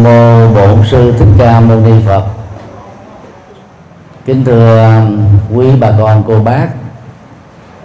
nam 0.00 0.04
mô 0.04 0.54
bổn 0.54 0.84
sư 0.90 1.14
thích 1.18 1.28
ca 1.38 1.60
mâu 1.60 1.80
ni 1.80 1.92
phật. 2.06 2.24
Kính 4.24 4.44
thưa 4.44 4.94
um, 4.96 5.28
quý 5.54 5.66
bà 5.80 5.90
con, 5.98 6.22
cô 6.26 6.40
bác 6.40 6.68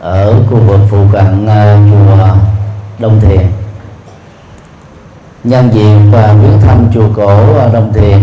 ở 0.02 0.36
khu 0.50 0.58
vực 0.58 0.80
phụ 0.90 0.98
cận 1.12 1.46
uh, 1.46 1.92
chùa 1.92 2.28
Đông 3.00 3.22
Thiền. 3.22 3.42
Nhân 5.44 5.70
dịp 5.74 6.00
và 6.12 6.34
viếng 6.34 6.62
thăm 6.62 6.88
chùa 6.94 7.08
cổ 7.16 7.66
uh, 7.66 7.74
Đông 7.74 7.94
Thiền 7.94 8.20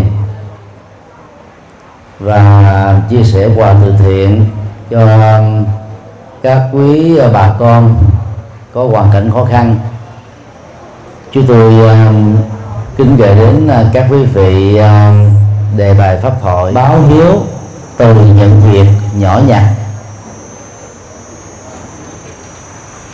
và 2.19 3.01
chia 3.11 3.23
sẻ 3.25 3.49
quà 3.57 3.75
từ 3.85 3.95
thiện 3.99 4.47
cho 4.91 5.01
um, 5.01 5.65
các 6.43 6.69
quý 6.73 7.19
bà 7.33 7.51
con 7.59 7.95
có 8.75 8.85
hoàn 8.85 9.11
cảnh 9.13 9.31
khó 9.31 9.45
khăn, 9.45 9.77
chúng 11.33 11.47
tôi 11.47 11.89
um, 11.89 12.37
kính 12.97 13.17
gửi 13.17 13.35
đến 13.35 13.69
à, 13.69 13.85
các 13.93 14.07
quý 14.11 14.25
vị 14.25 14.77
à, 14.77 15.15
đề 15.77 15.95
bài 15.95 16.19
pháp 16.23 16.33
thoại 16.43 16.73
báo 16.73 17.01
hiếu 17.09 17.43
từ 17.97 18.15
những 18.15 18.61
việc 18.73 18.89
nhỏ 19.19 19.41
nhặt. 19.47 19.65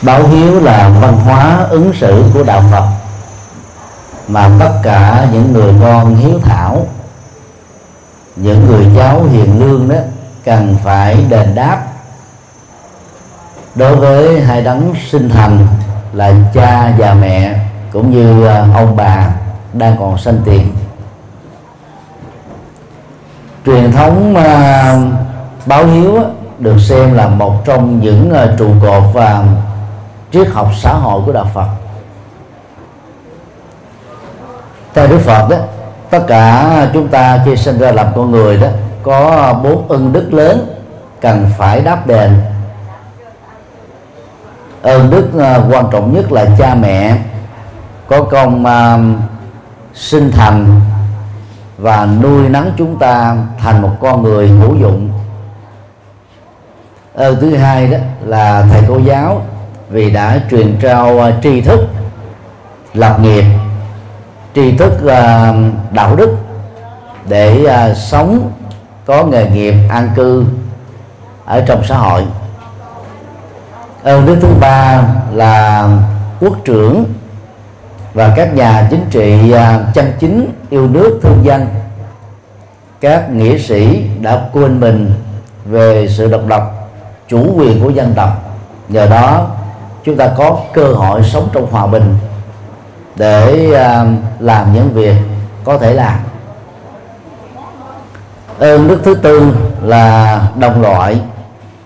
Báo 0.02 0.28
hiếu 0.28 0.60
là 0.60 0.88
văn 0.88 1.16
hóa 1.16 1.66
ứng 1.70 1.92
xử 1.94 2.24
của 2.34 2.42
đạo 2.42 2.62
phật, 2.72 2.84
mà 4.28 4.50
tất 4.60 4.72
cả 4.82 5.26
những 5.32 5.52
người 5.52 5.74
con 5.82 6.16
hiếu 6.16 6.40
thảo, 6.44 6.86
những 8.36 8.66
người 8.66 8.86
cháu 8.96 9.24
hiền 9.24 9.60
lương 9.60 9.88
đó, 9.88 9.96
cần 10.44 10.76
phải 10.84 11.24
đền 11.28 11.54
đáp. 11.54 11.82
Đối 13.74 13.96
với 13.96 14.40
hai 14.40 14.62
đấng 14.62 14.94
sinh 15.10 15.30
thành 15.30 15.66
là 16.12 16.32
cha 16.54 16.92
và 16.98 17.14
mẹ, 17.14 17.58
cũng 17.92 18.10
như 18.10 18.46
à, 18.46 18.66
ông 18.74 18.96
bà 18.96 19.28
đang 19.72 19.96
còn 19.98 20.18
sanh 20.18 20.38
tiền. 20.44 20.72
Truyền 23.66 23.92
thống 23.92 24.34
uh, 24.36 25.12
báo 25.66 25.86
hiếu 25.86 26.18
được 26.58 26.78
xem 26.78 27.14
là 27.14 27.28
một 27.28 27.64
trong 27.64 28.00
những 28.00 28.32
uh, 28.32 28.58
trụ 28.58 28.68
cột 28.82 29.02
và 29.12 29.44
triết 30.32 30.48
học 30.48 30.68
xã 30.76 30.92
hội 30.92 31.22
của 31.26 31.32
đạo 31.32 31.46
Phật. 31.54 31.66
Theo 34.94 35.06
Đức 35.06 35.18
Phật 35.18 35.48
đó 35.48 35.56
tất 36.10 36.20
cả 36.26 36.70
chúng 36.92 37.08
ta 37.08 37.42
khi 37.44 37.56
sinh 37.56 37.78
ra 37.78 37.92
làm 37.92 38.06
con 38.14 38.30
người 38.30 38.56
đó 38.56 38.68
có 39.02 39.52
bốn 39.64 39.88
ân 39.88 40.12
đức 40.12 40.32
lớn 40.32 40.66
cần 41.20 41.50
phải 41.58 41.80
đáp 41.80 42.06
đền. 42.06 42.42
Ơn 44.82 45.10
đức 45.10 45.40
à, 45.40 45.60
quan 45.70 45.86
trọng 45.92 46.14
nhất 46.14 46.32
là 46.32 46.46
cha 46.58 46.74
mẹ. 46.74 47.16
Có 48.08 48.22
công 48.24 48.64
sinh 49.94 50.30
thành 50.32 50.80
và 51.78 52.06
nuôi 52.22 52.48
nắng 52.48 52.72
chúng 52.76 52.98
ta 52.98 53.36
thành 53.58 53.82
một 53.82 53.96
con 54.00 54.22
người 54.22 54.48
hữu 54.48 54.76
dụng. 54.76 55.10
Ơn 57.14 57.36
thứ 57.40 57.56
hai 57.56 57.86
đó 57.86 57.98
là 58.24 58.66
thầy 58.70 58.82
cô 58.88 58.98
giáo 58.98 59.42
vì 59.90 60.10
đã 60.10 60.40
truyền 60.50 60.78
trao 60.80 61.20
à, 61.20 61.32
tri 61.42 61.60
thức, 61.60 61.80
lập 62.94 63.18
nghiệp, 63.20 63.44
tri 64.54 64.76
thức 64.76 65.06
à, 65.06 65.54
đạo 65.90 66.16
đức 66.16 66.36
để 67.28 67.64
à, 67.64 67.94
sống, 67.94 68.52
có 69.06 69.24
nghề 69.24 69.50
nghiệp, 69.50 69.74
an 69.90 70.10
cư 70.16 70.44
ở 71.44 71.60
trong 71.60 71.84
xã 71.84 71.96
hội. 71.96 72.24
Ơn 74.02 74.26
đức 74.26 74.36
thứ 74.40 74.48
ba 74.60 75.02
là 75.32 75.88
quốc 76.40 76.56
trưởng 76.64 77.04
và 78.18 78.32
các 78.36 78.54
nhà 78.54 78.86
chính 78.90 79.04
trị 79.10 79.52
à, 79.52 79.80
chân 79.94 80.12
chính 80.18 80.52
yêu 80.70 80.88
nước, 80.88 81.20
thương 81.22 81.44
dân, 81.44 81.66
các 83.00 83.30
nghĩa 83.30 83.58
sĩ 83.58 84.02
đã 84.20 84.48
quên 84.52 84.80
mình 84.80 85.12
về 85.64 86.08
sự 86.08 86.30
độc 86.30 86.40
lập, 86.48 86.62
chủ 87.28 87.54
quyền 87.56 87.82
của 87.82 87.90
dân 87.90 88.12
tộc. 88.16 88.28
Nhờ 88.88 89.06
đó, 89.06 89.48
chúng 90.04 90.16
ta 90.16 90.28
có 90.36 90.58
cơ 90.72 90.92
hội 90.92 91.22
sống 91.22 91.48
trong 91.52 91.70
hòa 91.70 91.86
bình 91.86 92.14
để 93.16 93.72
à, 93.74 94.06
làm 94.38 94.74
những 94.74 94.92
việc 94.92 95.16
có 95.64 95.78
thể 95.78 95.94
làm. 95.94 96.18
Ơn 98.58 98.88
đức 98.88 99.00
thứ 99.04 99.14
tư 99.14 99.52
là 99.82 100.42
đồng 100.58 100.82
loại, 100.82 101.20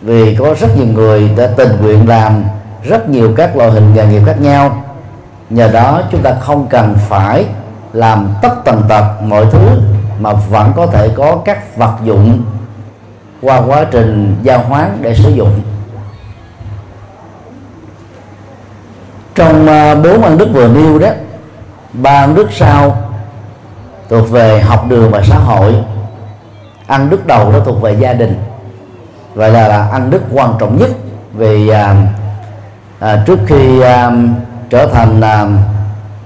vì 0.00 0.36
có 0.36 0.54
rất 0.60 0.76
nhiều 0.76 0.86
người 0.86 1.30
đã 1.36 1.46
tình 1.56 1.76
nguyện 1.80 2.08
làm 2.08 2.44
rất 2.82 3.08
nhiều 3.08 3.32
các 3.36 3.56
loại 3.56 3.70
hình 3.70 3.94
nghề 3.94 4.06
nghiệp 4.06 4.22
khác 4.26 4.40
nhau 4.40 4.84
nhờ 5.52 5.68
đó 5.68 6.02
chúng 6.10 6.22
ta 6.22 6.34
không 6.40 6.66
cần 6.70 6.94
phải 7.08 7.44
làm 7.92 8.28
tất 8.42 8.54
tần 8.64 8.82
tật 8.88 9.04
mọi 9.22 9.46
thứ 9.52 9.80
mà 10.18 10.32
vẫn 10.32 10.72
có 10.76 10.86
thể 10.86 11.10
có 11.16 11.36
các 11.44 11.76
vật 11.76 11.92
dụng 12.04 12.44
qua 13.42 13.60
quá 13.66 13.84
trình 13.90 14.36
giao 14.42 14.58
hoán 14.58 14.98
để 15.00 15.14
sử 15.14 15.30
dụng. 15.30 15.60
Trong 19.34 19.66
à, 19.66 19.94
bốn 19.94 20.22
ân 20.22 20.38
đức 20.38 20.48
vừa 20.52 20.68
nêu 20.68 20.98
đó 20.98 21.08
ba 21.92 22.20
ân 22.20 22.34
đức 22.34 22.48
sau 22.52 22.96
thuộc 24.08 24.30
về 24.30 24.60
học 24.60 24.84
đường 24.88 25.10
và 25.10 25.22
xã 25.22 25.38
hội 25.38 25.74
ăn 26.86 27.10
đức 27.10 27.26
đầu 27.26 27.52
đó 27.52 27.58
thuộc 27.64 27.82
về 27.82 27.92
gia 27.92 28.12
đình. 28.12 28.40
Vậy 29.34 29.50
là, 29.50 29.68
là 29.68 29.88
ăn 29.88 30.10
đức 30.10 30.22
quan 30.32 30.54
trọng 30.58 30.78
nhất 30.78 30.90
vì 31.32 31.68
à, 31.68 31.96
à, 32.98 33.22
trước 33.26 33.38
khi 33.46 33.80
à, 33.80 34.10
trở 34.72 34.86
thành 34.86 35.20
là 35.20 35.48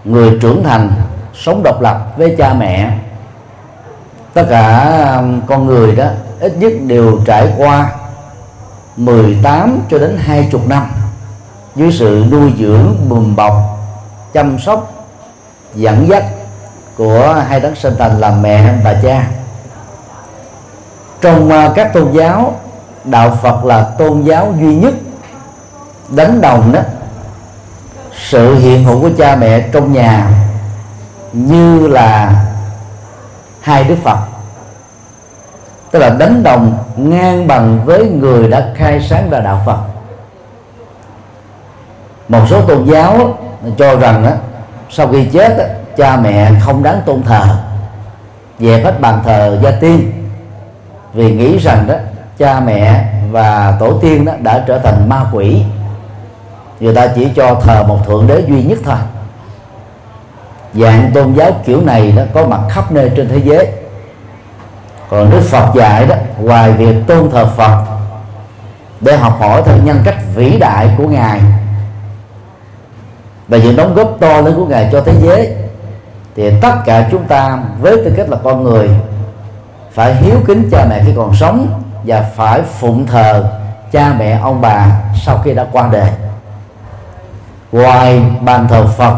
người 0.05 0.39
trưởng 0.41 0.65
thành, 0.65 0.91
sống 1.35 1.63
độc 1.63 1.81
lập 1.81 2.13
với 2.17 2.35
cha 2.39 2.55
mẹ. 2.55 2.99
Tất 4.35 4.47
cả 4.51 4.67
à, 4.69 5.23
con 5.47 5.67
người 5.67 5.97
đó 5.97 6.05
ít 6.41 6.57
nhất 6.59 6.73
đều 6.87 7.21
trải 7.25 7.53
qua 7.57 7.93
18 8.97 9.81
cho 9.91 9.99
đến 9.99 10.19
20 10.21 10.61
năm 10.67 10.87
dưới 11.77 11.93
sự 11.93 12.25
nuôi 12.31 12.53
dưỡng, 12.59 12.97
bùm 13.09 13.37
bọc, 13.37 13.55
chăm 14.33 14.59
sóc, 14.59 14.93
dẫn 15.75 16.09
dắt 16.09 16.25
của 16.97 17.45
hai 17.49 17.61
đấng 17.61 17.75
sinh 17.75 17.95
thành 17.99 18.21
là 18.21 18.31
mẹ 18.31 18.75
và 18.85 19.01
cha. 19.03 19.29
Trong 21.21 21.51
à, 21.51 21.73
các 21.75 21.93
tôn 21.93 22.13
giáo, 22.13 22.55
đạo 23.05 23.39
Phật 23.43 23.65
là 23.65 23.83
tôn 23.99 24.23
giáo 24.23 24.55
duy 24.61 24.75
nhất, 24.75 24.95
đánh 26.09 26.41
đồng 26.41 26.73
đó 26.73 26.81
sự 28.29 28.55
hiện 28.55 28.85
hữu 28.85 29.01
của 29.01 29.11
cha 29.19 29.37
mẹ 29.37 29.61
trong 29.73 29.93
nhà 29.93 30.31
như 31.33 31.89
là 31.89 32.45
hai 33.61 33.85
đức 33.85 33.97
Phật. 34.05 34.19
Tức 35.91 35.99
là 35.99 36.11
đánh 36.11 36.43
đồng 36.43 36.79
ngang 36.97 37.47
bằng 37.47 37.81
với 37.85 38.09
người 38.09 38.49
đã 38.49 38.69
khai 38.75 39.01
sáng 39.09 39.31
ra 39.31 39.41
đạo 39.41 39.63
Phật. 39.67 39.79
Một 42.29 42.41
số 42.51 42.63
tôn 42.63 42.85
giáo 42.85 43.39
cho 43.79 43.97
rằng 43.97 44.23
đó, 44.25 44.31
sau 44.91 45.09
khi 45.09 45.25
chết 45.25 45.59
đó, 45.59 45.65
cha 45.97 46.17
mẹ 46.17 46.51
không 46.61 46.83
đáng 46.83 47.01
tôn 47.07 47.23
thờ 47.23 47.45
dẹp 48.59 48.85
hết 48.85 49.01
bàn 49.01 49.21
thờ 49.25 49.59
gia 49.63 49.71
tiên. 49.71 50.13
Vì 51.13 51.33
nghĩ 51.33 51.59
rằng 51.59 51.87
đó 51.87 51.95
cha 52.39 52.61
mẹ 52.61 53.13
và 53.31 53.77
tổ 53.81 53.99
tiên 53.99 54.25
đó 54.25 54.33
đã 54.41 54.65
trở 54.67 54.79
thành 54.79 55.09
ma 55.09 55.25
quỷ 55.33 55.63
người 56.81 56.95
ta 56.95 57.07
chỉ 57.15 57.29
cho 57.37 57.55
thờ 57.55 57.85
một 57.89 57.99
thượng 58.07 58.27
đế 58.27 58.41
duy 58.49 58.63
nhất 58.63 58.79
thôi. 58.85 58.97
Dạng 60.75 61.11
tôn 61.15 61.35
giáo 61.35 61.51
kiểu 61.67 61.81
này 61.81 62.13
đó 62.13 62.23
có 62.35 62.47
mặt 62.47 62.61
khắp 62.71 62.93
nơi 62.93 63.11
trên 63.17 63.29
thế 63.29 63.41
giới. 63.45 63.69
Còn 65.11 65.31
đức 65.31 65.41
phật 65.41 65.75
dạy 65.75 66.07
đó, 66.07 66.15
ngoài 66.41 66.73
việc 66.73 66.97
tôn 67.07 67.31
thờ 67.31 67.47
phật, 67.57 67.85
để 69.01 69.17
học 69.17 69.37
hỏi 69.41 69.63
theo 69.67 69.77
nhân 69.77 70.01
cách 70.05 70.17
vĩ 70.35 70.59
đại 70.59 70.91
của 70.99 71.09
ngài, 71.09 71.41
và 73.49 73.59
những 73.59 73.77
đóng 73.77 73.95
góp 73.95 74.17
to 74.21 74.41
lớn 74.41 74.55
của 74.57 74.67
ngài 74.67 74.89
cho 74.93 75.01
thế 75.01 75.13
giới, 75.23 75.57
thì 76.37 76.61
tất 76.61 76.75
cả 76.85 77.09
chúng 77.11 77.25
ta 77.25 77.59
với 77.81 77.97
tư 77.97 78.15
cách 78.17 78.29
là 78.29 78.37
con 78.45 78.65
người 78.65 78.91
phải 79.93 80.15
hiếu 80.15 80.37
kính 80.47 80.69
cha 80.71 80.87
mẹ 80.91 81.03
khi 81.07 81.13
còn 81.17 81.35
sống 81.35 81.83
và 82.05 82.25
phải 82.37 82.63
phụng 82.63 83.07
thờ 83.07 83.53
cha 83.93 84.15
mẹ 84.19 84.39
ông 84.43 84.61
bà 84.61 85.01
sau 85.25 85.39
khi 85.45 85.55
đã 85.55 85.67
qua 85.73 85.89
đời 85.93 86.11
ngoài 87.73 88.23
bàn 88.41 88.67
thờ 88.69 88.87
Phật 88.87 89.17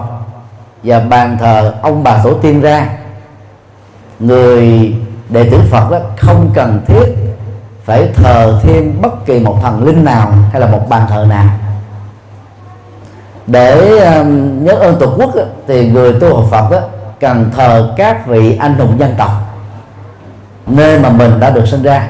và 0.82 1.00
bàn 1.00 1.36
thờ 1.40 1.74
ông 1.82 2.04
bà 2.04 2.18
tổ 2.24 2.34
tiên 2.34 2.60
ra 2.60 2.88
người 4.18 4.94
đệ 5.28 5.50
tử 5.50 5.60
Phật 5.70 5.90
đó 5.90 5.98
không 6.16 6.50
cần 6.54 6.80
thiết 6.86 7.16
phải 7.84 8.08
thờ 8.14 8.60
thêm 8.62 9.02
bất 9.02 9.26
kỳ 9.26 9.40
một 9.40 9.58
thần 9.62 9.84
linh 9.84 10.04
nào 10.04 10.32
hay 10.52 10.60
là 10.60 10.66
một 10.66 10.88
bàn 10.88 11.06
thờ 11.08 11.26
nào. 11.28 11.48
Để 13.46 13.98
um, 13.98 14.64
nhớ 14.64 14.72
ơn 14.72 14.96
tổ 15.00 15.14
quốc 15.16 15.30
thì 15.66 15.90
người 15.90 16.20
tu 16.20 16.36
học 16.36 16.44
Phật 16.50 16.70
đó, 16.70 16.78
cần 17.20 17.50
thờ 17.56 17.94
các 17.96 18.26
vị 18.26 18.56
anh 18.56 18.74
hùng 18.74 18.98
dân 18.98 19.14
tộc. 19.18 19.30
Nơi 20.66 20.98
mà 20.98 21.08
mình 21.08 21.40
đã 21.40 21.50
được 21.50 21.66
sinh 21.66 21.82
ra 21.82 22.08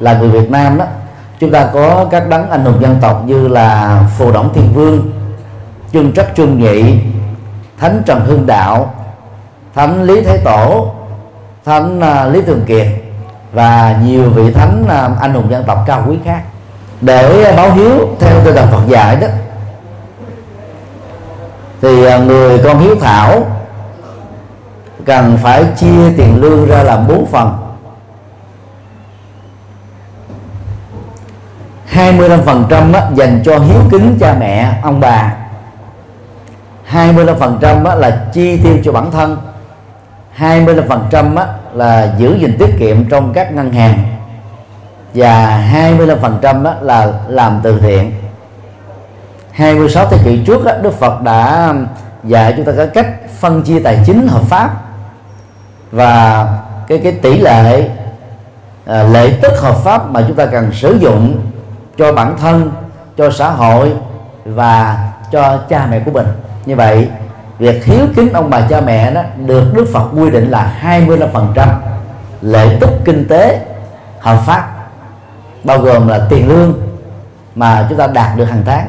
là 0.00 0.18
người 0.18 0.28
Việt 0.28 0.50
Nam 0.50 0.78
đó. 0.78 0.84
Chúng 1.40 1.50
ta 1.50 1.70
có 1.72 2.06
các 2.10 2.28
đấng 2.28 2.50
anh 2.50 2.64
hùng 2.64 2.82
dân 2.82 2.98
tộc 3.00 3.22
như 3.26 3.48
là 3.48 4.00
phù 4.18 4.32
đổng 4.32 4.54
thiên 4.54 4.72
vương 4.74 5.12
trương 5.92 6.12
trắc 6.12 6.26
trương 6.36 6.58
nhị 6.58 6.98
thánh 7.78 8.02
trần 8.06 8.20
hưng 8.24 8.46
đạo 8.46 8.94
thánh 9.74 10.02
lý 10.02 10.22
thế 10.22 10.38
tổ 10.44 10.90
thánh 11.64 11.98
uh, 11.98 12.34
lý 12.34 12.42
thường 12.42 12.64
kiệt 12.66 12.86
và 13.52 13.98
nhiều 14.04 14.30
vị 14.30 14.52
thánh 14.52 14.82
uh, 14.84 15.20
anh 15.20 15.34
hùng 15.34 15.50
dân 15.50 15.64
tộc 15.66 15.78
cao 15.86 16.04
quý 16.08 16.18
khác. 16.24 16.42
Để 17.00 17.44
à, 17.44 17.56
báo 17.56 17.72
hiếu 17.72 18.08
theo 18.20 18.44
tinh 18.44 18.54
thần 18.54 18.68
Phật 18.70 18.82
dạy 18.88 19.16
đó. 19.16 19.26
Thì 21.82 22.06
uh, 22.06 22.22
người 22.22 22.58
con 22.64 22.78
hiếu 22.78 22.94
thảo 23.00 23.46
cần 25.04 25.38
phải 25.42 25.64
chia 25.76 26.12
tiền 26.16 26.40
lương 26.40 26.68
ra 26.68 26.82
làm 26.82 27.06
bốn 27.08 27.26
phần. 27.26 27.58
25% 31.92 33.14
dành 33.14 33.42
cho 33.44 33.58
hiếu 33.58 33.80
kính 33.90 34.16
cha 34.20 34.36
mẹ 34.40 34.78
ông 34.82 35.00
bà. 35.00 35.41
25% 36.92 37.98
là 37.98 38.26
chi 38.32 38.56
tiêu 38.56 38.76
cho 38.84 38.92
bản 38.92 39.10
thân 39.10 39.36
25% 40.38 41.46
là 41.72 42.14
giữ 42.18 42.36
gìn 42.40 42.56
tiết 42.58 42.70
kiệm 42.78 43.08
trong 43.08 43.32
các 43.32 43.54
ngân 43.54 43.72
hàng 43.72 44.04
và 45.14 45.64
25% 45.72 46.82
là 46.82 47.12
làm 47.28 47.60
từ 47.62 47.80
thiện. 47.80 48.12
26 49.52 50.06
thế 50.06 50.18
kỷ 50.24 50.44
trước 50.46 50.62
Đức 50.82 50.94
Phật 50.94 51.22
đã 51.22 51.74
dạy 52.24 52.54
chúng 52.56 52.64
ta 52.64 52.72
có 52.76 52.86
cách 52.94 53.06
phân 53.40 53.62
chia 53.62 53.80
tài 53.80 53.98
chính 54.06 54.28
hợp 54.28 54.42
pháp 54.42 54.70
và 55.92 56.46
cái 56.88 56.98
cái 56.98 57.12
tỷ 57.12 57.38
lệ 57.38 57.90
ờ, 58.86 59.00
à, 59.00 59.02
lệ 59.02 59.38
tức 59.42 59.52
hợp 59.60 59.76
pháp 59.84 60.10
mà 60.10 60.24
chúng 60.28 60.36
ta 60.36 60.46
cần 60.46 60.72
sử 60.72 60.98
dụng 61.00 61.40
cho 61.98 62.12
bản 62.12 62.36
thân 62.38 62.70
cho 63.16 63.30
xã 63.30 63.50
hội 63.50 63.92
và 64.44 65.08
cho 65.32 65.58
cha 65.68 65.86
mẹ 65.90 66.00
của 66.04 66.10
mình 66.10 66.26
như 66.66 66.76
vậy, 66.76 67.08
việc 67.58 67.84
hiếu 67.84 68.06
kính 68.16 68.32
ông 68.32 68.50
bà 68.50 68.66
cha 68.70 68.80
mẹ 68.80 69.10
đó 69.10 69.22
được 69.46 69.74
Đức 69.74 69.84
Phật 69.92 70.04
quy 70.14 70.30
định 70.30 70.50
là 70.50 70.78
25% 70.82 71.68
lợi 72.42 72.76
tức 72.80 72.90
kinh 73.04 73.28
tế, 73.28 73.60
hợp 74.20 74.42
pháp, 74.46 74.68
bao 75.64 75.78
gồm 75.78 76.08
là 76.08 76.26
tiền 76.28 76.48
lương 76.48 76.74
mà 77.54 77.86
chúng 77.88 77.98
ta 77.98 78.06
đạt 78.06 78.36
được 78.36 78.44
hàng 78.44 78.62
tháng. 78.66 78.88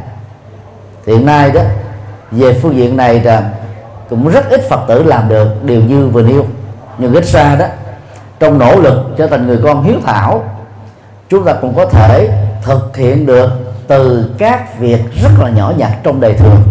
Hiện 1.07 1.25
nay 1.25 1.51
đó, 1.51 1.61
về 2.31 2.59
phương 2.61 2.75
diện 2.75 2.97
này 2.97 3.19
là 3.19 3.51
cũng 4.09 4.29
rất 4.29 4.49
ít 4.49 4.61
Phật 4.69 4.79
tử 4.87 5.03
làm 5.03 5.29
được 5.29 5.63
điều 5.63 5.81
như 5.81 6.07
vừa 6.07 6.21
nêu. 6.21 6.45
Nhưng 6.97 7.13
ít 7.13 7.25
ra 7.25 7.55
đó, 7.55 7.65
trong 8.39 8.59
nỗ 8.59 8.75
lực 8.75 8.99
trở 9.17 9.27
thành 9.27 9.47
người 9.47 9.59
con 9.63 9.83
hiếu 9.83 9.95
thảo, 10.05 10.43
chúng 11.29 11.45
ta 11.45 11.53
cũng 11.61 11.75
có 11.75 11.85
thể 11.85 12.29
thực 12.63 12.97
hiện 12.97 13.25
được 13.25 13.49
từ 13.87 14.31
các 14.37 14.79
việc 14.79 15.01
rất 15.21 15.29
là 15.39 15.49
nhỏ 15.49 15.73
nhặt 15.77 15.91
trong 16.03 16.21
đời 16.21 16.33
thường 16.33 16.61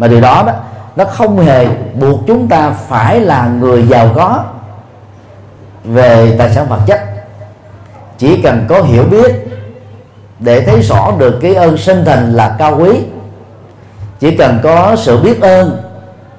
mà 0.00 0.08
điều 0.08 0.20
đó 0.20 0.42
đó 0.46 0.52
nó 0.96 1.04
không 1.04 1.38
hề 1.38 1.66
buộc 2.00 2.20
chúng 2.26 2.48
ta 2.48 2.70
phải 2.70 3.20
là 3.20 3.46
người 3.60 3.86
giàu 3.88 4.10
có 4.14 4.44
về 5.84 6.36
tài 6.38 6.50
sản 6.50 6.66
vật 6.68 6.80
chất. 6.86 7.00
Chỉ 8.18 8.42
cần 8.42 8.64
có 8.68 8.82
hiểu 8.82 9.04
biết 9.04 9.34
để 10.38 10.60
thấy 10.60 10.82
rõ 10.82 11.12
được 11.18 11.38
cái 11.42 11.54
ơn 11.54 11.76
sinh 11.76 12.04
thành 12.04 12.32
là 12.32 12.56
cao 12.58 12.78
quý. 12.78 13.00
Chỉ 14.20 14.36
cần 14.36 14.58
có 14.62 14.96
sự 14.96 15.22
biết 15.22 15.40
ơn 15.40 15.82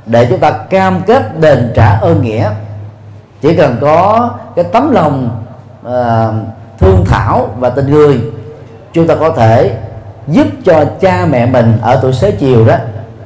để 0.06 0.28
chúng 0.30 0.40
ta 0.40 0.52
cam 0.52 1.02
kết 1.02 1.40
đền 1.40 1.72
trả 1.76 1.96
ơn 1.96 2.22
nghĩa. 2.22 2.50
Chỉ 3.42 3.56
cần 3.56 3.78
có 3.82 4.30
cái 4.56 4.66
tấm 4.72 4.92
lòng 4.92 5.44
uh, 5.88 5.92
thương 6.80 7.06
thảo 7.08 7.50
và 7.60 7.70
tình 7.70 7.92
người 7.92 8.22
chúng 8.94 9.08
ta 9.08 9.16
có 9.16 9.30
thể 9.30 9.78
giúp 10.28 10.48
cho 10.66 10.86
cha 11.00 11.26
mẹ 11.30 11.46
mình 11.46 11.78
ở 11.82 12.00
tuổi 12.02 12.14
xế 12.14 12.32
chiều 12.32 12.66
đó 12.66 12.76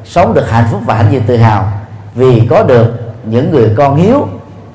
sống 0.06 0.34
được 0.34 0.50
hạnh 0.50 0.68
phúc 0.72 0.82
và 0.86 0.96
hạnh 0.96 1.08
diện 1.12 1.24
tự 1.28 1.38
hào. 1.38 1.72
Vì 2.16 2.42
có 2.50 2.64
được 2.64 2.94
những 3.24 3.52
người 3.52 3.70
con 3.78 3.96
hiếu 3.96 4.28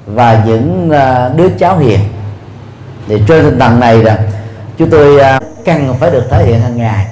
và 0.06 0.42
những 0.46 0.90
à, 0.90 1.28
đứa 1.28 1.48
cháu 1.48 1.78
hiền. 1.78 2.00
Thì 3.08 3.22
trên 3.28 3.44
tinh 3.44 3.58
thần 3.58 3.80
này 3.80 4.02
là 4.02 4.18
chúng 4.78 4.90
tôi 4.90 5.20
à, 5.20 5.40
cần 5.64 5.94
phải 6.00 6.10
được 6.10 6.24
thể 6.30 6.44
hiện 6.44 6.60
hàng 6.60 6.76
ngày. 6.76 7.06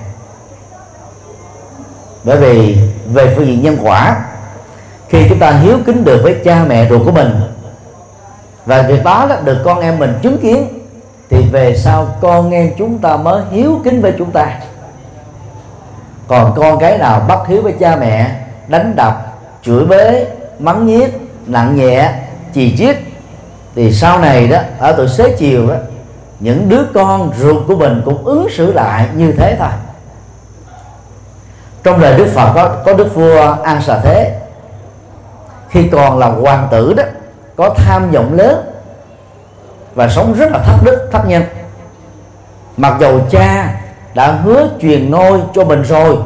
Bởi 2.25 2.37
vì 2.37 2.79
về 3.13 3.35
phương 3.37 3.47
diện 3.47 3.63
nhân 3.63 3.77
quả 3.83 4.17
khi 5.09 5.29
chúng 5.29 5.39
ta 5.39 5.51
hiếu 5.51 5.79
kính 5.87 6.05
được 6.05 6.21
với 6.23 6.37
cha 6.45 6.65
mẹ 6.69 6.89
ruột 6.91 7.05
của 7.05 7.13
mình 7.13 7.41
và 8.67 8.83
việc 8.83 9.05
đó, 9.05 9.27
đó 9.29 9.37
được 9.45 9.59
con 9.65 9.81
em 9.81 9.99
mình 9.99 10.19
chứng 10.23 10.39
kiến 10.39 10.69
thì 11.31 11.45
về 11.53 11.77
sau 11.77 12.09
con 12.21 12.51
em 12.51 12.71
chúng 12.79 12.99
ta 12.99 13.17
mới 13.17 13.43
hiếu 13.51 13.81
kính 13.85 14.01
với 14.01 14.13
chúng 14.19 14.31
ta 14.31 14.59
còn 16.29 16.55
con 16.57 16.79
cái 16.79 16.99
nào 16.99 17.21
bắt 17.29 17.39
hiếu 17.49 17.63
với 17.63 17.73
cha 17.81 17.97
mẹ, 17.97 18.37
đánh 18.69 18.97
đập, 18.97 19.37
chửi 19.63 19.85
bế, 19.85 20.27
mắng 20.59 20.87
nhiếc, 20.87 21.21
nặng 21.47 21.77
nhẹ, 21.77 22.13
chì 22.55 22.77
chiết, 22.77 22.97
thì 23.75 23.93
sau 23.93 24.19
này 24.19 24.49
đó, 24.49 24.59
ở 24.79 24.93
tuổi 24.97 25.09
xế 25.09 25.37
chiều 25.39 25.69
đó, 25.69 25.75
những 26.41 26.69
đứa 26.69 26.83
con 26.95 27.33
ruột 27.39 27.67
của 27.67 27.77
mình 27.77 28.03
cũng 28.05 28.25
ứng 28.25 28.49
xử 28.51 28.73
lại 28.73 29.09
như 29.15 29.33
thế 29.33 29.57
thôi. 29.59 29.69
Trong 31.83 32.01
đời 32.01 32.19
đức 32.19 32.27
phật 32.35 32.53
có 32.55 32.77
có 32.85 32.93
đức 32.93 33.15
vua 33.15 33.57
an 33.65 33.83
xà 33.83 33.99
thế, 33.99 34.39
khi 35.69 35.89
còn 35.93 36.19
là 36.19 36.27
hoàng 36.27 36.69
tử 36.71 36.95
đó, 36.95 37.03
có 37.57 37.75
tham 37.77 38.11
vọng 38.11 38.35
lớn 38.35 38.71
và 39.95 40.09
sống 40.09 40.35
rất 40.39 40.53
là 40.53 40.59
thấp 40.59 40.85
đức, 40.85 41.09
thấp 41.13 41.27
nhân. 41.27 41.43
Mặc 42.77 42.97
dầu 43.01 43.21
cha 43.31 43.75
đã 44.19 44.33
hứa 44.33 44.69
truyền 44.81 45.11
ngôi 45.11 45.41
cho 45.55 45.65
mình 45.65 45.83
rồi. 45.83 46.17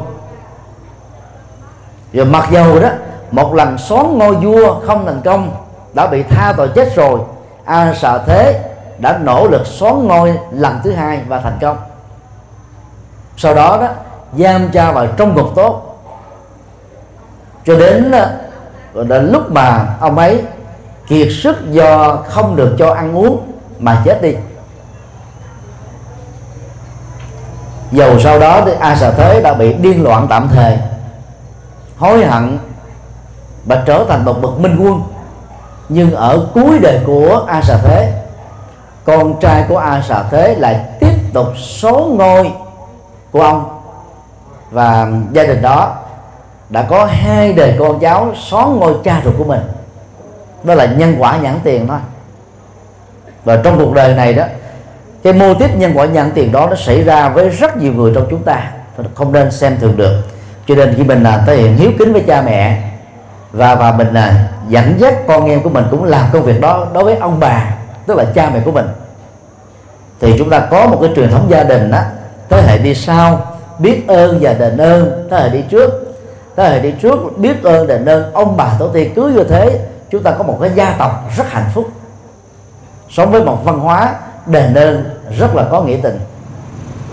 Rồi 2.13 2.25
mặc 2.25 2.47
dầu 2.51 2.79
đó, 2.79 2.89
một 3.31 3.53
lần 3.53 3.77
xón 3.77 4.17
ngôi 4.17 4.35
vua 4.35 4.79
không 4.79 5.05
thành 5.05 5.21
công, 5.25 5.51
đã 5.93 6.07
bị 6.07 6.23
tha 6.23 6.53
tội 6.57 6.69
chết 6.75 6.95
rồi, 6.95 7.19
a 7.65 7.93
xà 7.93 8.17
thế 8.17 8.61
đã 8.97 9.17
nỗ 9.17 9.47
lực 9.47 9.67
xón 9.67 10.07
ngôi 10.07 10.39
lần 10.51 10.79
thứ 10.83 10.91
hai 10.91 11.21
và 11.27 11.39
thành 11.39 11.57
công. 11.61 11.77
Sau 13.37 13.55
đó 13.55 13.77
đó, 13.81 13.87
giam 14.37 14.69
cha 14.69 14.91
vào 14.91 15.07
trong 15.17 15.35
ngục 15.35 15.47
tốt. 15.55 15.99
Cho 17.65 17.75
đến 17.75 18.11
ờ, 18.93 19.03
đến 19.03 19.29
lúc 19.31 19.51
mà 19.51 19.95
ông 19.99 20.17
ấy 20.17 20.43
kiệt 21.07 21.27
sức 21.43 21.71
do 21.71 22.17
không 22.27 22.55
được 22.55 22.75
cho 22.79 22.93
ăn 22.93 23.17
uống 23.17 23.51
mà 23.79 24.01
chết 24.05 24.21
đi. 24.21 24.35
Dầu 27.93 28.19
sau 28.19 28.39
đó 28.39 28.61
thì 28.65 28.71
a 28.79 28.95
xà 28.95 29.11
thế 29.11 29.41
đã 29.41 29.53
bị 29.53 29.73
điên 29.73 30.03
loạn 30.03 30.27
tạm 30.29 30.49
thời. 30.53 30.77
Hối 31.97 32.25
hận 32.25 32.57
và 33.65 33.83
trở 33.85 34.05
thành 34.09 34.25
một 34.25 34.41
bậc 34.41 34.59
minh 34.59 34.77
quân. 34.83 35.01
Nhưng 35.89 36.15
ở 36.15 36.47
cuối 36.53 36.79
đời 36.79 36.99
của 37.05 37.45
a 37.47 37.61
xà 37.61 37.77
thế, 37.77 38.13
con 39.03 39.39
trai 39.39 39.65
của 39.69 39.77
a 39.77 40.01
xà 40.01 40.23
thế 40.31 40.55
lại 40.55 40.85
tiếp 40.99 41.13
tục 41.33 41.47
số 41.57 42.07
ngôi 42.17 42.51
của 43.31 43.41
ông. 43.41 43.79
Và 44.71 45.07
gia 45.31 45.43
đình 45.43 45.61
đó 45.61 45.95
đã 46.69 46.81
có 46.81 47.05
hai 47.05 47.53
đời 47.53 47.75
con 47.79 47.99
cháu 47.99 48.31
xó 48.35 48.65
ngôi 48.65 48.93
cha 49.03 49.21
ruột 49.25 49.33
của 49.37 49.43
mình. 49.43 49.61
Đó 50.63 50.73
là 50.73 50.85
nhân 50.85 51.15
quả 51.19 51.37
nhãn 51.37 51.59
tiền 51.63 51.87
thôi. 51.87 51.99
Và 53.43 53.61
trong 53.63 53.77
cuộc 53.77 53.93
đời 53.93 54.13
này 54.13 54.33
đó 54.33 54.43
cái 55.23 55.33
mô 55.33 55.53
tiếp 55.53 55.69
nhân 55.75 55.91
quả 55.95 56.05
nhận 56.05 56.31
tiền 56.31 56.51
đó 56.51 56.67
nó 56.69 56.75
xảy 56.75 57.03
ra 57.03 57.29
với 57.29 57.49
rất 57.49 57.77
nhiều 57.77 57.93
người 57.93 58.11
trong 58.15 58.27
chúng 58.29 58.43
ta 58.43 58.71
không 59.15 59.31
nên 59.31 59.51
xem 59.51 59.77
thường 59.79 59.97
được. 59.97 60.21
Cho 60.67 60.75
nên 60.75 60.93
khi 60.97 61.03
mình 61.03 61.23
là 61.23 61.43
thể 61.47 61.57
hiện 61.57 61.75
hiếu 61.75 61.91
kính 61.99 62.13
với 62.13 62.23
cha 62.27 62.41
mẹ 62.41 62.81
và 63.51 63.75
và 63.75 63.91
mình 63.91 64.13
là 64.13 64.47
dẫn 64.67 64.95
dắt 64.99 65.13
con 65.27 65.49
em 65.49 65.63
của 65.63 65.69
mình 65.69 65.85
cũng 65.91 66.03
làm 66.03 66.25
công 66.33 66.43
việc 66.43 66.61
đó 66.61 66.87
đối 66.93 67.03
với 67.03 67.15
ông 67.15 67.39
bà, 67.39 67.73
tức 68.07 68.17
là 68.17 68.25
cha 68.35 68.49
mẹ 68.53 68.59
của 68.65 68.71
mình, 68.71 68.87
thì 70.21 70.35
chúng 70.37 70.49
ta 70.49 70.59
có 70.59 70.87
một 70.87 70.97
cái 71.01 71.09
truyền 71.15 71.31
thống 71.31 71.45
gia 71.49 71.63
đình 71.63 71.91
đó 71.91 72.01
thế 72.49 72.61
hệ 72.61 72.77
đi 72.77 72.95
sau 72.95 73.41
biết 73.79 74.07
ơn 74.07 74.37
và 74.41 74.53
đền 74.53 74.77
ơn. 74.77 75.27
Thế 75.31 75.41
hệ 75.41 75.49
đi 75.49 75.61
trước, 75.69 76.15
thế 76.55 76.69
hệ 76.69 76.79
đi 76.79 76.91
trước 77.01 77.37
biết 77.37 77.63
ơn, 77.63 77.87
đền 77.87 78.05
ơn, 78.05 78.33
ông 78.33 78.57
bà 78.57 78.69
tổ 78.79 78.87
tiên 78.87 79.13
cứ 79.15 79.27
như 79.27 79.43
thế, 79.43 79.79
chúng 80.11 80.23
ta 80.23 80.31
có 80.31 80.43
một 80.43 80.57
cái 80.61 80.71
gia 80.75 80.95
tộc 80.99 81.29
rất 81.37 81.51
hạnh 81.51 81.69
phúc, 81.73 81.89
sống 83.09 83.31
với 83.31 83.43
một 83.43 83.65
văn 83.65 83.79
hóa 83.79 84.15
đền 84.45 84.73
ơn 84.73 85.03
rất 85.39 85.55
là 85.55 85.63
có 85.71 85.81
nghĩa 85.81 85.97
tình. 86.03 86.19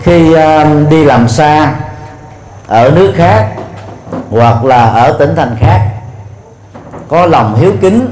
Khi 0.01 0.33
uh, 0.33 0.89
đi 0.89 1.03
làm 1.03 1.27
xa 1.27 1.75
ở 2.67 2.91
nước 2.95 3.13
khác 3.15 3.55
hoặc 4.29 4.65
là 4.65 4.85
ở 4.85 5.15
tỉnh 5.19 5.35
thành 5.35 5.55
khác 5.59 5.91
có 7.07 7.25
lòng 7.25 7.55
hiếu 7.55 7.71
kính 7.81 8.07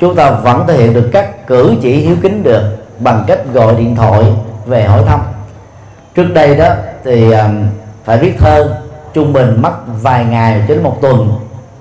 chúng 0.00 0.14
ta 0.14 0.30
vẫn 0.30 0.66
thể 0.66 0.74
hiện 0.76 0.94
được 0.94 1.10
các 1.12 1.46
cử 1.46 1.74
chỉ 1.82 1.96
hiếu 1.96 2.16
kính 2.22 2.42
được 2.42 2.62
bằng 2.98 3.24
cách 3.26 3.38
gọi 3.52 3.74
điện 3.74 3.96
thoại 3.96 4.24
về 4.66 4.84
hỏi 4.84 5.02
thăm. 5.06 5.20
Trước 6.14 6.26
đây 6.34 6.56
đó 6.56 6.68
thì 7.04 7.28
uh, 7.28 7.36
phải 8.04 8.18
viết 8.18 8.34
thơ 8.38 8.76
trung 9.14 9.32
bình 9.32 9.62
mất 9.62 9.72
vài 10.02 10.24
ngày 10.24 10.62
đến 10.68 10.82
một 10.82 10.98
tuần 11.02 11.38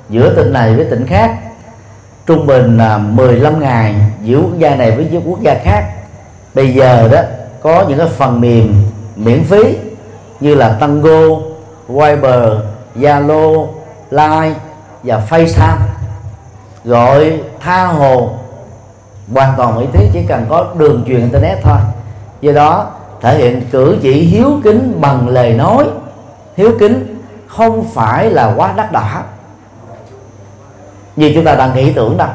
giữa 0.10 0.36
tỉnh 0.36 0.54
này 0.54 0.75
với 0.75 0.86
tỉnh 0.86 1.06
khác. 1.08 1.36
Trung 2.25 2.48
bình 2.48 2.78
là 2.78 2.98
15 2.98 3.60
ngày 3.60 3.96
giữa 4.22 4.38
quốc 4.38 4.58
gia 4.58 4.75
này 4.75 4.92
với 4.92 5.22
quốc 5.25 5.42
gia 5.42 5.56
khác 5.63 5.84
bây 6.53 6.74
giờ 6.74 7.10
đó 7.12 7.22
có 7.62 7.86
những 7.89 7.98
cái 7.98 8.07
phần 8.07 8.41
mềm 8.41 8.74
miễn 9.15 9.43
phí 9.43 9.77
như 10.39 10.55
là 10.55 10.77
Tango, 10.79 11.39
Viber, 11.88 12.53
Zalo, 12.95 13.67
Line 14.12 14.55
và 15.03 15.22
FaceTime. 15.29 15.77
Gọi 16.86 17.39
tha 17.60 17.86
hồ 17.86 18.29
hoàn 19.33 19.53
toàn 19.57 19.79
miễn 19.79 19.91
phí 19.91 20.05
chỉ 20.13 20.19
cần 20.27 20.45
có 20.50 20.67
đường 20.77 21.03
truyền 21.07 21.19
internet 21.19 21.57
thôi. 21.63 21.77
Do 22.41 22.51
đó 22.51 22.91
thể 23.22 23.38
hiện 23.38 23.62
cử 23.72 23.98
chỉ 24.01 24.13
hiếu 24.13 24.50
kính 24.63 25.01
bằng 25.01 25.27
lời 25.27 25.53
nói. 25.53 25.86
Hiếu 26.57 26.72
kính 26.79 27.22
không 27.48 27.86
phải 27.93 28.29
là 28.29 28.53
quá 28.57 28.74
đắt 28.75 28.91
đỏ. 28.91 29.24
Như 31.15 31.31
chúng 31.36 31.45
ta 31.45 31.55
đang 31.55 31.75
nghĩ 31.75 31.93
tưởng 31.93 32.17
đâu 32.17 32.29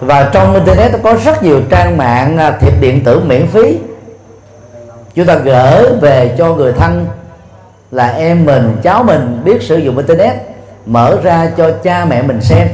và 0.00 0.30
trong 0.32 0.54
internet 0.54 0.92
có 1.02 1.14
rất 1.24 1.42
nhiều 1.42 1.60
trang 1.70 1.96
mạng 1.96 2.38
à, 2.38 2.50
thiệp 2.60 2.80
điện 2.80 3.04
tử 3.04 3.20
miễn 3.20 3.46
phí. 3.46 3.78
Chúng 5.14 5.26
ta 5.26 5.34
gửi 5.34 5.96
về 6.00 6.34
cho 6.38 6.54
người 6.54 6.72
thân 6.72 7.06
là 7.90 8.08
em 8.08 8.44
mình 8.44 8.76
cháu 8.82 9.02
mình 9.02 9.40
biết 9.44 9.62
sử 9.62 9.76
dụng 9.76 9.96
internet 9.96 10.36
mở 10.86 11.16
ra 11.22 11.50
cho 11.56 11.70
cha 11.82 12.04
mẹ 12.04 12.22
mình 12.22 12.40
xem. 12.40 12.68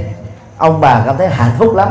Ông 0.59 0.81
bà 0.81 1.02
cảm 1.07 1.16
thấy 1.16 1.28
hạnh 1.28 1.50
phúc 1.59 1.76
lắm. 1.76 1.88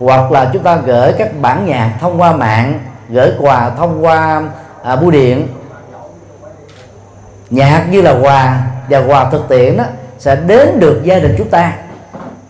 Hoặc 0.00 0.32
là 0.32 0.50
chúng 0.52 0.62
ta 0.62 0.76
gửi 0.76 1.12
các 1.12 1.40
bản 1.40 1.66
nhạc 1.66 1.96
thông 2.00 2.20
qua 2.20 2.32
mạng 2.32 2.80
gửi 3.08 3.32
quà 3.40 3.70
thông 3.70 4.04
qua 4.04 4.42
à, 4.82 4.96
bưu 4.96 5.10
điện. 5.10 5.48
Nhạc 7.50 7.86
như 7.90 8.02
là 8.02 8.14
quà 8.22 8.62
và 8.88 8.98
quà 8.98 9.30
thực 9.30 9.48
tiễn 9.48 9.76
đó 9.76 9.84
sẽ 10.18 10.36
đến 10.36 10.80
được 10.80 11.00
gia 11.04 11.18
đình 11.18 11.34
chúng 11.38 11.50
ta 11.50 11.72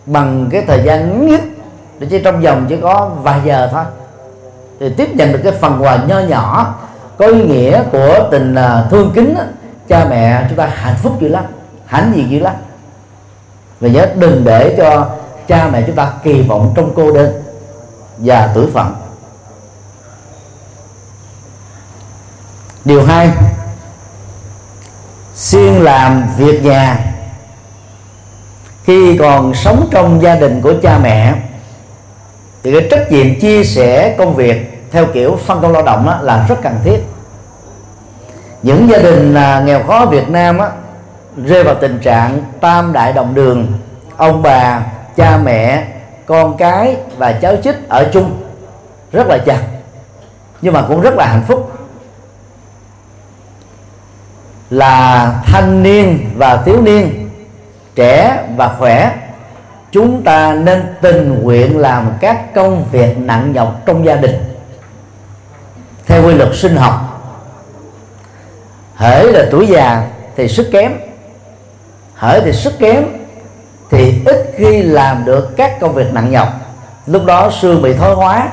bằng 0.05 0.49
cái 0.51 0.63
thời 0.67 0.81
gian 0.83 0.99
ngắn 0.99 1.27
nhất 1.27 1.41
để 1.99 2.07
chỉ 2.09 2.21
trong 2.23 2.41
vòng 2.41 2.65
chỉ 2.69 2.77
có 2.81 3.09
vài 3.21 3.41
giờ 3.45 3.69
thôi. 3.71 3.83
Thì 4.79 4.89
tiếp 4.97 5.09
nhận 5.15 5.31
được 5.31 5.39
cái 5.43 5.51
phần 5.51 5.83
quà 5.83 5.97
nho 6.07 6.19
nhỏ 6.19 6.75
có 7.17 7.27
ý 7.27 7.43
nghĩa 7.43 7.83
của 7.91 8.27
tình 8.31 8.55
à, 8.55 8.87
thương 8.91 9.11
kính 9.15 9.35
đó, 9.35 9.41
cha 9.87 10.05
mẹ 10.09 10.45
chúng 10.49 10.57
ta 10.57 10.65
hạnh 10.65 10.95
phúc 11.03 11.21
dữ 11.21 11.27
lắm 11.27 11.43
hãnh 11.85 12.11
diện 12.15 12.31
dữ 12.31 12.39
lắm. 12.39 12.55
Và 13.79 13.89
nhớ 13.89 14.07
đừng 14.15 14.43
để 14.43 14.75
cho 14.77 15.09
cha 15.47 15.69
mẹ 15.71 15.83
chúng 15.87 15.95
ta 15.95 16.11
kỳ 16.23 16.41
vọng 16.41 16.73
trong 16.75 16.93
cô 16.95 17.11
đơn 17.11 17.43
và 18.17 18.51
tuổi 18.55 18.67
phận. 18.73 18.95
Điều 22.85 23.05
hai 23.05 23.31
xuyên 25.35 25.73
làm 25.73 26.23
việc 26.37 26.63
nhà. 26.63 27.13
Khi 28.83 29.17
còn 29.17 29.55
sống 29.55 29.87
trong 29.91 30.21
gia 30.21 30.35
đình 30.35 30.61
của 30.61 30.73
cha 30.81 30.97
mẹ 30.97 31.35
thì 32.67 32.73
cái 32.73 32.87
trách 32.91 33.11
nhiệm 33.11 33.39
chia 33.39 33.63
sẻ 33.63 34.15
công 34.17 34.35
việc 34.35 34.81
theo 34.91 35.05
kiểu 35.05 35.35
phân 35.45 35.61
công 35.61 35.71
lao 35.71 35.83
động 35.83 36.05
đó 36.05 36.19
là 36.21 36.45
rất 36.49 36.55
cần 36.61 36.75
thiết. 36.83 36.99
Những 38.61 38.89
gia 38.89 38.97
đình 38.97 39.33
à, 39.33 39.63
nghèo 39.65 39.83
khó 39.83 40.05
Việt 40.05 40.29
Nam 40.29 40.57
á, 40.57 40.69
rơi 41.45 41.63
vào 41.63 41.75
tình 41.75 41.99
trạng 41.99 42.41
tam 42.61 42.93
đại 42.93 43.13
đồng 43.13 43.35
đường 43.35 43.67
ông 44.17 44.41
bà 44.41 44.81
cha 45.15 45.37
mẹ 45.37 45.87
con 46.25 46.57
cái 46.57 46.95
và 47.17 47.31
cháu 47.31 47.55
chích 47.63 47.89
ở 47.89 48.09
chung 48.13 48.37
rất 49.11 49.27
là 49.27 49.37
chặt 49.37 49.61
nhưng 50.61 50.73
mà 50.73 50.85
cũng 50.87 51.01
rất 51.01 51.13
là 51.13 51.25
hạnh 51.25 51.43
phúc. 51.47 51.71
Là 54.69 55.33
thanh 55.45 55.83
niên 55.83 56.29
và 56.37 56.61
thiếu 56.65 56.81
niên 56.81 57.29
trẻ 57.95 58.43
và 58.55 58.75
khỏe 58.79 59.11
chúng 59.97 60.23
ta 60.23 60.53
nên 60.53 60.95
tình 61.01 61.43
nguyện 61.43 61.77
làm 61.77 62.11
các 62.19 62.53
công 62.55 62.85
việc 62.91 63.17
nặng 63.17 63.51
nhọc 63.53 63.81
trong 63.85 64.05
gia 64.05 64.15
đình. 64.15 64.35
Theo 66.05 66.27
quy 66.27 66.33
luật 66.33 66.49
sinh 66.53 66.75
học 66.75 67.23
hễ 68.95 69.23
là 69.23 69.45
tuổi 69.51 69.67
già 69.67 70.07
thì 70.35 70.47
sức 70.47 70.69
kém 70.71 70.93
hễ 72.15 72.41
thì 72.41 72.53
sức 72.53 72.73
kém 72.79 73.03
thì 73.91 74.21
ít 74.25 74.53
khi 74.57 74.81
làm 74.81 75.25
được 75.25 75.57
các 75.57 75.79
công 75.79 75.93
việc 75.93 76.13
nặng 76.13 76.31
nhọc. 76.31 76.47
Lúc 77.05 77.25
đó 77.25 77.51
xương 77.61 77.81
bị 77.81 77.93
thoái 77.93 78.13
hóa, 78.13 78.49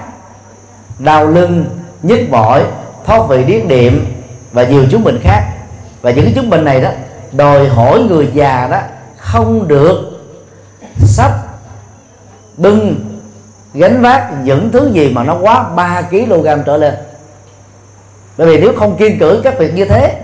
đau 0.99 1.27
lưng, 1.27 1.65
nhức 2.03 2.21
mỏi, 2.31 2.65
thoát 3.07 3.29
vị 3.29 3.45
điếc 3.45 3.69
điệm 3.69 4.05
và 4.53 4.65
nhiều 4.65 4.85
chứng 4.91 5.05
bệnh 5.05 5.21
khác. 5.23 5.45
Và 6.03 6.11
những 6.11 6.25
cái 6.25 6.35
chứng 6.35 6.51
bệnh 6.51 6.65
này 6.65 6.81
đó, 6.81 6.91
đòi 7.33 7.69
hỏi 7.69 8.01
người 8.01 8.31
già 8.35 8.69
đó 8.71 8.79
không 9.17 9.69
được 9.69 10.14
sắp 10.99 11.33
đừng 12.57 13.05
gánh 13.75 14.03
vác 14.03 14.33
những 14.43 14.71
thứ 14.73 14.91
gì 14.93 15.13
mà 15.13 15.25
nó 15.25 15.37
quá 15.41 15.69
3 15.77 16.03
kg 16.03 16.47
trở 16.67 16.77
lên. 16.77 16.95
Bởi 18.37 18.47
vì 18.47 18.61
nếu 18.61 18.73
không 18.79 18.97
kiên 18.97 19.19
cử 19.19 19.41
các 19.45 19.59
việc 19.59 19.75
như 19.75 19.85
thế, 19.85 20.23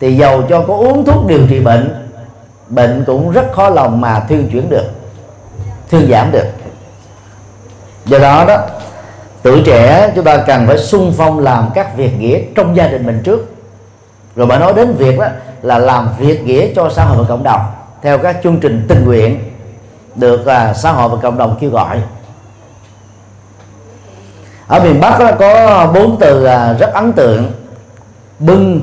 thì 0.00 0.16
giàu 0.16 0.42
cho 0.48 0.64
có 0.68 0.74
uống 0.74 1.04
thuốc 1.04 1.26
điều 1.26 1.46
trị 1.50 1.60
bệnh 1.60 2.08
bệnh 2.68 3.04
cũng 3.06 3.30
rất 3.30 3.52
khó 3.52 3.68
lòng 3.68 4.00
mà 4.00 4.20
thuyên 4.28 4.48
chuyển 4.52 4.70
được, 4.70 4.84
thuyên 5.90 6.10
giảm 6.10 6.32
được. 6.32 6.46
Do 8.06 8.18
đó 8.18 8.44
đó, 8.48 8.66
tuổi 9.42 9.62
trẻ 9.66 10.12
chúng 10.14 10.24
ta 10.24 10.36
cần 10.36 10.66
phải 10.66 10.78
sung 10.78 11.14
phong 11.16 11.38
làm 11.38 11.70
các 11.74 11.96
việc 11.96 12.18
nghĩa 12.18 12.40
trong 12.54 12.76
gia 12.76 12.88
đình 12.88 13.06
mình 13.06 13.20
trước. 13.24 13.54
Rồi 14.36 14.46
mà 14.46 14.58
nói 14.58 14.72
đến 14.76 14.94
việc 14.98 15.18
đó 15.18 15.26
là 15.62 15.78
làm 15.78 16.08
việc 16.18 16.44
nghĩa 16.44 16.74
cho 16.74 16.90
xã 16.94 17.04
hội 17.04 17.18
và 17.18 17.28
cộng 17.28 17.42
đồng, 17.42 17.60
theo 18.02 18.18
các 18.18 18.36
chương 18.42 18.60
trình 18.60 18.84
tình 18.88 19.04
nguyện 19.04 19.47
được 20.18 20.46
à, 20.46 20.74
xã 20.74 20.92
hội 20.92 21.08
và 21.08 21.16
cộng 21.22 21.38
đồng 21.38 21.56
kêu 21.60 21.70
gọi. 21.70 22.02
Ở 24.66 24.80
miền 24.80 25.00
Bắc 25.00 25.18
đó, 25.18 25.30
có 25.38 25.86
bốn 25.94 26.16
từ 26.20 26.44
à, 26.44 26.72
rất 26.72 26.92
ấn 26.92 27.12
tượng. 27.12 27.52
Bưng 28.38 28.80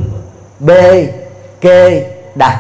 bê 0.59 1.13
kê 1.61 2.11
đặt. 2.35 2.59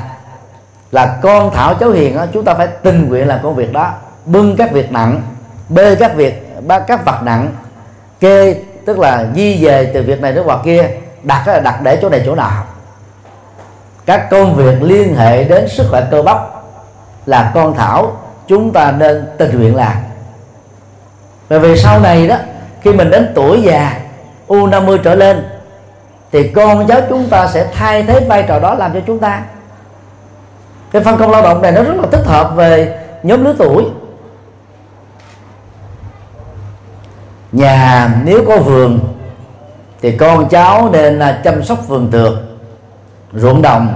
Là 0.91 1.19
con 1.21 1.51
thảo 1.53 1.73
cháu 1.73 1.89
hiền 1.89 2.15
đó, 2.15 2.25
chúng 2.33 2.45
ta 2.45 2.53
phải 2.53 2.67
tình 2.67 3.09
nguyện 3.09 3.27
làm 3.27 3.39
công 3.43 3.55
việc 3.55 3.73
đó. 3.73 3.93
Bưng 4.25 4.55
các 4.55 4.71
việc 4.71 4.91
nặng 4.91 5.21
bê 5.69 5.95
các 5.95 6.15
việc 6.15 6.47
các 6.87 7.05
vật 7.05 7.19
nặng. 7.23 7.53
Kê 8.19 8.61
tức 8.85 8.99
là 8.99 9.27
di 9.35 9.65
về 9.65 9.91
từ 9.93 10.01
việc 10.01 10.21
này 10.21 10.33
đến 10.33 10.43
hoặc 10.45 10.59
kia. 10.63 10.89
Đặt 11.23 11.47
là 11.47 11.59
đặt 11.59 11.79
để 11.83 11.99
chỗ 12.01 12.09
này 12.09 12.21
chỗ 12.25 12.35
nào 12.35 12.63
các 14.05 14.29
công 14.29 14.55
việc 14.55 14.81
liên 14.81 15.15
hệ 15.15 15.43
đến 15.43 15.67
sức 15.69 15.87
khỏe 15.89 16.07
cơ 16.11 16.21
bắp 16.21 16.37
là 17.25 17.51
con 17.53 17.75
thảo 17.75 18.17
chúng 18.47 18.73
ta 18.73 18.91
nên 18.91 19.25
tình 19.37 19.59
nguyện 19.59 19.75
làm 19.75 19.95
bởi 21.49 21.59
vì 21.59 21.77
sau 21.77 21.99
này 21.99 22.27
đó, 22.27 22.35
khi 22.81 22.93
mình 22.93 23.09
đến 23.09 23.31
tuổi 23.35 23.61
già, 23.61 23.99
u 24.47 24.67
50 24.67 24.99
trở 25.03 25.15
lên, 25.15 25.45
thì 26.31 26.47
con 26.47 26.87
cháu 26.87 27.01
chúng 27.09 27.27
ta 27.29 27.47
sẽ 27.47 27.67
thay 27.73 28.03
thế 28.03 28.25
vai 28.29 28.43
trò 28.47 28.59
đó 28.59 28.75
làm 28.75 28.93
cho 28.93 28.99
chúng 29.07 29.19
ta. 29.19 29.43
Cái 30.91 31.03
phân 31.03 31.17
công 31.17 31.31
lao 31.31 31.41
động 31.41 31.61
này 31.61 31.71
nó 31.71 31.83
rất 31.83 31.95
là 31.95 32.07
thích 32.11 32.25
hợp 32.25 32.55
về 32.55 32.99
nhóm 33.23 33.43
lứa 33.43 33.55
tuổi. 33.57 33.85
Nhà 37.51 38.09
nếu 38.23 38.45
có 38.47 38.57
vườn, 38.57 38.99
thì 40.01 40.17
con 40.17 40.49
cháu 40.49 40.89
nên 40.93 41.19
à, 41.19 41.41
chăm 41.43 41.63
sóc 41.63 41.87
vườn 41.87 42.11
tược, 42.11 42.33
ruộng 43.33 43.61
đồng 43.61 43.93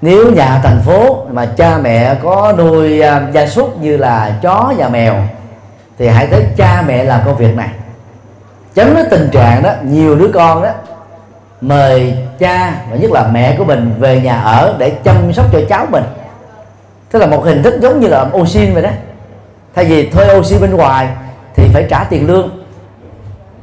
nếu 0.00 0.32
nhà 0.32 0.60
thành 0.62 0.80
phố 0.84 1.26
mà 1.30 1.46
cha 1.46 1.78
mẹ 1.78 2.14
có 2.22 2.54
nuôi 2.58 3.00
à, 3.00 3.26
gia 3.32 3.46
súc 3.46 3.80
như 3.80 3.96
là 3.96 4.34
chó 4.42 4.72
và 4.76 4.88
mèo, 4.88 5.14
thì 5.98 6.08
hãy 6.08 6.26
thấy 6.26 6.46
cha 6.56 6.84
mẹ 6.86 7.04
làm 7.04 7.20
công 7.24 7.36
việc 7.36 7.56
này. 7.56 7.68
Tránh 8.74 8.94
cái 8.94 9.04
tình 9.10 9.28
trạng 9.32 9.62
đó, 9.62 9.70
nhiều 9.82 10.14
đứa 10.16 10.30
con 10.34 10.62
đó 10.62 10.70
mời 11.60 12.16
cha 12.38 12.74
và 12.90 12.96
nhất 12.96 13.10
là 13.10 13.28
mẹ 13.32 13.54
của 13.58 13.64
mình 13.64 13.94
về 13.98 14.20
nhà 14.20 14.40
ở 14.40 14.76
để 14.78 14.90
chăm 14.90 15.32
sóc 15.32 15.46
cho 15.52 15.60
cháu 15.68 15.86
mình. 15.90 16.04
Tức 17.10 17.18
là 17.18 17.26
một 17.26 17.44
hình 17.44 17.62
thức 17.62 17.74
giống 17.80 18.00
như 18.00 18.08
là 18.08 18.26
ô 18.32 18.46
xin 18.46 18.74
vậy 18.74 18.82
đó. 18.82 18.90
Thay 19.74 19.84
vì 19.84 20.10
thuê 20.10 20.38
oxy 20.38 20.58
bên 20.58 20.76
ngoài 20.76 21.08
thì 21.54 21.68
phải 21.72 21.86
trả 21.90 22.04
tiền 22.04 22.26
lương 22.26 22.64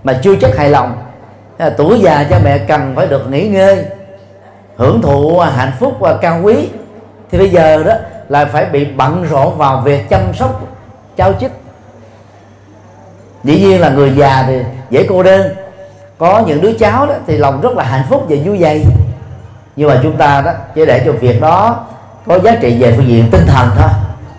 mà 0.04 0.20
chưa 0.24 0.36
chắc 0.36 0.58
hài 0.58 0.70
lòng. 0.70 0.98
Tuổi 1.78 2.00
già 2.02 2.26
cha 2.30 2.40
mẹ 2.44 2.58
cần 2.58 2.94
phải 2.96 3.08
được 3.08 3.30
nghỉ 3.30 3.48
ngơi 3.48 3.86
hưởng 4.78 5.02
thụ 5.02 5.40
à, 5.40 5.50
hạnh 5.50 5.72
phúc 5.80 5.94
và 6.00 6.18
cao 6.18 6.40
quý. 6.44 6.70
Thì 7.32 7.38
bây 7.38 7.50
giờ 7.50 7.84
đó 7.84 7.94
là 8.30 8.46
phải 8.46 8.66
bị 8.66 8.86
bận 8.86 9.26
rộn 9.30 9.58
vào 9.58 9.82
việc 9.82 10.10
chăm 10.10 10.34
sóc 10.34 10.62
cháu 11.18 11.34
chích 11.40 11.52
dĩ 13.44 13.60
nhiên 13.60 13.82
là 13.82 13.90
người 13.90 14.14
già 14.16 14.44
thì 14.48 14.62
dễ 14.90 15.06
cô 15.10 15.24
đơn. 15.24 15.56
Có 16.18 16.44
những 16.48 16.62
đứa 16.62 16.74
cháu 16.74 17.06
đó 17.06 17.14
thì 17.28 17.38
lòng 17.38 17.62
rất 17.62 17.74
là 17.78 17.84
hạnh 17.84 18.04
phúc 18.10 18.26
và 18.30 18.36
vui 18.46 18.58
vầy 18.60 18.86
nhưng 19.76 19.90
mà 19.90 20.00
chúng 20.04 20.18
ta 20.18 20.42
đó, 20.42 20.52
chỉ 20.76 20.86
để 20.86 21.02
cho 21.06 21.12
việc 21.12 21.42
đó 21.42 21.86
có 22.28 22.40
giá 22.40 22.56
trị 22.62 22.78
về 22.80 22.94
phương 22.98 23.08
diện 23.08 23.30
tinh 23.32 23.46
thần 23.48 23.70
thôi. 23.78 23.90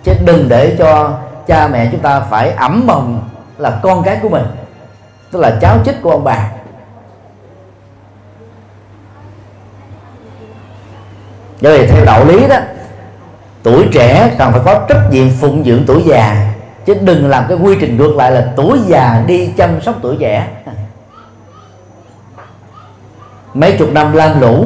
Chứ 0.03 0.11
đừng 0.25 0.49
để 0.49 0.75
cho 0.79 1.11
cha 1.47 1.67
mẹ 1.67 1.89
chúng 1.91 2.01
ta 2.01 2.19
phải 2.19 2.51
ẩm 2.51 2.83
mồng 2.87 3.29
là 3.57 3.79
con 3.83 4.03
cái 4.03 4.19
của 4.21 4.29
mình, 4.29 4.45
tức 5.31 5.39
là 5.39 5.57
cháu 5.61 5.77
chích 5.85 6.01
của 6.01 6.11
ông 6.11 6.23
bà. 6.23 6.51
Bởi 11.65 11.79
vì 11.79 11.87
theo 11.87 12.05
đạo 12.05 12.25
lý 12.25 12.47
đó, 12.47 12.57
tuổi 13.63 13.87
trẻ 13.91 14.35
cần 14.37 14.51
phải 14.51 14.61
có 14.65 14.85
trách 14.89 15.01
nhiệm 15.11 15.29
phụng 15.41 15.63
dưỡng 15.65 15.83
tuổi 15.87 16.03
già. 16.05 16.53
Chứ 16.85 16.93
đừng 17.01 17.29
làm 17.29 17.45
cái 17.49 17.57
quy 17.57 17.77
trình 17.81 17.97
ngược 17.97 18.15
lại 18.15 18.31
là 18.31 18.47
tuổi 18.55 18.79
già 18.87 19.23
đi 19.27 19.47
chăm 19.57 19.81
sóc 19.81 19.95
tuổi 20.01 20.17
trẻ. 20.19 20.47
Mấy 23.53 23.71
chục 23.71 23.93
năm 23.93 24.11
lam 24.11 24.41
lũ, 24.41 24.65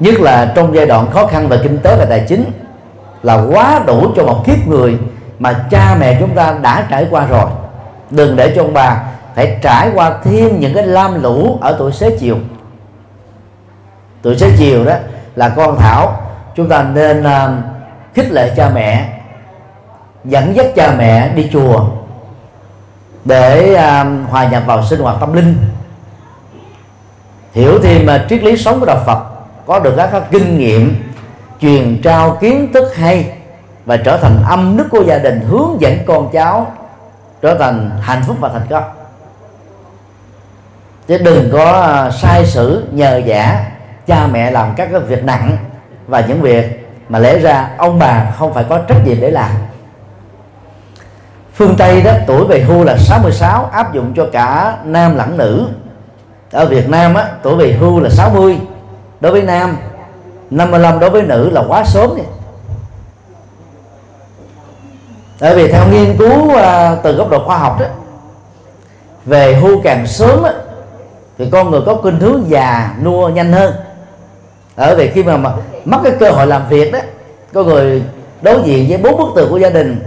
nhất 0.00 0.20
là 0.20 0.52
trong 0.54 0.74
giai 0.74 0.86
đoạn 0.86 1.10
khó 1.10 1.26
khăn 1.26 1.48
về 1.48 1.58
kinh 1.62 1.78
tế 1.78 1.96
và 1.96 2.04
tài 2.04 2.24
chính, 2.28 2.44
là 3.22 3.44
quá 3.52 3.82
đủ 3.86 4.12
cho 4.16 4.24
một 4.24 4.42
kiếp 4.46 4.66
người 4.66 4.98
mà 5.38 5.66
cha 5.70 5.96
mẹ 6.00 6.16
chúng 6.20 6.34
ta 6.34 6.54
đã 6.62 6.86
trải 6.90 7.06
qua 7.10 7.26
rồi. 7.26 7.46
Đừng 8.10 8.36
để 8.36 8.52
cho 8.56 8.62
ông 8.62 8.74
bà 8.74 9.02
phải 9.34 9.58
trải 9.62 9.90
qua 9.94 10.18
thêm 10.24 10.60
những 10.60 10.74
cái 10.74 10.86
lam 10.86 11.22
lũ 11.22 11.58
ở 11.60 11.76
tuổi 11.78 11.92
xế 11.92 12.16
chiều. 12.18 12.36
Tuổi 14.22 14.38
xế 14.38 14.50
chiều 14.58 14.84
đó 14.84 14.94
là 15.38 15.48
con 15.48 15.78
thảo. 15.78 16.20
Chúng 16.54 16.68
ta 16.68 16.82
nên 16.82 17.20
uh, 17.20 17.50
khích 18.14 18.30
lệ 18.30 18.52
cha 18.56 18.70
mẹ 18.74 19.08
dẫn 20.24 20.56
dắt 20.56 20.66
cha 20.76 20.94
mẹ 20.98 21.28
đi 21.34 21.48
chùa 21.52 21.84
để 23.24 23.72
uh, 23.74 24.30
hòa 24.30 24.48
nhập 24.48 24.62
vào 24.66 24.84
sinh 24.84 25.00
hoạt 25.00 25.16
tâm 25.20 25.32
linh. 25.32 25.56
Hiểu 27.52 27.78
thêm 27.82 28.06
uh, 28.06 28.28
triết 28.28 28.42
lý 28.42 28.56
sống 28.56 28.80
của 28.80 28.86
đạo 28.86 29.02
Phật 29.06 29.18
có 29.66 29.78
được 29.78 29.94
các, 29.96 30.08
các 30.12 30.22
kinh 30.30 30.58
nghiệm 30.58 31.12
truyền 31.60 32.02
trao 32.02 32.36
kiến 32.40 32.72
thức 32.72 32.96
hay 32.96 33.32
và 33.84 33.96
trở 33.96 34.16
thành 34.16 34.44
âm 34.48 34.76
đức 34.76 34.86
của 34.90 35.02
gia 35.06 35.18
đình 35.18 35.40
hướng 35.40 35.80
dẫn 35.80 35.98
con 36.06 36.30
cháu 36.32 36.72
trở 37.42 37.58
thành 37.58 37.90
hạnh 38.00 38.22
phúc 38.26 38.36
và 38.40 38.48
thành 38.48 38.66
công. 38.70 38.84
Chứ 41.08 41.18
đừng 41.18 41.50
có 41.52 41.72
ờ, 41.72 42.10
sai 42.10 42.46
sử 42.46 42.86
nhờ 42.92 43.22
giả 43.26 43.77
cha 44.08 44.26
mẹ 44.26 44.50
làm 44.50 44.74
các 44.76 44.88
cái 44.92 45.00
việc 45.00 45.24
nặng 45.24 45.56
và 46.06 46.20
những 46.20 46.42
việc 46.42 46.88
mà 47.08 47.18
lẽ 47.18 47.38
ra 47.38 47.70
ông 47.78 47.98
bà 47.98 48.34
không 48.38 48.54
phải 48.54 48.64
có 48.68 48.78
trách 48.78 48.98
nhiệm 49.04 49.20
để 49.20 49.30
làm. 49.30 49.50
Phương 51.54 51.74
Tây 51.78 52.02
đó 52.02 52.12
tuổi 52.26 52.44
về 52.44 52.60
hưu 52.60 52.84
là 52.84 52.96
66 52.98 53.68
áp 53.72 53.92
dụng 53.92 54.12
cho 54.16 54.26
cả 54.32 54.76
nam 54.84 55.16
lẫn 55.16 55.36
nữ. 55.36 55.68
Ở 56.52 56.66
Việt 56.66 56.88
Nam 56.88 57.14
á, 57.14 57.28
tuổi 57.42 57.56
về 57.56 57.72
hưu 57.72 58.00
là 58.00 58.10
60 58.10 58.58
đối 59.20 59.32
với 59.32 59.42
nam 59.42 59.76
55 60.50 60.98
đối 60.98 61.10
với 61.10 61.22
nữ 61.22 61.50
là 61.50 61.62
quá 61.68 61.84
sớm 61.84 62.10
vậy 62.14 62.26
tại 65.38 65.54
vì 65.54 65.72
theo 65.72 65.88
nghiên 65.88 66.18
cứu 66.18 66.56
à, 66.56 66.96
từ 67.02 67.12
góc 67.16 67.30
độ 67.30 67.44
khoa 67.46 67.58
học 67.58 67.80
đó 67.80 67.86
về 69.24 69.54
hưu 69.54 69.80
càng 69.84 70.06
sớm 70.06 70.42
á, 70.42 70.52
thì 71.38 71.48
con 71.52 71.70
người 71.70 71.80
có 71.86 71.94
khuynh 71.94 72.20
hướng 72.20 72.50
già 72.50 72.94
nua 73.02 73.28
nhanh 73.28 73.52
hơn. 73.52 73.74
Ờ, 74.78 74.86
ở 74.86 74.96
vì 74.96 75.10
khi 75.10 75.22
mà, 75.22 75.36
mà 75.36 75.50
mất 75.84 75.98
cái 76.04 76.12
cơ 76.20 76.30
hội 76.30 76.46
làm 76.46 76.68
việc 76.68 76.92
đó 76.92 76.98
có 77.54 77.62
người 77.62 78.02
đối 78.42 78.62
diện 78.62 78.86
với 78.88 78.98
bốn 78.98 79.18
bức 79.18 79.28
tường 79.36 79.50
của 79.50 79.58
gia 79.58 79.70
đình 79.70 80.00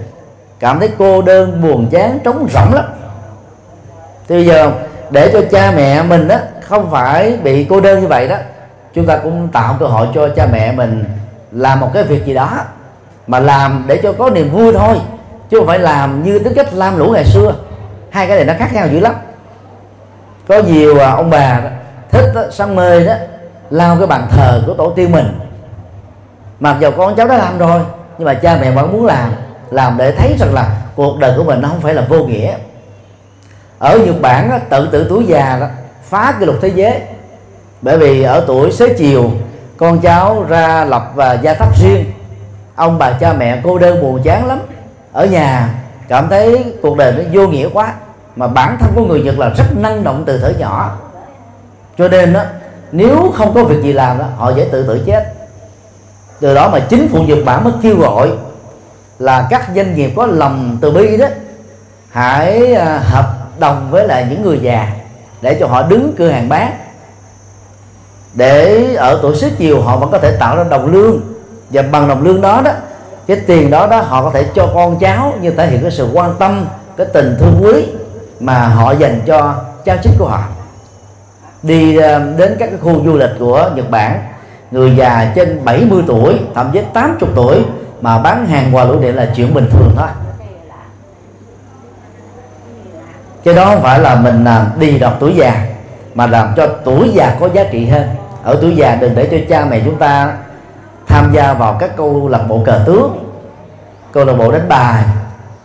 cảm 0.59 0.79
thấy 0.79 0.89
cô 0.97 1.21
đơn 1.21 1.61
buồn 1.61 1.87
chán 1.91 2.19
trống 2.23 2.47
rỗng 2.53 2.73
lắm. 2.73 2.85
Thì 4.27 4.35
bây 4.35 4.45
giờ 4.45 4.71
để 5.09 5.29
cho 5.33 5.41
cha 5.51 5.73
mẹ 5.75 6.03
mình 6.03 6.27
đó 6.27 6.35
không 6.61 6.91
phải 6.91 7.37
bị 7.43 7.65
cô 7.69 7.81
đơn 7.81 8.01
như 8.01 8.07
vậy 8.07 8.27
đó 8.27 8.35
chúng 8.93 9.05
ta 9.05 9.17
cũng 9.17 9.47
tạo 9.47 9.75
cơ 9.79 9.85
hội 9.85 10.07
cho 10.13 10.29
cha 10.35 10.47
mẹ 10.51 10.71
mình 10.71 11.03
làm 11.51 11.79
một 11.79 11.89
cái 11.93 12.03
việc 12.03 12.25
gì 12.25 12.33
đó 12.33 12.49
mà 13.27 13.39
làm 13.39 13.83
để 13.87 13.99
cho 14.03 14.13
có 14.13 14.29
niềm 14.29 14.49
vui 14.51 14.73
thôi 14.73 14.97
chứ 15.49 15.57
không 15.57 15.67
phải 15.67 15.79
làm 15.79 16.23
như 16.23 16.39
tính 16.39 16.53
cách 16.55 16.73
lam 16.73 16.97
lũ 16.97 17.09
ngày 17.13 17.25
xưa. 17.25 17.55
Hai 18.09 18.27
cái 18.27 18.35
này 18.35 18.45
nó 18.45 18.53
khác 18.59 18.73
nhau 18.73 18.87
dữ 18.91 18.99
lắm. 18.99 19.13
Có 20.47 20.59
nhiều 20.59 20.99
à, 20.99 21.11
ông 21.11 21.29
bà 21.29 21.61
thích 22.11 22.31
đó, 22.35 22.41
sáng 22.51 22.75
mê 22.75 23.05
đó 23.05 23.13
lao 23.71 23.97
cái 23.97 24.07
bàn 24.07 24.27
thờ 24.29 24.63
của 24.67 24.73
tổ 24.73 24.89
tiên 24.95 25.11
mình. 25.11 25.39
Mặc 26.59 26.77
dù 26.79 26.91
con 26.97 27.15
cháu 27.15 27.27
đã 27.27 27.37
làm 27.37 27.57
rồi 27.57 27.81
nhưng 28.17 28.25
mà 28.25 28.33
cha 28.33 28.57
mẹ 28.61 28.71
vẫn 28.71 28.93
muốn 28.93 29.05
làm 29.05 29.33
làm 29.71 29.97
để 29.97 30.11
thấy 30.11 30.35
rằng 30.39 30.53
là 30.53 30.75
cuộc 30.95 31.19
đời 31.19 31.33
của 31.37 31.43
mình 31.43 31.61
nó 31.61 31.67
không 31.67 31.81
phải 31.81 31.93
là 31.93 32.05
vô 32.09 32.23
nghĩa. 32.23 32.53
Ở 33.79 33.97
Nhật 33.97 34.21
Bản 34.21 34.49
đó, 34.49 34.57
tự 34.69 34.87
tử 34.87 35.05
tuổi 35.09 35.25
già 35.25 35.57
đó, 35.59 35.67
phá 36.03 36.33
kỷ 36.39 36.45
lục 36.45 36.55
thế 36.61 36.67
giới. 36.67 37.01
Bởi 37.81 37.97
vì 37.97 38.23
ở 38.23 38.43
tuổi 38.47 38.71
xế 38.71 38.93
chiều 38.93 39.31
con 39.77 39.99
cháu 39.99 40.45
ra 40.49 40.85
lập 40.85 41.11
và 41.15 41.33
gia 41.33 41.53
thất 41.53 41.69
riêng. 41.81 42.05
Ông 42.75 42.97
bà 42.97 43.11
cha 43.11 43.33
mẹ 43.33 43.61
cô 43.63 43.77
đơn 43.77 44.01
buồn 44.01 44.21
chán 44.23 44.47
lắm. 44.47 44.59
Ở 45.13 45.25
nhà 45.25 45.69
cảm 46.07 46.29
thấy 46.29 46.73
cuộc 46.81 46.97
đời 46.97 47.11
nó 47.11 47.23
vô 47.31 47.47
nghĩa 47.47 47.69
quá 47.73 47.93
mà 48.35 48.47
bản 48.47 48.77
thân 48.79 48.91
của 48.95 49.05
người 49.05 49.21
Nhật 49.21 49.39
là 49.39 49.49
rất 49.49 49.77
năng 49.77 50.03
động 50.03 50.23
từ 50.25 50.39
thở 50.39 50.53
nhỏ. 50.59 50.97
Cho 51.97 52.07
nên 52.07 52.33
đó 52.33 52.43
nếu 52.91 53.33
không 53.35 53.53
có 53.53 53.63
việc 53.63 53.83
gì 53.83 53.93
làm 53.93 54.17
đó 54.17 54.25
họ 54.37 54.53
dễ 54.55 54.69
tự 54.71 54.87
tử 54.87 55.03
chết. 55.05 55.33
Từ 56.39 56.55
đó 56.55 56.69
mà 56.69 56.79
chính 56.79 57.09
phủ 57.09 57.23
Nhật 57.23 57.37
Bản 57.45 57.63
mới 57.63 57.73
kêu 57.81 57.97
gọi 57.97 58.31
là 59.19 59.47
các 59.49 59.69
doanh 59.75 59.95
nghiệp 59.95 60.13
có 60.15 60.25
lòng 60.25 60.77
từ 60.81 60.91
bi 60.91 61.17
đó, 61.17 61.27
hãy 62.09 62.73
à, 62.73 62.99
hợp 63.03 63.59
đồng 63.59 63.87
với 63.91 64.07
lại 64.07 64.27
những 64.29 64.41
người 64.41 64.59
già 64.61 64.87
để 65.41 65.57
cho 65.59 65.67
họ 65.67 65.83
đứng 65.83 66.13
cửa 66.17 66.29
hàng 66.29 66.49
bán. 66.49 66.71
Để 68.33 68.93
ở 68.95 69.19
tuổi 69.21 69.35
xế 69.35 69.49
chiều 69.57 69.81
họ 69.81 69.97
vẫn 69.97 70.11
có 70.11 70.17
thể 70.17 70.37
tạo 70.37 70.55
ra 70.55 70.63
đồng 70.63 70.91
lương, 70.91 71.21
và 71.69 71.81
bằng 71.81 72.07
đồng 72.07 72.23
lương 72.23 72.41
đó 72.41 72.61
đó, 72.65 72.71
cái 73.27 73.37
tiền 73.47 73.69
đó 73.69 73.87
đó 73.87 74.01
họ 74.01 74.23
có 74.23 74.29
thể 74.29 74.45
cho 74.55 74.67
con 74.73 74.99
cháu 74.99 75.33
như 75.41 75.51
thể 75.51 75.67
hiện 75.67 75.81
cái 75.81 75.91
sự 75.91 76.09
quan 76.13 76.35
tâm, 76.39 76.65
cái 76.97 77.07
tình 77.13 77.35
thương 77.39 77.61
quý 77.63 77.87
mà 78.39 78.67
họ 78.67 78.91
dành 78.91 79.21
cho 79.25 79.55
cháu 79.85 79.97
chính 80.03 80.13
của 80.19 80.27
họ 80.27 80.43
đi 81.63 81.97
ờ, 81.97 82.33
đến 82.37 82.55
các 82.59 82.69
khu 82.81 83.03
du 83.05 83.17
lịch 83.17 83.31
của 83.39 83.71
Nhật 83.75 83.89
Bản. 83.89 84.19
Người 84.71 84.95
già 84.95 85.31
trên 85.35 85.65
70 85.65 86.03
tuổi, 86.07 86.39
thậm 86.55 86.69
chí 86.73 86.81
80 86.93 87.29
tuổi 87.35 87.65
mà 88.01 88.17
bán 88.17 88.47
hàng 88.47 88.75
qua 88.75 88.83
lưu 88.83 88.99
điện 88.99 89.15
là 89.15 89.31
chuyện 89.35 89.53
bình 89.53 89.69
thường 89.71 89.93
thôi. 89.97 90.07
Cái 93.43 93.53
đó 93.53 93.65
không 93.65 93.81
phải 93.81 93.99
là 93.99 94.15
mình 94.15 94.43
làm 94.43 94.67
đi 94.79 94.99
đọc 94.99 95.17
tuổi 95.19 95.33
già, 95.35 95.65
mà 96.15 96.27
làm 96.27 96.53
cho 96.57 96.67
tuổi 96.85 97.11
già 97.13 97.35
có 97.39 97.49
giá 97.53 97.63
trị 97.71 97.85
hơn. 97.85 98.09
Ở 98.43 98.57
tuổi 98.61 98.75
già 98.75 98.95
đừng 98.95 99.15
để 99.15 99.27
cho 99.31 99.37
cha 99.49 99.65
mẹ 99.65 99.81
chúng 99.85 99.95
ta 99.95 100.33
tham 101.07 101.31
gia 101.33 101.53
vào 101.53 101.77
các 101.79 101.97
câu 101.97 102.27
lạc 102.27 102.43
bộ 102.47 102.61
cờ 102.65 102.83
tướng, 102.85 103.31
câu 104.11 104.25
lạc 104.25 104.33
bộ 104.33 104.51
đánh 104.51 104.69
bài, 104.69 105.03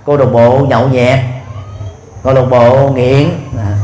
câu 0.06 0.16
lạc 0.16 0.26
bộ 0.32 0.58
nhậu 0.68 0.88
nhẹt, 0.88 1.18
câu 2.22 2.34
lạc 2.34 2.44
bộ 2.50 2.88
nghiện 2.88 3.28
à, 3.58 3.75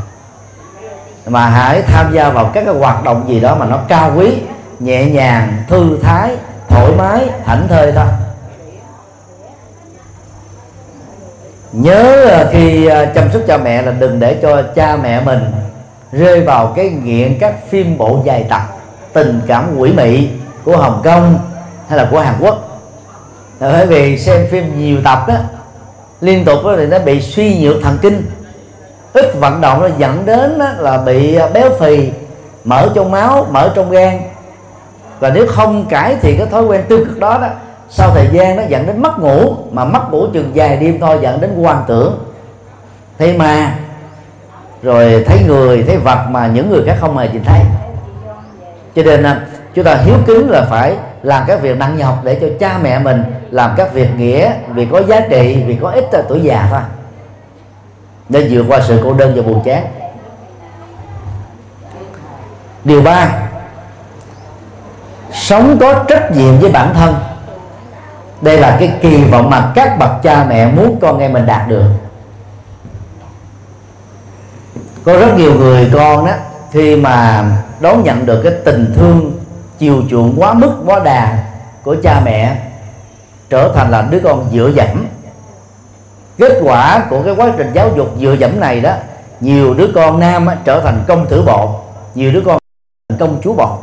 mà 1.33 1.47
hãy 1.47 1.83
tham 1.83 2.13
gia 2.13 2.31
vào 2.31 2.51
các 2.55 2.65
cái 2.65 2.75
hoạt 2.75 3.05
động 3.05 3.25
gì 3.29 3.41
đó 3.41 3.55
mà 3.55 3.67
nó 3.67 3.79
cao 3.89 4.13
quý, 4.17 4.33
nhẹ 4.79 5.07
nhàng, 5.07 5.63
thư 5.69 5.99
thái, 6.03 6.37
thoải 6.69 6.93
mái, 6.99 7.29
thảnh 7.45 7.69
thơi 7.69 7.93
thôi. 7.93 8.07
Nhớ 11.73 12.27
khi 12.53 12.87
à, 12.87 13.05
chăm 13.05 13.33
sóc 13.33 13.43
cha 13.47 13.57
mẹ 13.57 13.83
là 13.83 13.93
đừng 13.93 14.21
để 14.21 14.39
cho 14.43 14.63
cha 14.63 14.97
mẹ 14.97 15.21
mình 15.21 15.41
rơi 16.13 16.41
vào 16.41 16.73
cái 16.77 16.91
nghiện 16.91 17.39
các 17.41 17.55
phim 17.71 17.99
bộ 17.99 18.23
dài 18.25 18.47
tập 18.49 18.63
tình 19.13 19.41
cảm 19.47 19.77
quỷ 19.79 19.93
mị 19.93 20.29
của 20.65 20.77
Hồng 20.77 21.01
Kông 21.05 21.39
hay 21.89 21.99
là 21.99 22.09
của 22.11 22.21
Hàn 22.21 22.35
Quốc. 22.41 22.81
Bởi 23.61 23.87
vì 23.87 24.19
xem 24.19 24.47
phim 24.51 24.79
nhiều 24.79 24.99
tập 25.05 25.25
đó, 25.29 25.35
liên 26.21 26.45
tục 26.45 26.59
đó 26.65 26.75
thì 26.77 26.87
nó 26.87 26.99
bị 26.99 27.21
suy 27.21 27.59
nhược 27.63 27.83
thần 27.83 27.99
kinh 28.03 28.27
ít 29.13 29.35
vận 29.41 29.61
động 29.61 29.81
nó 29.81 29.89
dẫn 29.99 30.27
đến 30.27 30.59
đó 30.59 30.67
là 30.79 30.99
bị 30.99 31.35
à, 31.35 31.49
béo 31.55 31.71
phì 31.81 32.11
mở 32.65 32.89
trong 32.95 33.11
máu 33.11 33.47
mở 33.51 33.73
trong 33.75 33.91
gan. 33.91 34.21
Và 35.21 35.31
nếu 35.31 35.47
không 35.47 35.87
cải 35.87 36.17
thiện 36.17 36.39
cái 36.39 36.47
thói 36.47 36.65
quen 36.65 36.85
tiêu 36.89 36.99
cực 36.99 37.19
đó 37.19 37.39
đó, 37.43 37.49
sau 37.91 38.11
thời 38.15 38.29
gian 38.33 38.57
nó 38.57 38.63
dẫn 38.69 38.87
đến 38.87 39.03
mất 39.03 39.19
ngủ, 39.19 39.57
mà 39.71 39.85
mất 39.85 40.11
ngủ 40.11 40.27
chừng 40.33 40.51
dài 40.55 40.77
đêm 40.77 41.01
thôi 41.01 41.19
dẫn 41.23 41.41
đến 41.41 41.51
quan 41.61 41.85
tưởng. 41.87 42.19
Thấy 43.19 43.37
ma 43.39 43.75
rồi 44.83 45.25
thấy 45.27 45.39
người, 45.47 45.85
thấy 45.87 45.97
vật 45.97 46.27
mà 46.29 46.47
những 46.47 46.71
người 46.71 46.83
khác 46.87 46.97
không 47.01 47.19
hề 47.19 47.29
nhìn 47.29 47.45
thấy. 47.45 47.61
Cho 48.97 49.03
nên 49.03 49.27
chúng 49.75 49.85
ta 49.85 49.95
hiếu 49.95 50.17
kính 50.27 50.51
là 50.51 50.67
phải 50.71 50.97
làm 51.23 51.45
các 51.47 51.63
việc 51.63 51.79
nặng 51.79 51.97
nhọc 51.99 52.19
để 52.25 52.39
cho 52.41 52.47
cha 52.61 52.79
mẹ 52.83 52.99
mình 52.99 53.25
làm 53.51 53.71
các 53.77 53.95
việc 53.95 54.09
nghĩa, 54.17 54.53
vì 54.69 54.87
có 54.87 55.03
giá 55.03 55.21
trị, 55.31 55.63
vì 55.67 55.79
có 55.83 55.91
ích 55.91 56.05
cho 56.13 56.23
tuổi 56.29 56.41
già 56.41 56.67
thôi 56.71 56.81
để 58.29 58.49
vượt 58.51 58.65
qua 58.69 58.81
sự 58.89 59.01
cô 59.05 59.13
đơn 59.13 59.33
và 59.37 59.43
buồn 59.43 59.63
chán. 59.65 59.87
Điều 62.85 63.03
ba, 63.03 63.33
sống 65.33 65.79
có 65.81 66.05
trách 66.09 66.31
nhiệm 66.37 66.59
với 66.59 66.71
bản 66.71 66.95
thân. 66.95 67.15
Đây 68.41 68.59
là 68.59 68.77
cái 68.81 68.93
kỳ 69.03 69.25
vọng 69.25 69.51
mà 69.51 69.73
các 69.75 69.99
bậc 69.99 70.23
cha 70.23 70.45
mẹ 70.49 70.67
muốn 70.67 70.99
con 71.01 71.19
em 71.19 71.33
mình 71.33 71.47
đạt 71.47 71.69
được. 71.69 71.85
Có 75.05 75.19
rất 75.19 75.37
nhiều 75.37 75.55
người 75.55 75.91
con 75.95 76.27
đó 76.27 76.33
khi 76.73 76.97
mà 76.97 77.45
đón 77.81 78.03
nhận 78.03 78.27
được 78.27 78.41
cái 78.45 78.53
tình 78.65 78.95
thương 78.97 79.33
chiều 79.79 80.03
chuộng 80.11 80.35
quá 80.37 80.55
mức, 80.55 80.73
quá 80.87 80.99
đà 81.05 81.45
của 81.83 81.97
cha 82.03 82.21
mẹ, 82.25 82.57
trở 83.51 83.73
thành 83.75 83.91
là 83.91 84.03
đứa 84.03 84.21
con 84.25 84.49
dựa 84.53 84.71
dẫm 84.75 85.07
kết 86.39 86.59
quả 86.63 87.07
của 87.11 87.23
cái 87.23 87.35
quá 87.35 87.53
trình 87.59 87.71
giáo 87.75 87.91
dục 87.97 88.15
dựa 88.21 88.33
dẫm 88.33 88.61
này 88.61 88.81
đó 88.81 88.93
nhiều 89.41 89.75
đứa 89.75 89.89
con 89.95 90.21
nam 90.21 90.47
trở 90.65 90.81
thành 90.81 91.05
công 91.09 91.27
tử 91.27 91.43
bộ 91.43 91.81
nhiều 92.15 92.33
đứa 92.33 92.43
con 92.47 92.59
thành 93.09 93.19
công 93.19 93.41
chúa 93.43 93.53
bộ 93.53 93.79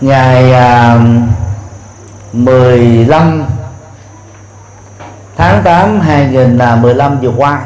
ngày 0.00 0.52
à, 0.52 0.98
15 2.32 3.44
tháng 5.36 5.62
8 5.64 6.00
2015 6.00 7.20
vừa 7.20 7.32
qua 7.36 7.64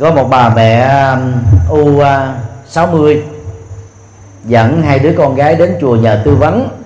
có 0.00 0.10
một 0.10 0.28
bà 0.30 0.48
mẹ 0.48 0.88
um, 1.12 1.32
U60 1.68 3.20
à, 3.20 3.26
dẫn 4.44 4.82
hai 4.82 4.98
đứa 4.98 5.14
con 5.18 5.34
gái 5.34 5.56
đến 5.56 5.76
chùa 5.80 5.96
nhờ 5.96 6.22
tư 6.24 6.34
vấn 6.34 6.79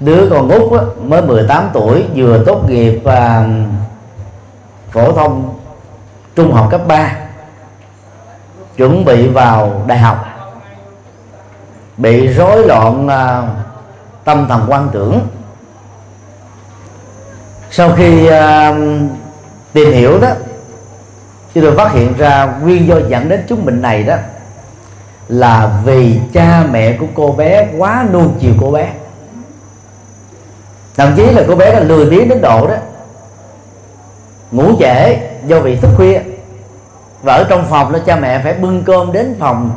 đứa 0.00 0.28
con 0.30 0.48
út 0.48 0.80
á, 0.80 0.84
mới 1.02 1.22
18 1.22 1.70
tuổi 1.72 2.04
vừa 2.14 2.44
tốt 2.44 2.70
nghiệp 2.70 3.00
à, 3.04 3.44
phổ 4.90 5.12
thông 5.12 5.54
trung 6.36 6.52
học 6.52 6.68
cấp 6.70 6.80
3 6.86 7.16
chuẩn 8.76 9.04
bị 9.04 9.28
vào 9.28 9.82
đại 9.86 9.98
học. 9.98 10.26
Bị 11.96 12.26
rối 12.26 12.66
loạn 12.66 13.08
à, 13.08 13.42
tâm 14.24 14.46
thần 14.48 14.64
quan 14.68 14.88
tưởng. 14.92 15.20
Sau 17.70 17.92
khi 17.96 18.26
à, 18.26 18.74
tìm 19.72 19.92
hiểu 19.92 20.20
đó 20.20 20.28
chúng 21.54 21.64
tôi 21.64 21.76
phát 21.76 21.92
hiện 21.92 22.14
ra 22.18 22.54
nguyên 22.62 22.86
do 22.86 22.96
dẫn 23.08 23.28
đến 23.28 23.44
chúng 23.48 23.64
bệnh 23.64 23.82
này 23.82 24.02
đó 24.02 24.16
là 25.28 25.80
vì 25.84 26.20
cha 26.32 26.64
mẹ 26.70 26.96
của 27.00 27.06
cô 27.14 27.32
bé 27.32 27.68
quá 27.78 28.06
nuông 28.12 28.34
chiều 28.40 28.54
cô 28.60 28.70
bé 28.70 28.92
thậm 30.96 31.12
chí 31.16 31.30
là 31.30 31.42
cô 31.48 31.54
bé 31.54 31.72
là 31.72 31.80
lười 31.80 32.06
biếng 32.06 32.28
đến 32.28 32.40
độ 32.40 32.66
đó. 32.66 32.74
Ngủ 34.50 34.72
trễ 34.78 35.16
do 35.46 35.60
bị 35.60 35.76
thức 35.76 35.90
khuya. 35.96 36.20
Và 37.22 37.34
ở 37.34 37.44
trong 37.48 37.66
phòng 37.70 37.92
là 37.92 37.98
cha 38.06 38.16
mẹ 38.16 38.40
phải 38.44 38.54
bưng 38.54 38.82
cơm 38.84 39.12
đến 39.12 39.36
phòng 39.38 39.70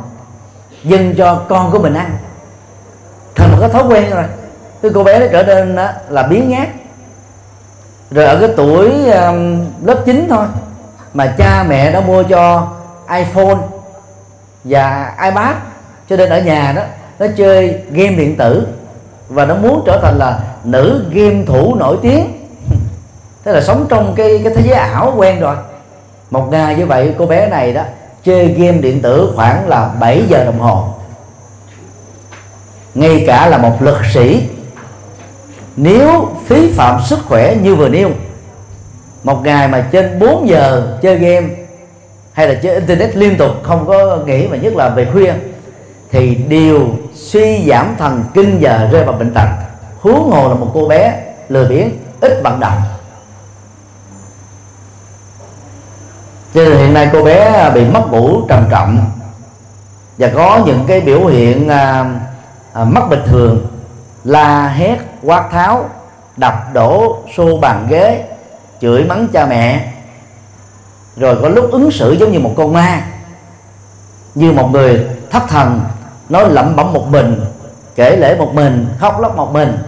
dâng 0.84 1.14
cho 1.16 1.42
con 1.48 1.70
của 1.70 1.78
mình 1.78 1.94
ăn. 1.94 2.16
Thành 3.34 3.50
một 3.52 3.56
cái 3.60 3.68
thói 3.68 3.84
quen 3.88 4.10
rồi. 4.10 4.24
Cái 4.82 4.90
cô 4.94 5.04
bé 5.04 5.18
nó 5.18 5.26
trở 5.32 5.42
nên 5.42 5.76
đó 5.76 5.88
là 6.08 6.22
biến 6.22 6.48
nhát 6.48 6.68
rồi 8.10 8.24
ở 8.24 8.40
cái 8.40 8.48
tuổi 8.56 9.10
um, 9.10 9.66
lớp 9.84 10.02
9 10.06 10.26
thôi 10.30 10.46
mà 11.14 11.34
cha 11.38 11.64
mẹ 11.68 11.90
đã 11.90 12.00
mua 12.00 12.22
cho 12.22 12.68
iPhone 13.16 13.56
và 14.64 15.14
iPad. 15.24 15.56
Cho 16.08 16.16
nên 16.16 16.30
ở 16.30 16.40
nhà 16.40 16.72
đó 16.76 16.82
nó 17.18 17.26
chơi 17.36 17.82
game 17.90 18.16
điện 18.16 18.36
tử 18.36 18.66
và 19.28 19.44
nó 19.44 19.54
muốn 19.54 19.82
trở 19.86 20.00
thành 20.02 20.18
là 20.18 20.40
nữ 20.64 21.04
game 21.12 21.44
thủ 21.46 21.74
nổi 21.74 21.98
tiếng. 22.02 22.46
Thế 23.44 23.52
là 23.52 23.60
sống 23.60 23.86
trong 23.88 24.14
cái 24.16 24.40
cái 24.44 24.54
thế 24.54 24.62
giới 24.64 24.74
ảo 24.78 25.14
quen 25.16 25.40
rồi. 25.40 25.56
Một 26.30 26.48
ngày 26.50 26.76
như 26.76 26.86
vậy, 26.86 27.14
cô 27.18 27.26
bé 27.26 27.48
này 27.48 27.72
đó, 27.72 27.82
chơi 28.24 28.46
game 28.46 28.78
điện 28.78 29.02
tử 29.02 29.32
khoảng 29.36 29.68
là 29.68 29.90
7 30.00 30.22
giờ 30.28 30.44
đồng 30.44 30.58
hồ. 30.58 30.88
Ngay 32.94 33.24
cả 33.26 33.48
là 33.48 33.58
một 33.58 33.82
lực 33.82 33.98
sĩ. 34.14 34.48
Nếu 35.76 36.28
phí 36.46 36.72
phạm 36.72 37.00
sức 37.06 37.18
khỏe 37.26 37.56
như 37.62 37.74
vừa 37.74 37.88
nêu, 37.88 38.10
một 39.24 39.40
ngày 39.44 39.68
mà 39.68 39.88
trên 39.92 40.18
4 40.18 40.48
giờ 40.48 40.98
chơi 41.02 41.18
game 41.18 41.48
hay 42.32 42.48
là 42.48 42.54
chơi 42.54 42.74
internet 42.74 43.16
liên 43.16 43.36
tục, 43.36 43.50
không 43.62 43.86
có 43.86 44.18
nghỉ 44.26 44.48
mà 44.48 44.56
nhất 44.56 44.76
là 44.76 44.88
về 44.88 45.06
khuya, 45.12 45.32
thì 46.10 46.34
đều 46.34 46.80
suy 47.14 47.68
giảm 47.68 47.94
thần 47.98 48.24
kinh 48.34 48.58
và 48.60 48.88
rơi 48.92 49.04
vào 49.04 49.14
bệnh 49.14 49.34
tật. 49.34 49.48
Huống 50.00 50.30
hồ 50.30 50.48
là 50.48 50.54
một 50.54 50.70
cô 50.74 50.88
bé 50.88 51.22
lười 51.48 51.66
biếng 51.66 51.90
ít 52.20 52.40
vận 52.44 52.60
động. 52.60 52.82
Cho 56.54 56.64
nên 56.64 56.78
hiện 56.78 56.94
nay 56.94 57.10
cô 57.12 57.24
bé 57.24 57.38
à, 57.38 57.70
bị 57.70 57.84
mất 57.84 58.02
ngủ 58.10 58.46
trầm 58.48 58.66
trọng. 58.70 59.10
Và 60.18 60.30
có 60.34 60.62
những 60.66 60.84
cái 60.86 61.00
biểu 61.00 61.26
hiện 61.26 61.68
à, 61.68 62.04
à, 62.72 62.84
mất 62.84 63.08
bình 63.10 63.22
thường. 63.26 63.66
La 64.24 64.68
hét 64.68 64.98
quát 65.22 65.48
tháo 65.52 65.88
đập 66.36 66.54
đổ 66.72 67.18
xô 67.36 67.56
bàn 67.56 67.86
ghế 67.90 68.24
chửi 68.80 69.04
mắng 69.04 69.28
cha 69.32 69.46
mẹ. 69.46 69.92
Rồi 71.16 71.38
có 71.42 71.48
lúc 71.48 71.70
ứng 71.70 71.90
xử 71.90 72.12
giống 72.12 72.32
như 72.32 72.38
một 72.38 72.54
con 72.56 72.72
ma. 72.72 73.06
Như 74.34 74.52
một 74.52 74.70
người 74.72 75.06
thất 75.30 75.42
thần 75.48 75.80
nói 76.28 76.50
lẩm 76.50 76.76
bẩm 76.76 76.92
một 76.92 77.06
mình 77.10 77.40
kể 77.94 78.16
lễ 78.16 78.36
một 78.38 78.54
mình 78.54 78.86
khóc 78.98 79.20
lóc 79.20 79.36
một 79.36 79.52
mình. 79.52 79.78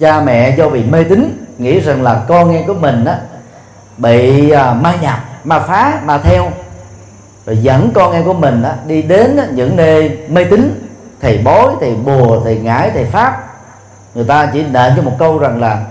Cha 0.00 0.20
mẹ 0.20 0.56
do 0.56 0.68
bị 0.68 0.84
mê 0.84 1.04
tín 1.04 1.46
nghĩ 1.58 1.80
rằng 1.80 2.02
là 2.02 2.24
con 2.28 2.54
em 2.54 2.66
của 2.66 2.74
mình 2.74 3.04
á 3.04 3.18
bị 3.96 4.50
à, 4.50 4.74
ma 4.74 4.94
nhập 5.02 5.18
ma 5.44 5.58
phá 5.58 6.00
ma 6.04 6.18
theo. 6.18 6.50
Rồi 7.46 7.58
dẫn 7.62 7.90
con 7.94 8.12
em 8.12 8.24
của 8.24 8.32
mình 8.32 8.62
á, 8.62 8.74
đi 8.86 9.02
đến 9.02 9.40
những 9.54 9.76
nơi 9.76 10.18
mê 10.28 10.44
tín 10.44 10.90
thầy 11.20 11.38
bói 11.38 11.68
thầy 11.80 11.94
bùa 11.94 12.40
thầy 12.44 12.56
ngải 12.56 12.90
thầy 12.90 13.04
pháp. 13.04 13.44
Người 14.14 14.24
ta 14.24 14.50
chỉ 14.52 14.62
nện 14.62 14.92
cho 14.96 15.02
một 15.02 15.12
câu 15.18 15.38
rằng 15.38 15.60
là 15.60 15.84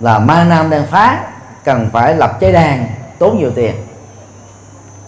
là 0.00 0.18
ma 0.18 0.44
nam 0.44 0.70
đang 0.70 0.86
phá 0.86 1.18
cần 1.64 1.88
phải 1.92 2.14
lập 2.14 2.40
cháy 2.40 2.52
đàn 2.52 2.86
tốn 3.18 3.38
nhiều 3.38 3.50
tiền. 3.54 3.74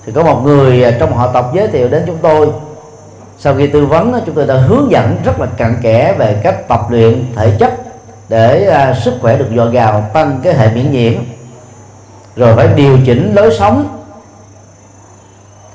Thì 0.07 0.13
có 0.13 0.23
một 0.23 0.41
người 0.45 0.85
à, 0.85 0.91
trong 1.01 1.17
họ 1.17 1.33
tộc 1.33 1.55
giới 1.55 1.69
thiệu 1.69 1.89
đến 1.89 2.03
chúng 2.07 2.19
tôi 2.23 2.49
sau 3.38 3.55
khi 3.55 3.66
tư 3.66 3.87
vấn 3.87 4.20
chúng 4.27 4.35
tôi 4.35 4.46
đã 4.46 4.55
hướng 4.55 4.90
dẫn 4.90 5.16
rất 5.25 5.40
là 5.40 5.46
cặn 5.57 5.77
kẽ 5.83 6.14
về 6.18 6.40
cách 6.42 6.68
tập 6.68 6.81
luyện 6.90 7.25
thể 7.37 7.57
chất 7.59 7.72
để 8.29 8.66
à, 8.66 8.94
sức 8.94 9.14
khỏe 9.20 9.38
được 9.38 9.49
dồi 9.57 9.72
dào 9.72 10.11
tăng 10.12 10.40
cái 10.42 10.55
hệ 10.55 10.75
miễn 10.75 10.92
nhiễm. 10.92 11.12
Rồi 12.37 12.57
phải 12.57 12.68
điều 12.68 12.99
chỉnh 13.07 13.35
lối 13.35 13.57
sống 13.59 14.03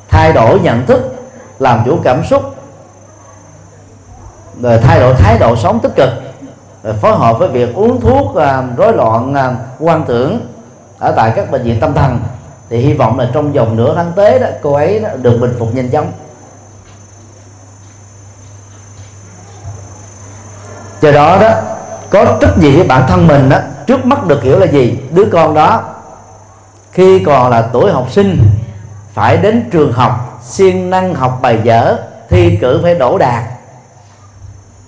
thay 0.10 0.34
đổi 0.34 0.60
nhận 0.60 0.86
thức 0.86 1.16
làm 1.60 1.84
chủ 1.86 1.98
cảm 2.04 2.24
xúc 2.24 2.56
rồi 4.62 4.78
thay 4.78 5.00
đổi 5.00 5.14
thái 5.14 5.38
độ 5.40 5.56
sống 5.56 5.80
tích 5.80 5.96
cực 5.96 6.10
rồi 6.84 6.94
phối 6.94 7.12
hợp 7.12 7.40
với 7.40 7.48
việc 7.48 7.76
uống 7.76 8.02
thuốc 8.02 8.36
à, 8.36 8.64
rối 8.78 8.94
loạn 8.94 9.34
à, 9.34 9.56
quan 9.80 10.04
tưởng 10.08 10.40
ở 11.00 11.14
tại 11.16 11.34
các 11.36 11.52
bệnh 11.52 11.64
viện 11.64 11.80
tâm 11.80 11.94
thần. 11.94 12.20
Thì 12.70 12.78
hy 12.78 12.94
vọng 12.94 13.20
là 13.20 13.30
trong 13.34 13.52
vòng 13.52 13.76
nửa 13.76 13.96
tháng 13.96 14.12
tới 14.16 14.40
đó 14.40 14.48
cô 14.62 14.74
ấy 14.74 15.00
đó, 15.00 15.10
được 15.22 15.38
bình 15.42 15.56
phục 15.60 15.76
nhanh 15.76 15.90
chóng. 15.90 16.12
Do 21.02 21.12
đó 21.12 21.38
đó, 21.42 21.52
có 22.10 22.38
trách 22.42 22.58
nhiệm 22.58 22.76
với 22.76 22.88
bản 22.88 23.04
thân 23.08 23.28
mình 23.28 23.50
đó, 23.50 23.58
trước 23.88 24.06
mắt 24.06 24.28
được 24.28 24.44
hiểu 24.44 24.60
là 24.60 24.66
gì? 24.66 25.00
Đứa 25.12 25.26
con 25.32 25.54
đó, 25.54 25.84
khi 26.92 27.24
còn 27.26 27.52
là 27.52 27.70
tuổi 27.74 27.92
học 27.92 28.08
sinh, 28.12 28.38
phải 29.14 29.38
đến 29.38 29.70
trường 29.72 29.94
học, 29.94 30.40
siêng 30.44 30.90
năng 30.90 31.16
học 31.16 31.40
bài 31.42 31.60
vở, 31.66 32.00
thi 32.30 32.58
cử 32.62 32.80
phải 32.84 32.96
đổ 32.96 33.18
đạt 33.18 33.44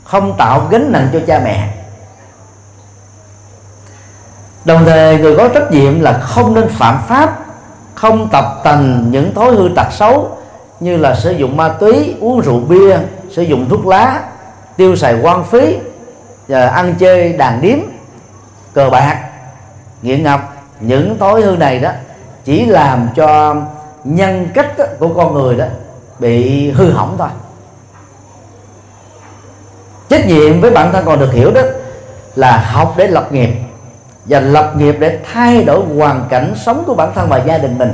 không 0.03 0.37
tạo 0.37 0.67
gánh 0.69 0.91
nặng 0.91 1.09
cho 1.13 1.19
cha 1.27 1.41
mẹ. 1.43 1.69
Đồng 4.65 4.85
thời, 4.85 5.17
người 5.17 5.37
có 5.37 5.47
trách 5.47 5.71
nhiệm 5.71 5.99
là 5.99 6.13
không 6.13 6.53
nên 6.53 6.67
phạm 6.69 7.01
pháp, 7.07 7.45
không 7.95 8.29
tập 8.31 8.45
tành 8.63 9.11
những 9.11 9.33
thói 9.33 9.51
hư 9.55 9.69
tật 9.75 9.87
xấu 9.91 10.37
như 10.79 10.97
là 10.97 11.15
sử 11.15 11.31
dụng 11.31 11.57
ma 11.57 11.69
túy, 11.69 12.15
uống 12.19 12.41
rượu 12.41 12.59
bia, 12.59 12.97
sử 13.31 13.41
dụng 13.41 13.69
thuốc 13.69 13.87
lá, 13.87 14.23
tiêu 14.77 14.95
xài 14.95 15.19
quan 15.21 15.43
phí 15.43 15.77
và 16.47 16.67
ăn 16.67 16.95
chơi 16.99 17.33
đàn 17.33 17.61
điếm, 17.61 17.77
cờ 18.73 18.89
bạc, 18.89 19.29
nghiện 20.01 20.23
ngập, 20.23 20.53
những 20.79 21.17
thói 21.19 21.41
hư 21.41 21.55
này 21.55 21.79
đó 21.79 21.91
chỉ 22.45 22.65
làm 22.65 23.09
cho 23.15 23.55
nhân 24.03 24.49
cách 24.53 24.71
của 24.99 25.09
con 25.13 25.33
người 25.33 25.55
đó 25.55 25.65
bị 26.19 26.71
hư 26.71 26.91
hỏng 26.91 27.15
thôi. 27.17 27.29
Trách 30.09 30.27
nhiệm 30.27 30.61
với 30.61 30.71
bản 30.71 30.91
thân 30.91 31.05
còn 31.05 31.19
được 31.19 31.33
hiểu 31.33 31.51
đó 31.51 31.61
là 32.35 32.57
học 32.57 32.93
để 32.97 33.07
lập 33.07 33.31
nghiệp 33.31 33.49
và 34.25 34.39
lập 34.39 34.73
nghiệp 34.77 34.95
để 34.99 35.19
thay 35.33 35.63
đổi 35.63 35.85
hoàn 35.97 36.25
cảnh 36.29 36.53
sống 36.65 36.83
của 36.87 36.93
bản 36.93 37.11
thân 37.15 37.29
và 37.29 37.37
gia 37.37 37.57
đình 37.57 37.77
mình. 37.77 37.93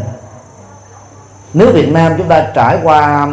Nước 1.54 1.72
Việt 1.74 1.92
Nam 1.92 2.14
chúng 2.18 2.28
ta 2.28 2.48
trải 2.54 2.80
qua 2.84 3.28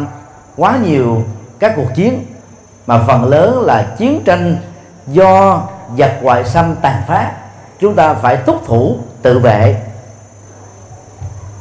quá 0.55 0.77
nhiều 0.83 1.23
các 1.59 1.73
cuộc 1.75 1.87
chiến, 1.95 2.25
mà 2.87 3.03
phần 3.07 3.23
lớn 3.23 3.61
là 3.61 3.87
chiến 3.97 4.21
tranh 4.25 4.57
do 5.07 5.61
giặc 5.97 6.11
ngoại 6.21 6.45
xâm 6.45 6.75
tàn 6.75 7.01
phá 7.07 7.31
chúng 7.79 7.95
ta 7.95 8.13
phải 8.13 8.37
túc 8.37 8.65
thủ 8.65 8.97
tự 9.21 9.39
vệ. 9.39 9.75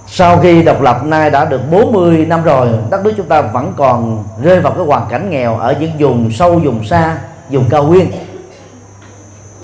Sau 0.06 0.38
khi 0.38 0.62
độc 0.62 0.80
lập 0.80 1.04
nay 1.04 1.30
đã 1.30 1.44
được 1.44 1.70
40 1.70 2.26
năm 2.28 2.42
rồi 2.42 2.68
đất 2.90 3.04
nước 3.04 3.12
chúng 3.16 3.26
ta 3.26 3.42
vẫn 3.42 3.72
còn 3.76 4.24
rơi 4.42 4.60
vào 4.60 4.72
cái 4.72 4.84
hoàn 4.84 5.06
cảnh 5.10 5.30
nghèo 5.30 5.56
ở 5.56 5.74
những 5.80 5.92
vùng 5.98 6.30
sâu 6.30 6.58
vùng 6.58 6.84
xa 6.84 7.16
vùng 7.50 7.68
cao 7.68 7.82
nguyên. 7.82 8.12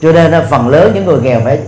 Cho 0.01 0.13
nên 0.13 0.47
phần 0.51 0.69
lớn 0.69 0.93
những 0.95 1.05
người 1.05 1.21
nghèo 1.21 1.41
phải 1.45 1.61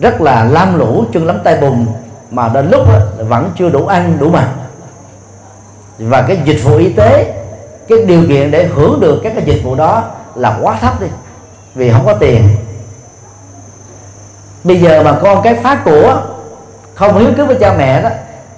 rất 0.00 0.20
là 0.20 0.44
lam 0.44 0.78
lũ 0.78 1.04
chân 1.12 1.26
lắm 1.26 1.38
tay 1.44 1.56
bùn 1.60 1.86
mà 2.30 2.48
đến 2.48 2.70
lúc 2.70 2.88
đó, 2.88 2.98
vẫn 3.18 3.50
chưa 3.56 3.68
đủ 3.68 3.86
ăn 3.86 4.16
đủ 4.18 4.30
mặc. 4.30 4.48
Và 5.98 6.22
cái 6.22 6.38
dịch 6.44 6.60
vụ 6.64 6.76
y 6.76 6.92
tế 6.92 7.34
cái 7.88 7.98
điều 8.06 8.28
kiện 8.28 8.50
để 8.50 8.66
hưởng 8.66 9.00
được 9.00 9.20
các 9.22 9.32
cái 9.34 9.44
dịch 9.44 9.60
vụ 9.64 9.74
đó 9.74 10.04
là 10.34 10.58
quá 10.62 10.78
thấp 10.80 11.00
đi 11.00 11.06
vì 11.74 11.90
không 11.90 12.06
có 12.06 12.14
tiền. 12.14 12.48
Bây 14.64 14.80
giờ 14.80 15.02
mà 15.02 15.18
con 15.22 15.42
cái 15.42 15.54
phá 15.54 15.82
của 15.84 16.22
không 16.94 17.18
hiếu 17.18 17.30
kính 17.36 17.46
với 17.46 17.56
cha 17.60 17.74
mẹ 17.78 18.02
đó, 18.02 18.08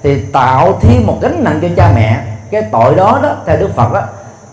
thì 0.03 0.25
tạo 0.33 0.79
thêm 0.81 1.07
một 1.07 1.19
gánh 1.23 1.45
nặng 1.45 1.59
cho 1.63 1.69
cha 1.77 1.93
mẹ. 1.95 2.25
Cái 2.51 2.63
tội 2.73 2.95
đó 2.95 3.21
đó, 3.23 3.37
theo 3.47 3.57
đức 3.57 3.71
phật 3.77 3.93
đó, 3.93 4.03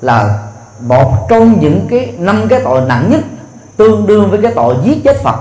là 0.01 0.39
một 0.79 1.27
trong 1.29 1.59
những 1.59 1.87
cái 1.89 2.13
năm 2.17 2.47
cái 2.47 2.61
tội 2.63 2.81
nặng 2.81 3.09
nhất, 3.09 3.21
tương 3.77 4.07
đương 4.07 4.29
với 4.29 4.41
cái 4.41 4.51
tội 4.55 4.75
giết 4.83 5.03
chết 5.03 5.17
Phật. 5.23 5.35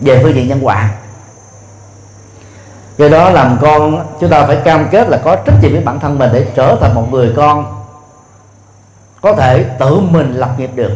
Về 0.00 0.20
phương 0.22 0.34
diện 0.34 0.48
nhân 0.48 0.60
quả. 0.62 0.90
Do 2.98 3.08
đó 3.08 3.30
làm 3.30 3.58
con, 3.60 4.06
chúng 4.20 4.30
ta 4.30 4.46
phải 4.46 4.56
cam 4.56 4.88
kết 4.90 5.08
là 5.08 5.20
có 5.24 5.36
trách 5.36 5.54
nhiệm 5.62 5.72
với 5.72 5.80
bản 5.80 6.00
thân 6.00 6.18
mình 6.18 6.30
để 6.32 6.46
trở 6.54 6.76
thành 6.80 6.94
một 6.94 7.06
người 7.10 7.32
con 7.36 7.79
có 9.20 9.32
thể 9.32 9.64
tự 9.78 10.00
mình 10.00 10.34
lập 10.34 10.50
nghiệp 10.58 10.70
được. 10.74 10.92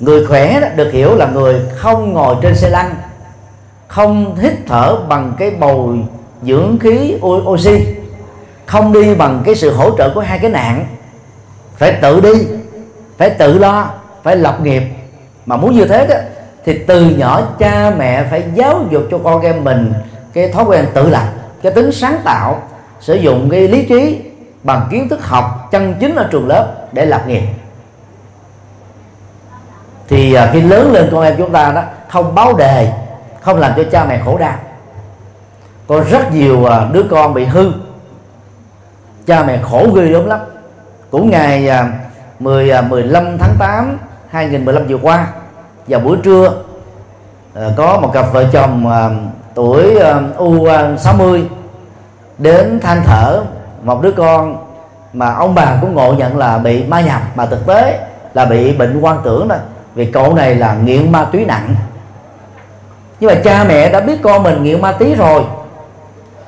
Người 0.00 0.26
khỏe 0.26 0.60
đó, 0.60 0.68
được 0.76 0.92
hiểu 0.92 1.14
là 1.14 1.26
người 1.26 1.60
không 1.76 2.12
ngồi 2.12 2.36
trên 2.42 2.56
xe 2.56 2.68
lăn 2.70 2.94
không 3.88 4.36
hít 4.36 4.52
thở 4.66 4.96
bằng 5.08 5.32
cái 5.38 5.50
bầu 5.50 5.94
dưỡng 6.42 6.78
khí 6.78 7.16
oxy 7.26 7.86
không 8.66 8.92
đi 8.92 9.14
bằng 9.14 9.42
cái 9.44 9.54
sự 9.54 9.74
hỗ 9.74 9.96
trợ 9.98 10.10
của 10.14 10.20
hai 10.20 10.38
cái 10.38 10.50
nạn. 10.50 10.86
Phải 11.76 11.92
tự 12.02 12.20
đi 12.20 12.32
phải 13.18 13.30
tự 13.30 13.58
lo 13.58 13.90
phải 14.22 14.36
lập 14.36 14.58
nghiệp. 14.62 14.82
Mà 15.46 15.56
muốn 15.56 15.74
như 15.74 15.84
thế 15.84 16.06
đó 16.06 16.16
thì 16.64 16.78
từ 16.78 17.10
nhỏ 17.10 17.42
cha 17.58 17.92
mẹ 17.98 18.26
phải 18.30 18.44
giáo 18.54 18.84
dục 18.90 19.02
cho 19.10 19.18
con 19.24 19.42
em 19.42 19.64
mình 19.64 19.92
cái 20.32 20.48
thói 20.48 20.64
quen 20.64 20.86
tự 20.94 21.08
lập 21.08 21.26
cái 21.62 21.72
tính 21.72 21.92
sáng 21.92 22.20
tạo 22.24 22.62
sử 23.00 23.14
dụng 23.14 23.50
cái 23.50 23.68
lý 23.68 23.84
trí 23.84 24.20
bằng 24.62 24.88
kiến 24.90 25.08
thức 25.08 25.26
học 25.26 25.68
chân 25.70 25.94
chính 26.00 26.16
ở 26.16 26.28
trường 26.30 26.48
lớp 26.48 26.74
để 26.92 27.06
lập 27.06 27.22
nghiệp. 27.26 27.42
Thì 30.08 30.34
à, 30.34 30.50
khi 30.52 30.60
lớn 30.60 30.92
lên 30.92 31.08
con 31.12 31.22
em 31.22 31.34
chúng 31.38 31.52
ta 31.52 31.72
đó, 31.72 31.82
không 32.08 32.34
báo 32.34 32.56
đề, 32.56 32.92
không 33.40 33.58
làm 33.58 33.72
cho 33.76 33.82
cha 33.92 34.04
mẹ 34.04 34.20
khổ 34.24 34.38
đau. 34.38 34.54
Có 35.86 36.00
rất 36.10 36.32
nhiều 36.32 36.64
à, 36.64 36.86
đứa 36.92 37.02
con 37.10 37.34
bị 37.34 37.44
hư. 37.44 37.72
Cha 39.26 39.42
mẹ 39.42 39.58
khổ 39.62 39.86
ghê 39.94 40.02
lắm 40.02 40.26
lắm. 40.26 40.40
Cũng 41.10 41.30
ngày 41.30 41.68
à, 41.68 41.92
10 42.38 42.82
15 42.82 43.38
tháng 43.38 43.56
8 43.58 43.98
2015 44.30 44.86
vừa 44.86 44.98
qua, 45.02 45.26
vào 45.86 46.00
buổi 46.00 46.18
trưa 46.22 46.52
có 47.76 48.00
một 48.00 48.10
cặp 48.12 48.32
vợ 48.32 48.44
chồng 48.52 48.86
tuổi 49.54 49.94
U60 50.38 51.42
đến 52.38 52.80
than 52.80 53.02
thở 53.06 53.42
một 53.82 54.02
đứa 54.02 54.10
con 54.10 54.66
mà 55.12 55.34
ông 55.34 55.54
bà 55.54 55.78
cũng 55.80 55.94
ngộ 55.94 56.12
nhận 56.12 56.38
là 56.38 56.58
bị 56.58 56.84
ma 56.84 57.00
nhập, 57.00 57.22
mà 57.34 57.46
thực 57.46 57.66
tế 57.66 57.98
là 58.34 58.44
bị 58.44 58.72
bệnh 58.72 59.00
quan 59.00 59.18
tưởng 59.24 59.48
thôi 59.48 59.58
vì 59.94 60.06
cậu 60.06 60.34
này 60.34 60.54
là 60.54 60.74
nghiện 60.74 61.12
ma 61.12 61.26
túy 61.32 61.44
nặng. 61.44 61.74
Nhưng 63.20 63.30
mà 63.34 63.40
cha 63.44 63.64
mẹ 63.64 63.90
đã 63.90 64.00
biết 64.00 64.22
con 64.22 64.42
mình 64.42 64.62
nghiện 64.62 64.80
ma 64.80 64.92
túy 64.92 65.14
rồi, 65.14 65.44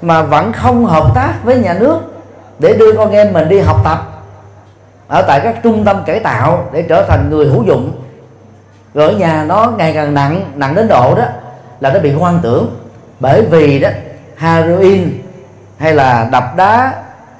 mà 0.02 0.22
vẫn 0.22 0.52
không 0.52 0.84
hợp 0.84 1.14
tác 1.14 1.32
với 1.44 1.58
nhà 1.58 1.74
nước 1.74 1.98
để 2.58 2.74
đưa 2.74 2.92
con 2.96 3.10
em 3.10 3.32
mình 3.32 3.48
đi 3.48 3.60
học 3.60 3.76
tập 3.84 3.98
ở 5.08 5.22
tại 5.22 5.40
các 5.40 5.56
trung 5.62 5.84
tâm 5.84 6.02
cải 6.06 6.20
tạo 6.20 6.64
để 6.72 6.82
trở 6.88 7.04
thành 7.08 7.30
người 7.30 7.46
hữu 7.46 7.62
dụng. 7.62 7.92
Rồi 8.94 9.08
ở 9.08 9.12
nhà 9.12 9.44
nó 9.44 9.72
ngày 9.76 9.92
càng 9.92 10.14
nặng 10.14 10.52
nặng 10.54 10.74
đến 10.74 10.88
độ 10.88 11.14
đó 11.14 11.24
là 11.80 11.92
nó 11.92 12.00
bị 12.00 12.12
hoang 12.12 12.38
tưởng. 12.42 12.76
Bởi 13.20 13.42
vì 13.42 13.78
đó, 13.78 13.88
heroin 14.36 15.22
hay 15.78 15.94
là 15.94 16.28
đập 16.32 16.56
đá 16.56 16.92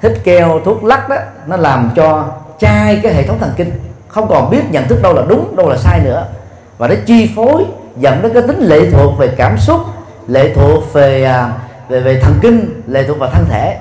hít 0.03 0.11
keo 0.23 0.59
thuốc 0.65 0.83
lắc 0.83 1.09
đó, 1.09 1.15
nó 1.47 1.57
làm 1.57 1.91
cho 1.95 2.25
chai 2.59 2.99
cái 3.03 3.13
hệ 3.13 3.27
thống 3.27 3.39
thần 3.39 3.51
kinh. 3.55 3.71
Không 4.07 4.27
còn 4.29 4.49
biết 4.49 4.61
nhận 4.71 4.87
thức 4.87 5.01
đâu 5.01 5.13
là 5.13 5.21
đúng, 5.27 5.55
đâu 5.55 5.69
là 5.69 5.77
sai 5.77 5.99
nữa. 6.03 6.27
Và 6.77 6.87
nó 6.87 6.95
chi 7.05 7.31
phối, 7.35 7.65
dẫn 7.97 8.21
đến 8.21 8.33
cái 8.33 8.43
tính 8.47 8.59
lệ 8.59 8.89
thuộc 8.91 9.17
về 9.17 9.27
cảm 9.27 9.57
xúc, 9.57 9.81
lệ 10.27 10.53
thuộc 10.55 10.93
về 10.93 11.23
à, 11.23 11.53
về 11.89 11.99
về 11.99 12.19
thần 12.21 12.33
kinh, 12.41 12.81
lệ 12.87 13.03
thuộc 13.07 13.19
vào 13.19 13.29
thân 13.29 13.45
thể. 13.49 13.77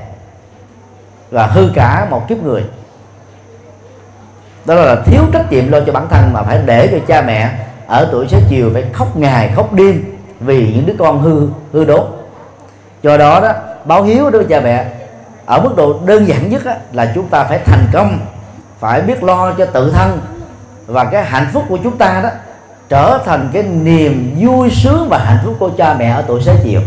Và 1.30 1.46
hư 1.46 1.68
cả 1.74 2.06
một 2.10 2.28
kiếp 2.28 2.42
người. 2.42 2.64
Đó 4.64 4.74
là 4.74 4.96
thiếu 5.06 5.22
trách 5.32 5.52
nhiệm 5.52 5.72
lo 5.72 5.78
cho 5.86 5.92
bản 5.92 6.08
thân 6.10 6.32
mà 6.32 6.42
phải 6.42 6.60
để 6.66 6.88
cho 6.92 6.98
cha 7.06 7.22
mẹ 7.22 7.50
ở 7.86 8.08
tuổi 8.12 8.28
xế 8.28 8.38
chiều 8.48 8.70
phải 8.72 8.84
khóc 8.92 9.16
ngày 9.16 9.52
khóc 9.56 9.72
đêm 9.72 10.04
vì 10.40 10.72
những 10.74 10.86
đứa 10.86 10.94
con 10.98 11.22
hư 11.22 11.48
hư 11.72 11.84
đốt 11.84 12.08
do 13.02 13.16
đó 13.16 13.40
đó, 13.40 13.52
báo 13.84 14.02
hiếu 14.02 14.30
đối 14.30 14.42
với 14.42 14.44
cha 14.50 14.60
mẹ 14.60 14.86
ở 15.52 15.60
mức 15.60 15.76
độ 15.76 16.00
đơn 16.04 16.28
giản 16.28 16.50
nhất 16.50 16.64
á, 16.64 16.76
là 16.92 17.12
chúng 17.14 17.28
ta 17.28 17.44
phải 17.44 17.60
thành 17.64 17.86
công 17.92 18.18
phải 18.80 19.02
biết 19.02 19.22
lo 19.22 19.52
cho 19.52 19.66
tự 19.66 19.90
thân. 19.90 20.20
Và 20.86 21.04
cái 21.04 21.24
hạnh 21.24 21.46
phúc 21.52 21.64
của 21.68 21.78
chúng 21.84 21.98
ta 21.98 22.20
đó 22.22 22.28
trở 22.88 23.18
thành 23.24 23.50
cái 23.52 23.62
niềm 23.62 24.36
vui 24.40 24.70
sướng 24.70 25.08
và 25.10 25.18
hạnh 25.18 25.38
phúc 25.44 25.56
của 25.58 25.70
cha 25.78 25.94
mẹ 25.94 26.10
ở 26.10 26.24
tuổi 26.26 26.42
xế 26.42 26.52
chiều. 26.64 26.80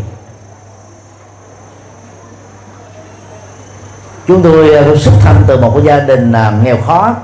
Chúng 4.28 4.43
tôi 4.43 4.75
à, 4.75 4.84
xuất 4.95 5.13
thân 5.21 5.43
từ 5.47 5.62
một 5.62 5.71
cái 5.75 5.84
gia 5.84 5.99
đình 5.99 6.32
à, 6.32 6.54
nghèo 6.63 6.78
khó. 6.82 7.15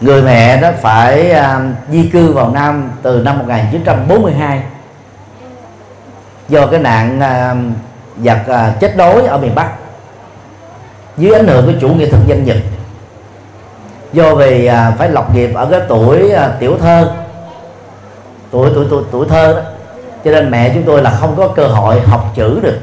Người 0.00 0.22
mẹ 0.22 0.60
đó 0.60 0.70
phải 0.80 1.30
à, 1.30 1.60
di 1.90 2.08
cư 2.08 2.32
vào 2.32 2.50
Nam 2.50 2.90
từ 3.02 3.22
năm 3.22 3.38
1942 3.38 4.62
do 6.48 6.66
cái 6.66 6.80
nạn 6.80 7.20
giặc 8.24 8.48
à, 8.48 8.74
chết 8.80 8.96
đói 8.96 9.26
ở 9.26 9.38
miền 9.38 9.54
Bắc 9.54 9.72
dưới 11.18 11.34
ảnh 11.34 11.46
hưởng 11.46 11.66
của 11.66 11.72
chủ 11.80 11.88
nghĩa 11.88 12.06
thực 12.06 12.26
dân 12.26 12.44
Nhật. 12.44 12.56
Do 14.12 14.34
vì 14.34 14.66
à, 14.66 14.92
phải 14.98 15.08
lọc 15.08 15.34
nghiệp 15.34 15.50
ở 15.54 15.68
cái 15.70 15.80
tuổi 15.88 16.30
à, 16.30 16.50
tiểu 16.60 16.78
thơ 16.78 17.10
tuổi 18.50 18.70
tuổi 18.74 18.86
tuổi 18.90 19.02
tuổi 19.12 19.26
thơ 19.28 19.52
đó. 19.54 19.60
Cho 20.24 20.30
nên 20.30 20.50
mẹ 20.50 20.70
chúng 20.74 20.82
tôi 20.82 21.02
là 21.02 21.10
không 21.10 21.36
có 21.36 21.48
cơ 21.48 21.66
hội 21.66 22.00
học 22.00 22.32
chữ 22.34 22.60
được. 22.62 22.78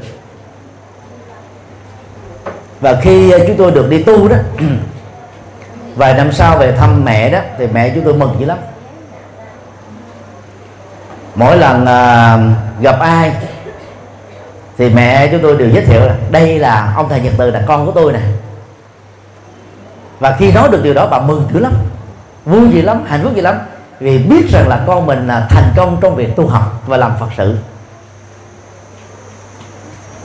Và 2.80 3.00
khi 3.02 3.32
chúng 3.46 3.56
tôi 3.56 3.70
được 3.70 3.90
đi 3.90 4.02
tu 4.02 4.28
đó 4.28 4.36
vài 5.96 6.14
năm 6.14 6.32
sau 6.32 6.58
về 6.58 6.72
thăm 6.72 7.04
mẹ 7.04 7.30
đó 7.30 7.38
thì 7.58 7.66
mẹ 7.66 7.92
chúng 7.94 8.04
tôi 8.04 8.14
mừng 8.14 8.36
dữ 8.38 8.46
lắm. 8.46 8.58
Mỗi 11.34 11.56
lần 11.56 11.86
à, 11.86 12.38
gặp 12.80 13.00
ai 13.00 13.32
thì 14.78 14.90
mẹ 14.90 15.28
chúng 15.32 15.42
tôi 15.42 15.56
đều 15.56 15.70
giới 15.70 15.84
thiệu 15.84 16.00
là 16.00 16.14
đây 16.30 16.58
là 16.58 16.92
ông 16.96 17.08
thầy 17.08 17.20
nhật 17.20 17.32
từ 17.38 17.50
là 17.50 17.62
con 17.66 17.86
của 17.86 17.92
tôi 17.92 18.12
nè. 18.12 18.20
Và 20.18 20.36
khi 20.38 20.52
nói 20.52 20.68
được 20.68 20.82
điều 20.82 20.94
đó 20.94 21.08
bà 21.10 21.18
mừng 21.18 21.48
dữ 21.52 21.60
lắm 21.60 21.72
vui 22.44 22.70
gì 22.70 22.82
lắm 22.82 23.04
hạnh 23.06 23.20
phúc 23.22 23.34
gì 23.34 23.40
lắm. 23.40 23.58
Vì 24.00 24.18
biết 24.18 24.50
rằng 24.50 24.68
là 24.68 24.80
con 24.86 25.06
mình 25.06 25.26
là 25.26 25.46
thành 25.50 25.72
công 25.76 25.98
trong 26.00 26.14
việc 26.14 26.36
tu 26.36 26.46
học 26.46 26.82
và 26.86 26.96
làm 26.96 27.12
phật 27.20 27.28
sự. 27.36 27.56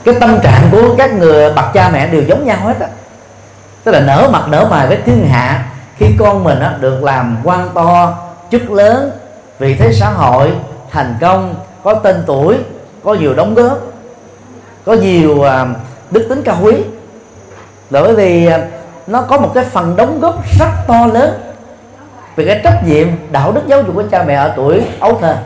Cái 0.04 0.16
tâm 0.20 0.40
trạng 0.44 0.70
của 0.72 0.96
các 0.98 1.14
người 1.14 1.54
bậc 1.54 1.66
cha 1.74 1.90
mẹ 1.90 2.08
đều 2.08 2.24
giống 2.24 2.46
nhau 2.46 2.58
hết 2.64 2.80
á. 2.80 2.88
Tức 3.84 3.92
là 3.92 4.00
nở 4.00 4.30
mặt 4.34 4.44
nở 4.48 4.68
mày 4.70 4.88
với 4.88 4.98
thiên 5.06 5.28
hạ 5.28 5.66
khi 5.98 6.06
con 6.20 6.44
mình 6.44 6.60
á, 6.60 6.76
được 6.80 7.04
làm 7.04 7.38
quan 7.44 7.70
to 7.74 8.18
chức 8.52 8.72
lớn 8.72 9.12
vị 9.60 9.76
thế 9.76 9.94
xã 9.94 10.10
hội 10.10 10.52
thành 10.92 11.16
công 11.22 11.56
có 11.84 11.94
tên 11.94 12.24
tuổi 12.28 12.58
có 13.04 13.14
nhiều 13.14 13.34
đóng 13.34 13.56
góp 13.56 13.91
có 14.86 14.94
nhiều 14.94 15.44
à, 15.44 15.68
đức 16.12 16.26
tính 16.30 16.42
cao 16.44 16.58
quý. 16.64 16.74
Bởi 17.90 18.16
vì 18.16 18.46
à, 18.46 18.68
nó 19.08 19.22
có 19.22 19.38
một 19.38 19.52
cái 19.54 19.64
phần 19.64 19.96
đóng 19.96 20.20
góp 20.20 20.44
rất 20.60 20.70
to 20.88 21.06
lớn 21.06 21.54
về 22.36 22.46
cái 22.46 22.62
trách 22.64 22.88
nhiệm 22.88 23.08
đạo 23.32 23.52
đức 23.52 23.62
giáo 23.68 23.82
dục 23.82 23.96
của 23.96 24.04
cha 24.12 24.24
mẹ 24.24 24.34
ở 24.34 24.54
tuổi 24.56 24.82
ấu 25.00 25.18
thơ 25.22 25.38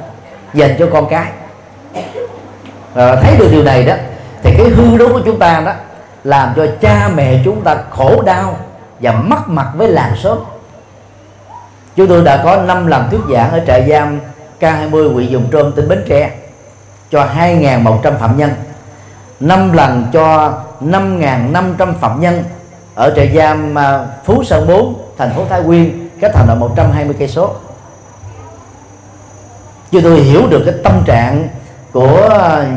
dành 0.54 0.76
cho 0.80 0.88
con 0.94 1.08
cái. 1.10 1.32
Và 2.94 3.16
thấy 3.16 3.38
được 3.38 3.50
điều 3.52 3.64
này 3.64 3.86
đó, 3.86 3.94
thì 4.44 4.54
cái 4.58 4.70
hư 4.70 4.98
đốn 4.98 5.12
của 5.12 5.22
chúng 5.26 5.40
ta 5.40 5.62
đó 5.66 5.74
làm 6.24 6.54
cho 6.56 6.68
cha 6.82 7.10
mẹ 7.16 7.40
chúng 7.46 7.62
ta 7.62 7.78
khổ 7.90 8.22
đau 8.22 8.58
và 9.00 9.12
mất 9.12 9.48
mặt 9.48 9.68
với 9.76 9.88
làng 9.88 10.16
xóm. 10.16 10.38
Chúng 11.96 12.08
tôi 12.08 12.24
đã 12.24 12.42
có 12.44 12.62
5 12.62 12.88
lần 12.88 13.10
thuyết 13.10 13.22
giảng 13.34 13.52
ở 13.52 13.62
trại 13.68 13.90
giam 13.90 14.20
K20 14.60 15.14
huyện 15.14 15.28
Dùng 15.28 15.48
Trôm, 15.52 15.72
tỉnh 15.72 15.88
Bến 15.88 16.04
Tre, 16.08 16.32
cho 17.12 17.28
2.100 17.38 18.18
phạm 18.18 18.38
nhân. 18.38 18.50
5 19.40 19.74
lần 19.74 20.08
cho 20.14 20.54
5.500 20.82 21.94
phạm 21.94 22.22
nhân 22.22 22.44
ở 22.96 23.14
trại 23.16 23.36
giam 23.36 23.78
à, 23.78 24.06
Phú 24.26 24.44
Sơn 24.44 24.68
4 24.68 24.96
thành 25.18 25.34
phố 25.34 25.46
Thái 25.50 25.62
Nguyên 25.62 26.10
cách 26.22 26.32
thành 26.34 26.48
là 26.48 26.56
120 26.56 27.16
cây 27.20 27.28
số. 27.28 27.54
Chứ 29.92 30.02
tôi 30.04 30.20
hiểu 30.20 30.48
được 30.48 30.64
cái 30.66 30.76
tâm 30.84 31.04
trạng 31.06 31.48
của 31.92 32.30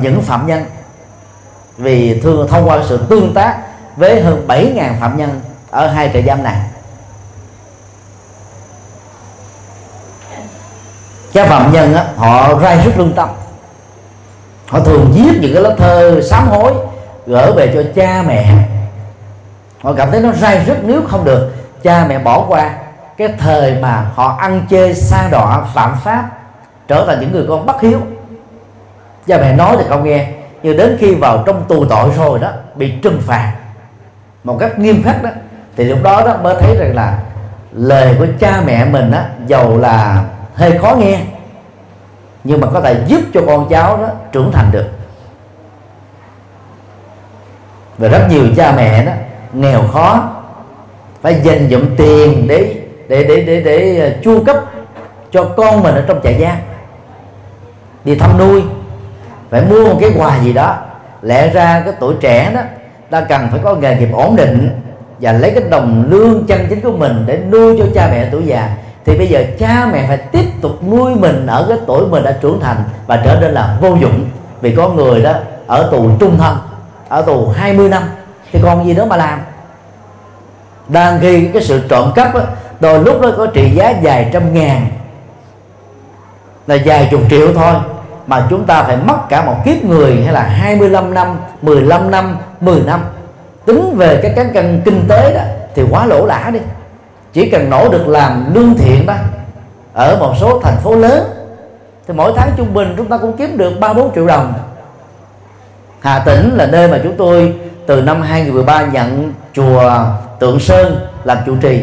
những 0.03 0.23
phạm 0.23 0.47
nhân 0.47 0.65
vì 1.79 2.21
thường 2.21 2.49
thông 2.49 2.69
qua 2.69 2.79
sự 2.89 3.07
tương 3.09 3.35
tác 3.35 3.59
với 3.97 4.23
hơn 4.23 4.45
7.000 4.49 5.01
phạm 5.01 5.17
nhân 5.17 5.41
ở 5.71 5.87
hai 5.87 6.11
trại 6.13 6.25
giam 6.27 6.43
này. 6.43 6.61
Các 11.33 11.49
phạm 11.49 11.73
nhân 11.73 11.95
á, 11.95 12.07
họ 12.17 12.61
rai 12.63 12.79
rứt 12.85 12.99
lương 12.99 13.13
tâm 13.13 13.29
họ 14.69 14.81
thường 14.81 15.13
viết 15.15 15.39
những 15.41 15.55
cái 15.55 15.63
lá 15.63 15.71
thơ 15.79 16.21
sám 16.23 16.49
hối, 16.49 16.73
gửi 17.27 17.53
về 17.53 17.73
cho 17.75 17.83
cha 17.95 18.23
mẹ. 18.27 18.55
Họ 19.83 19.93
cảm 19.93 20.11
thấy 20.11 20.21
nó 20.21 20.33
rai 20.33 20.65
rứt 20.67 20.77
nếu 20.83 21.03
không 21.09 21.25
được. 21.25 21.53
Cha 21.83 22.07
mẹ 22.09 22.19
bỏ 22.19 22.45
qua 22.49 22.71
cái 23.17 23.29
thời 23.39 23.75
mà 23.83 24.11
họ 24.15 24.37
ăn 24.41 24.67
chơi 24.71 24.95
xa 24.95 25.29
đọa 25.31 25.61
phạm 25.75 25.97
pháp, 26.05 26.29
trở 26.89 27.05
thành 27.07 27.21
những 27.21 27.33
người 27.33 27.45
con 27.49 27.67
bất 27.67 27.81
hiếu. 27.81 27.99
Cha 29.27 29.39
mẹ 29.39 29.57
nói 29.57 29.77
thì 29.79 29.85
không 29.89 30.05
nghe, 30.05 30.29
nhưng 30.63 30.77
đến 30.77 30.97
khi 31.01 31.15
vào 31.15 31.43
trong 31.47 31.65
tù 31.69 31.85
tội 31.85 32.11
rồi 32.17 32.39
đó, 32.39 32.49
bị 32.75 32.91
trừng 33.03 33.23
phạt 33.27 33.53
một 34.45 34.57
cách 34.61 34.79
nghiêm 34.79 35.03
khắc 35.03 35.23
đó, 35.23 35.31
thì 35.77 35.85
lúc 35.85 35.99
đó 36.03 36.23
đó 36.27 36.37
mới 36.43 36.57
thấy 36.61 36.77
rằng 36.77 36.95
là 36.95 37.19
lời 37.73 38.15
của 38.19 38.27
cha 38.41 38.63
mẹ 38.67 38.85
mình 38.85 39.11
á 39.11 39.25
giàu 39.47 39.79
là 39.79 40.25
hơi 40.55 40.79
khó 40.79 40.95
nghe 40.95 41.21
nhưng 42.49 42.61
mà 42.61 42.69
có 42.75 42.81
thể 42.81 42.97
giúp 43.07 43.21
cho 43.35 43.41
con 43.47 43.69
cháu 43.69 43.97
đó 43.97 44.09
trưởng 44.33 44.53
thành 44.53 44.71
được. 44.73 44.87
Và 47.99 48.09
rất 48.09 48.27
nhiều 48.31 48.45
cha 48.57 48.73
mẹ 48.77 49.05
đó 49.05 49.13
nghèo 49.53 49.83
khó, 49.93 50.31
phải 51.23 51.41
dành 51.43 51.69
dụm 51.71 51.97
tiền 51.97 52.47
để 52.49 52.75
để 53.09 53.25
để 53.25 53.45
để 53.45 53.61
để 53.61 54.01
à, 54.01 54.17
chu 54.23 54.45
cấp 54.45 54.57
cho 55.31 55.45
con 55.45 55.83
mình 55.83 55.95
ở 55.95 56.05
trong 56.09 56.21
trại 56.25 56.41
giam. 56.41 56.57
Đi 58.05 58.15
thăm 58.15 58.39
nuôi, 58.39 58.63
phải 59.51 59.63
mua 59.63 59.85
một 59.85 59.99
cái 60.01 60.11
quà 60.19 60.39
gì 60.39 60.53
đó. 60.53 60.77
Lẽ 61.23 61.51
ra 61.51 61.83
cái 61.85 61.95
tuổi 62.01 62.15
trẻ 62.21 62.53
đó, 62.55 62.61
ta 63.11 63.21
cần 63.21 63.49
phải 63.51 63.61
có 63.65 63.75
nghề 63.75 63.97
nghiệp 63.97 64.09
ổn 64.13 64.37
định 64.37 64.71
và 65.21 65.33
lấy 65.33 65.51
cái 65.51 65.63
đồng 65.71 66.07
lương 66.09 66.47
chân 66.47 66.67
chính 66.71 66.81
của 66.81 66.93
mình 66.93 67.25
để 67.27 67.41
nuôi 67.51 67.77
cho 67.79 67.85
cha 67.95 68.09
mẹ 68.11 68.29
tuổi 68.33 68.43
già 68.47 68.77
thì 69.09 69.19
bây 69.19 69.27
giờ 69.27 69.45
cha 69.59 69.89
mẹ 69.93 70.05
phải 70.09 70.17
tiếp 70.17 70.45
tục 70.61 70.85
nuôi 70.91 71.15
mình 71.15 71.47
ở 71.47 71.67
cái 71.69 71.79
tuổi 71.87 72.07
mình 72.07 72.25
đã 72.25 72.39
trưởng 72.41 72.61
thành 72.61 72.77
và 73.07 73.23
trở 73.25 73.41
nên 73.41 73.55
là 73.55 73.77
vô 73.81 73.95
dụng. 73.95 74.25
Vì 74.61 74.75
có 74.75 74.89
người 74.89 75.23
đó 75.23 75.33
ở 75.67 75.89
tù 75.91 76.11
trung 76.21 76.39
thân 76.39 76.57
ở 77.09 77.23
tù 77.23 77.49
20 77.49 77.89
năm 77.89 78.03
thì 78.53 78.61
còn 78.63 78.87
gì 78.87 78.95
nữa 78.95 79.05
mà 79.05 79.17
làm? 79.17 79.41
Đang 80.89 81.19
khi 81.21 81.49
cái 81.53 81.63
sự 81.63 81.83
trộm 81.89 82.13
cắp 82.15 82.35
đó, 82.35 82.41
đôi 82.81 83.05
lúc 83.05 83.21
đó 83.21 83.31
có 83.37 83.47
trị 83.47 83.71
giá 83.75 83.95
vài 84.03 84.31
trăm 84.33 84.55
ngàn 84.55 84.87
là 86.67 86.77
vài 86.85 87.09
chục 87.11 87.21
triệu 87.31 87.55
thôi 87.55 87.75
mà 88.27 88.47
chúng 88.51 88.65
ta 88.65 88.83
phải 88.83 88.97
mất 88.97 89.29
cả 89.29 89.45
một 89.45 89.57
kiếp 89.65 89.85
người 89.85 90.23
hay 90.25 90.33
là 90.33 90.43
25 90.43 91.15
năm 91.15 91.39
15 91.63 92.11
năm 92.11 92.37
10 92.61 92.81
năm. 92.81 93.01
Tính 93.67 93.95
về 93.97 94.21
cái 94.23 94.33
cán 94.37 94.51
cân 94.55 94.83
kinh 94.85 95.05
tế 95.09 95.35
đó 95.35 95.41
thì 95.75 95.83
quá 95.91 96.07
lỗ 96.07 96.27
lã 96.27 96.51
đi 96.53 96.61
chỉ 97.33 97.51
cần 97.51 97.71
nỗ 97.71 97.89
được 97.89 98.09
làm 98.09 98.55
lương 98.55 98.75
thiện 98.75 99.07
đó 99.07 99.15
ở 99.93 100.17
một 100.21 100.35
số 100.41 100.61
thành 100.63 100.77
phố 100.77 100.97
lớn, 100.97 101.25
thì 102.07 102.15
mỗi 102.15 102.33
tháng 102.37 102.51
trung 102.57 102.75
bình 102.75 102.95
chúng 102.97 103.09
ta 103.09 103.17
cũng 103.17 103.37
kiếm 103.37 103.59
được 103.59 103.81
ba 103.81 103.93
bốn 103.93 104.15
triệu 104.15 104.27
đồng. 104.27 104.53
Hà 106.01 106.19
Tĩnh 106.19 106.57
là 106.57 106.67
nơi 106.67 106.89
mà 106.89 107.01
chúng 107.03 107.17
tôi 107.17 107.55
từ 107.87 108.03
năm 108.03 108.23
2013 108.23 108.83
nhận 108.83 109.33
chùa 109.53 109.93
Tượng 110.39 110.61
Sơn 110.61 111.07
làm 111.25 111.39
chủ 111.47 111.57
trì, 111.57 111.83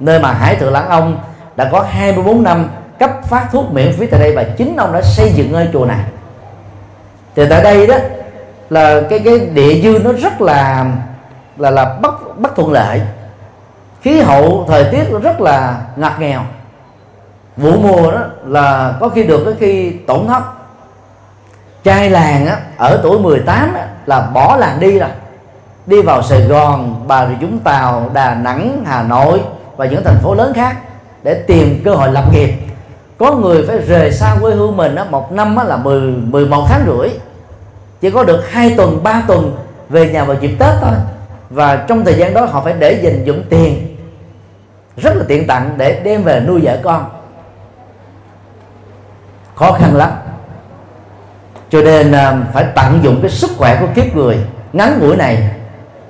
nơi 0.00 0.18
mà 0.18 0.32
Hải 0.32 0.56
Thượng 0.56 0.72
Lãng 0.72 0.88
Ông 0.88 1.18
đã 1.56 1.68
có 1.72 1.86
24 1.90 2.42
năm 2.42 2.68
cấp 2.98 3.10
phát 3.24 3.48
thuốc 3.52 3.72
miễn 3.72 3.92
phí 3.92 4.06
tại 4.06 4.20
đây 4.20 4.36
và 4.36 4.44
chính 4.44 4.76
ông 4.76 4.92
đã 4.92 5.02
xây 5.02 5.32
dựng 5.32 5.52
ngôi 5.52 5.68
chùa 5.72 5.84
này. 5.84 6.04
Thì 7.36 7.42
tại 7.50 7.62
đây 7.62 7.86
đó 7.86 7.96
là 8.70 9.00
cái 9.10 9.18
cái 9.18 9.38
địa 9.38 9.80
dư 9.82 9.98
nó 9.98 10.12
rất 10.12 10.40
là 10.40 10.86
là 11.56 11.70
là 11.70 11.96
bất 12.02 12.38
bất 12.38 12.56
thuận 12.56 12.72
lợi 12.72 13.00
khí 14.04 14.20
hậu 14.20 14.64
thời 14.68 14.84
tiết 14.84 15.04
rất 15.22 15.40
là 15.40 15.80
ngặt 15.96 16.20
nghèo. 16.20 16.40
Vụ 17.56 17.72
mùa 17.72 18.10
đó 18.10 18.20
là 18.46 18.94
có 19.00 19.08
khi 19.08 19.22
được 19.22 19.42
có 19.44 19.52
khi 19.58 19.90
tổn 19.90 20.26
thất. 20.26 20.42
Trai 21.84 22.10
làng 22.10 22.46
á, 22.46 22.58
ở 22.76 23.00
tuổi 23.02 23.18
18 23.18 23.74
á, 23.74 23.86
là 24.06 24.20
bỏ 24.20 24.56
làng 24.56 24.80
đi 24.80 24.98
rồi. 24.98 25.08
Đi 25.86 26.02
vào 26.02 26.22
Sài 26.22 26.40
Gòn, 26.40 27.04
Bà 27.08 27.26
Rịa 27.26 27.46
Vũng 27.46 27.58
Tàu, 27.58 28.10
Đà 28.14 28.34
Nẵng, 28.34 28.84
Hà 28.86 29.02
Nội 29.02 29.40
và 29.76 29.86
những 29.86 30.04
thành 30.04 30.18
phố 30.22 30.34
lớn 30.34 30.52
khác 30.54 30.76
để 31.22 31.34
tìm 31.34 31.82
cơ 31.84 31.94
hội 31.94 32.12
lập 32.12 32.24
nghiệp. 32.32 32.54
Có 33.18 33.34
người 33.34 33.64
phải 33.66 33.78
rời 33.78 34.12
xa 34.12 34.36
quê 34.40 34.54
hương 34.54 34.76
mình 34.76 34.94
á, 34.94 35.04
một 35.10 35.32
năm 35.32 35.56
á, 35.56 35.64
là 35.64 35.76
10, 35.76 36.00
11 36.00 36.66
tháng 36.68 36.84
rưỡi. 36.86 37.08
Chỉ 38.00 38.10
có 38.10 38.24
được 38.24 38.50
hai 38.50 38.74
tuần 38.76 39.02
ba 39.02 39.22
tuần 39.26 39.56
về 39.88 40.10
nhà 40.10 40.24
vào 40.24 40.36
dịp 40.40 40.56
Tết 40.58 40.74
thôi. 40.80 40.94
Và 41.50 41.76
trong 41.76 42.04
thời 42.04 42.14
gian 42.14 42.34
đó 42.34 42.44
họ 42.44 42.60
phải 42.60 42.74
để 42.78 43.00
dành 43.02 43.24
dụng 43.24 43.42
tiền 43.50 43.93
rất 44.96 45.16
là 45.16 45.24
tiện 45.28 45.46
tặng 45.46 45.74
để 45.76 46.00
đem 46.04 46.22
về 46.22 46.40
nuôi 46.40 46.60
vợ 46.62 46.78
con. 46.82 47.10
Khó 49.54 49.72
khăn 49.72 49.96
lắm. 49.96 50.10
Cho 51.70 51.82
nên 51.82 52.12
à, 52.12 52.38
phải 52.52 52.64
tận 52.74 53.00
dụng 53.02 53.18
cái 53.22 53.30
sức 53.30 53.50
khỏe 53.58 53.76
của 53.80 53.86
kiếp 53.94 54.16
người 54.16 54.38
ngắn 54.72 54.98
ngủi 55.00 55.16
này 55.16 55.50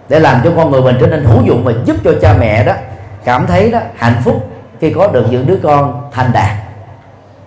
để 0.09 0.19
làm 0.19 0.41
cho 0.45 0.53
con 0.57 0.71
người 0.71 0.83
mình 0.83 0.97
trở 1.01 1.07
nên 1.07 1.25
hữu 1.25 1.43
dụng 1.43 1.65
và 1.65 1.73
giúp 1.85 1.97
cho 2.05 2.13
cha 2.23 2.35
mẹ 2.41 2.65
đó 2.65 2.73
cảm 3.25 3.47
thấy 3.47 3.71
đó 3.71 3.79
hạnh 3.97 4.21
phúc 4.25 4.51
khi 4.81 4.93
có 4.93 5.09
được 5.09 5.27
những 5.31 5.47
đứa 5.47 5.59
con 5.63 6.11
thành 6.13 6.31
đạt 6.33 6.51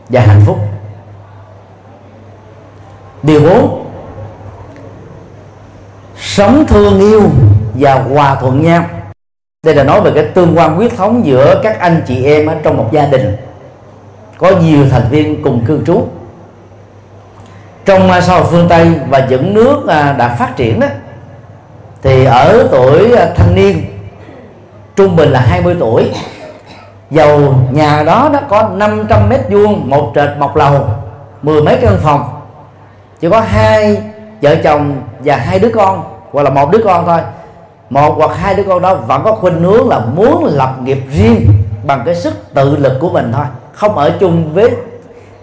và 0.10 0.22
hạnh 0.22 0.42
phúc. 0.46 0.60
Điều 3.24 3.42
bốn, 3.42 3.92
sống 6.18 6.66
thương 6.68 7.00
yêu 7.00 7.22
và 7.74 7.94
hòa 7.94 8.36
thuận 8.36 8.64
nhau 8.64 8.84
đây 9.64 9.76
là 9.76 9.84
nói 9.84 10.02
về 10.02 10.12
cái 10.16 10.24
tương 10.24 10.58
quan 10.58 10.76
huyết 10.76 10.92
thống 10.98 11.26
giữa 11.26 11.60
các 11.64 11.80
anh 11.80 12.02
chị 12.08 12.26
em 12.26 12.48
ở 12.48 12.56
trong 12.64 12.78
một 12.78 12.90
gia 12.92 13.06
đình. 13.06 13.36
Có 14.38 14.52
nhiều 14.52 14.86
thành 14.92 15.10
viên 15.10 15.44
cùng 15.44 15.66
cư 15.66 15.80
trú. 15.86 16.08
Trong 17.86 18.12
à, 18.12 18.22
xã 18.22 18.34
hội 18.34 18.44
phương 18.52 18.68
tây 18.70 18.92
và 19.10 19.28
những 19.30 19.54
nước 19.54 19.88
à, 19.88 20.16
đã 20.18 20.36
phát 20.36 20.56
triển 20.56 20.80
đó 20.80 20.88
thì 22.04 22.26
ở 22.26 22.68
tuổi 22.72 23.12
à, 23.12 23.30
thanh 23.36 23.56
niên, 23.56 23.86
trung 24.96 25.16
bình 25.16 25.30
là 25.30 25.40
20 25.40 25.76
tuổi, 25.80 26.12
dầu 27.10 27.56
nhà 27.72 28.04
đó 28.04 28.30
nó 28.34 28.40
có 28.50 28.70
500 28.74 29.30
mét 29.30 29.42
vuông, 29.50 29.90
một 29.90 30.12
trệt 30.16 30.30
một 30.40 30.58
lầu, 30.58 30.88
mười 31.42 31.62
mấy 31.62 31.78
căn 31.82 31.98
phòng, 32.04 32.42
chỉ 33.20 33.30
có 33.30 33.42
hai 33.42 34.02
vợ 34.42 34.56
chồng 34.64 35.02
và 35.20 35.36
hai 35.36 35.60
đứa 35.60 35.72
con, 35.76 36.04
hoặc 36.32 36.44
là 36.44 36.50
một 36.50 36.72
đứa 36.72 36.82
con 36.84 37.06
thôi 37.06 37.20
một 37.90 38.14
hoặc 38.18 38.38
hai 38.38 38.56
đứa 38.56 38.64
con 38.64 38.82
đó 38.82 38.94
vẫn 38.94 39.24
có 39.24 39.32
khuynh 39.32 39.62
hướng 39.62 39.90
là 39.90 40.00
muốn 40.00 40.46
lập 40.46 40.76
nghiệp 40.84 41.00
riêng 41.12 41.48
bằng 41.84 42.02
cái 42.06 42.16
sức 42.16 42.34
tự 42.54 42.78
lực 42.78 42.98
của 43.00 43.10
mình 43.10 43.32
thôi 43.34 43.46
không 43.74 43.98
ở 43.98 44.12
chung 44.20 44.54
với 44.54 44.72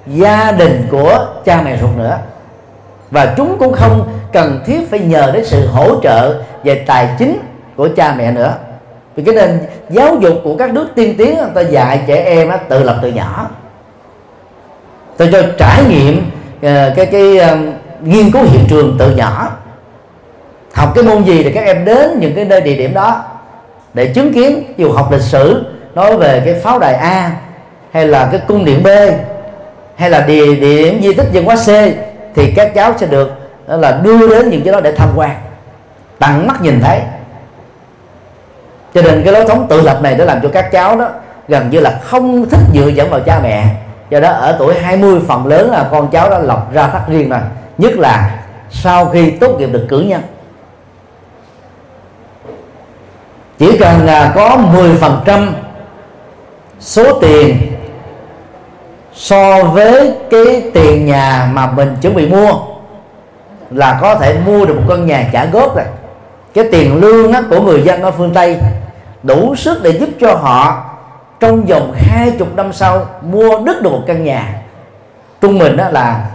gia 0.06 0.52
đình 0.52 0.86
của 0.90 1.26
cha 1.44 1.62
mẹ 1.64 1.76
ruột 1.80 1.96
nữa. 1.96 2.18
Và 3.10 3.34
chúng 3.36 3.58
cũng 3.58 3.72
không 3.72 4.08
cần 4.32 4.60
thiết 4.66 4.90
phải 4.90 5.00
nhờ 5.00 5.30
đến 5.34 5.44
sự 5.44 5.66
hỗ 5.66 6.00
trợ 6.02 6.42
về 6.64 6.74
tài 6.74 7.08
chính 7.18 7.38
của 7.76 7.88
cha 7.96 8.14
mẹ 8.18 8.30
nữa. 8.30 8.54
Vì 9.16 9.24
cái 9.24 9.34
nền 9.34 9.60
giáo 9.90 10.16
dục 10.20 10.34
của 10.44 10.56
các 10.56 10.74
nước 10.74 10.88
tiên 10.94 11.14
tiến 11.18 11.34
người 11.36 11.50
ta 11.54 11.60
dạy 11.60 12.04
trẻ 12.06 12.24
em 12.24 12.50
đó, 12.50 12.56
tự 12.68 12.82
lập 12.82 12.98
từ 13.02 13.08
nhỏ. 13.08 13.50
Tôi 15.16 15.28
cho 15.32 15.42
trải 15.58 15.84
nghiệm 15.88 16.30
ờ, 16.62 16.92
cái 16.96 17.06
cái 17.06 17.38
uh, 17.38 17.58
nghiên 18.02 18.30
cứu 18.30 18.42
hiện 18.42 18.64
trường 18.68 18.96
từ 18.98 19.16
nhỏ 19.16 19.48
học 20.74 20.92
cái 20.94 21.04
môn 21.04 21.24
gì 21.24 21.42
thì 21.42 21.52
các 21.52 21.64
em 21.64 21.84
đến 21.84 22.20
những 22.20 22.34
cái 22.34 22.44
nơi 22.44 22.60
địa 22.60 22.76
điểm 22.76 22.94
đó 22.94 23.24
để 23.94 24.06
chứng 24.06 24.32
kiến. 24.32 24.74
Dù 24.76 24.92
học 24.92 25.12
lịch 25.12 25.20
sử 25.20 25.64
nói 25.94 26.16
về 26.16 26.42
cái 26.44 26.54
pháo 26.54 26.78
đài 26.78 26.94
A 26.94 27.30
hay 27.92 28.06
là 28.06 28.28
cái 28.32 28.40
cung 28.48 28.64
điện 28.64 28.82
B 28.82 28.88
hay 29.96 30.10
là 30.10 30.20
địa, 30.20 30.54
điểm 30.54 31.02
di 31.02 31.12
tích 31.12 31.26
văn 31.32 31.44
hóa 31.44 31.56
C 31.56 31.68
thì 32.34 32.52
các 32.56 32.74
cháu 32.74 32.94
sẽ 32.98 33.06
được 33.06 33.30
đó 33.66 33.76
là 33.76 34.00
đưa 34.02 34.28
đến 34.28 34.50
những 34.50 34.62
cái 34.64 34.72
đó 34.72 34.80
để 34.80 34.92
tham 34.92 35.08
quan. 35.16 35.36
Tận 36.18 36.46
mắt 36.46 36.62
nhìn 36.62 36.80
thấy. 36.80 37.00
Cho 38.94 39.02
nên 39.02 39.22
cái 39.24 39.32
lối 39.32 39.44
thống 39.48 39.66
tự 39.68 39.80
lập 39.80 39.98
này 40.02 40.14
đã 40.14 40.24
làm 40.24 40.40
cho 40.42 40.48
các 40.48 40.70
cháu 40.72 40.96
đó 40.96 41.08
gần 41.48 41.70
như 41.70 41.80
là 41.80 42.00
không 42.04 42.48
thích 42.50 42.60
dựa 42.74 42.88
dẫn 42.88 43.10
vào 43.10 43.20
cha 43.20 43.40
mẹ. 43.42 43.66
Do 44.10 44.20
đó 44.20 44.30
ở 44.30 44.56
tuổi 44.58 44.74
20 44.74 45.20
phần 45.28 45.46
lớn 45.46 45.70
là 45.70 45.88
con 45.90 46.08
cháu 46.10 46.30
đã 46.30 46.38
lọc 46.38 46.72
ra 46.72 46.88
thắt 46.88 47.08
riêng 47.08 47.30
rồi 47.30 47.40
nhất 47.78 47.92
là 47.92 48.30
sau 48.70 49.06
khi 49.06 49.30
tốt 49.30 49.56
nghiệp 49.58 49.68
được 49.72 49.86
cử 49.88 50.00
nhân. 50.00 50.20
Chỉ 53.64 53.78
cần 53.78 54.06
là 54.06 54.32
có 54.34 54.58
10% 54.74 55.46
số 56.80 57.18
tiền 57.20 57.56
so 59.14 59.64
với 59.64 60.14
cái 60.30 60.70
tiền 60.74 61.06
nhà 61.06 61.48
mà 61.52 61.66
mình 61.66 61.96
chuẩn 62.00 62.14
bị 62.14 62.28
mua 62.28 62.52
là 63.70 63.98
có 64.00 64.14
thể 64.14 64.36
mua 64.46 64.64
được 64.64 64.74
một 64.74 64.82
căn 64.88 65.06
nhà 65.06 65.28
trả 65.32 65.44
góp 65.44 65.76
rồi. 65.76 65.84
Cái 66.54 66.64
tiền 66.72 67.00
lương 67.00 67.32
á, 67.32 67.42
của 67.50 67.60
người 67.60 67.82
dân 67.82 68.02
ở 68.02 68.10
phương 68.10 68.34
tây 68.34 68.58
đủ 69.22 69.54
sức 69.54 69.82
để 69.82 69.90
giúp 69.90 70.08
cho 70.20 70.34
họ 70.34 70.84
trong 71.40 71.64
vòng 71.64 71.92
hai 71.96 72.30
chục 72.38 72.56
năm 72.56 72.72
sau 72.72 73.06
mua 73.22 73.58
đứt 73.58 73.82
được 73.82 73.90
một 73.90 74.02
căn 74.06 74.24
nhà. 74.24 74.54
Trung 75.40 75.58
bình 75.58 75.76
đó 75.76 75.88
là 75.90 76.26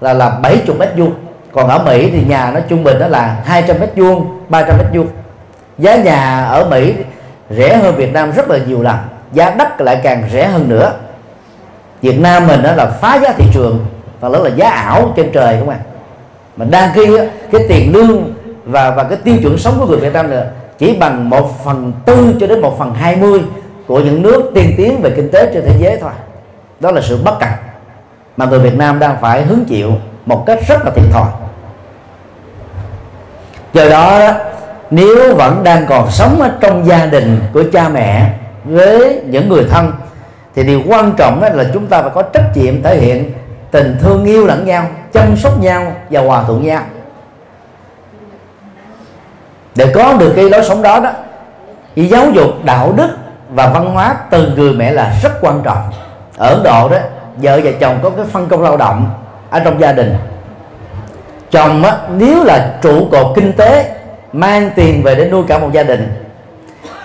là 0.00 0.12
là 0.12 0.30
70 0.30 0.76
mét 0.78 0.88
vuông. 0.96 1.12
Còn 1.52 1.68
ở 1.68 1.78
Mỹ 1.78 2.10
thì 2.10 2.24
nhà 2.28 2.50
nó 2.54 2.60
trung 2.68 2.84
bình 2.84 2.98
đó 2.98 3.08
là 3.08 3.36
200 3.44 3.80
mét 3.80 3.90
vuông 3.96 4.26
300 4.48 4.78
mét 4.78 4.86
vuông 4.92 5.06
giá 5.78 5.96
nhà 5.96 6.44
ở 6.44 6.64
Mỹ 6.70 6.94
rẻ 7.50 7.76
hơn 7.76 7.96
Việt 7.96 8.12
Nam 8.12 8.32
rất 8.32 8.50
là 8.50 8.58
nhiều 8.58 8.82
lần. 8.82 8.96
Giá 9.32 9.50
đất 9.50 9.80
lại 9.80 10.00
càng 10.02 10.28
rẻ 10.32 10.46
hơn 10.46 10.68
nữa. 10.68 10.92
Việt 12.02 12.20
Nam 12.20 12.46
mình 12.46 12.62
đó 12.62 12.72
là 12.72 12.86
phá 12.86 13.18
giá 13.22 13.32
thị 13.32 13.44
trường 13.52 13.86
và 14.20 14.28
lớn 14.28 14.42
là 14.42 14.50
giá 14.50 14.68
ảo 14.68 15.12
trên 15.16 15.32
trời 15.32 15.56
không 15.58 15.68
ạ? 15.68 15.78
À? 15.80 15.88
mà 16.58 16.64
đang 16.64 16.90
khi 16.94 17.18
cái 17.52 17.60
tiền 17.68 17.92
lương 17.92 18.34
và 18.64 18.90
và 18.90 19.04
cái 19.04 19.18
tiêu 19.24 19.36
chuẩn 19.42 19.58
sống 19.58 19.74
của 19.78 19.86
người 19.86 19.98
Việt 19.98 20.12
Nam 20.12 20.30
nữa 20.30 20.46
chỉ 20.78 20.96
bằng 20.96 21.30
một 21.30 21.64
phần 21.64 21.92
tư 22.04 22.34
cho 22.40 22.46
đến 22.46 22.60
một 22.60 22.78
phần 22.78 22.94
hai 22.94 23.16
mươi 23.16 23.42
của 23.86 24.00
những 24.00 24.22
nước 24.22 24.50
tiên 24.54 24.74
tiến 24.76 25.00
về 25.02 25.10
kinh 25.16 25.30
tế 25.32 25.50
trên 25.54 25.64
thế 25.66 25.76
giới 25.78 25.96
thôi. 26.00 26.10
Đó 26.80 26.90
là 26.90 27.00
sự 27.00 27.18
bất 27.24 27.40
cập 27.40 27.48
mà 28.36 28.46
người 28.46 28.58
Việt 28.58 28.74
Nam 28.74 28.98
đang 28.98 29.16
phải 29.20 29.42
hứng 29.42 29.64
chịu 29.64 29.92
một 30.26 30.44
cách 30.46 30.58
rất 30.68 30.84
là 30.84 30.90
thiệt 30.90 31.04
thòi. 31.12 31.30
Do 33.72 33.88
đó 33.88 34.32
nếu 34.90 35.34
vẫn 35.34 35.64
đang 35.64 35.86
còn 35.86 36.10
sống 36.10 36.40
ở 36.40 36.50
trong 36.60 36.86
gia 36.86 37.06
đình 37.06 37.40
của 37.52 37.62
cha 37.72 37.88
mẹ 37.88 38.30
với 38.64 39.22
những 39.24 39.48
người 39.48 39.66
thân 39.70 39.92
thì 40.54 40.62
điều 40.62 40.82
quan 40.86 41.12
trọng 41.16 41.42
là 41.42 41.64
chúng 41.74 41.86
ta 41.86 42.02
phải 42.02 42.10
có 42.14 42.22
trách 42.22 42.56
nhiệm 42.56 42.82
thể 42.82 42.96
hiện 42.96 43.32
tình 43.70 43.96
thương 44.00 44.24
yêu 44.24 44.46
lẫn 44.46 44.66
nhau 44.66 44.86
chăm 45.12 45.36
sóc 45.36 45.62
nhau 45.62 45.92
và 46.10 46.20
hòa 46.20 46.42
thuận 46.46 46.66
nhau. 46.66 46.82
Để 49.74 49.92
có 49.94 50.14
được 50.18 50.32
cái 50.36 50.50
lối 50.50 50.64
sống 50.64 50.82
đó 50.82 51.00
đó 51.00 51.10
thì 51.96 52.06
giáo 52.06 52.30
dục 52.30 52.64
đạo 52.64 52.92
đức 52.96 53.08
và 53.50 53.66
văn 53.68 53.94
hóa 53.94 54.16
từ 54.30 54.52
người 54.56 54.72
mẹ 54.72 54.92
là 54.92 55.14
rất 55.22 55.32
quan 55.40 55.60
trọng. 55.64 55.90
Ở 56.36 56.48
Ấn 56.48 56.62
Độ 56.62 56.88
đó 56.88 56.98
vợ 57.36 57.60
và 57.64 57.70
chồng 57.80 57.98
có 58.02 58.10
cái 58.10 58.24
phân 58.24 58.48
công 58.48 58.62
lao 58.62 58.76
động 58.76 59.10
ở 59.50 59.60
trong 59.60 59.80
gia 59.80 59.92
đình. 59.92 60.16
Chồng 61.50 61.82
á, 61.82 61.96
nếu 62.16 62.44
là 62.44 62.74
trụ 62.82 63.08
cột 63.12 63.26
kinh 63.36 63.52
tế 63.52 63.97
mang 64.32 64.70
tiền 64.76 65.02
về 65.02 65.14
để 65.14 65.28
nuôi 65.30 65.42
cả 65.48 65.58
một 65.58 65.72
gia 65.72 65.82
đình, 65.82 66.24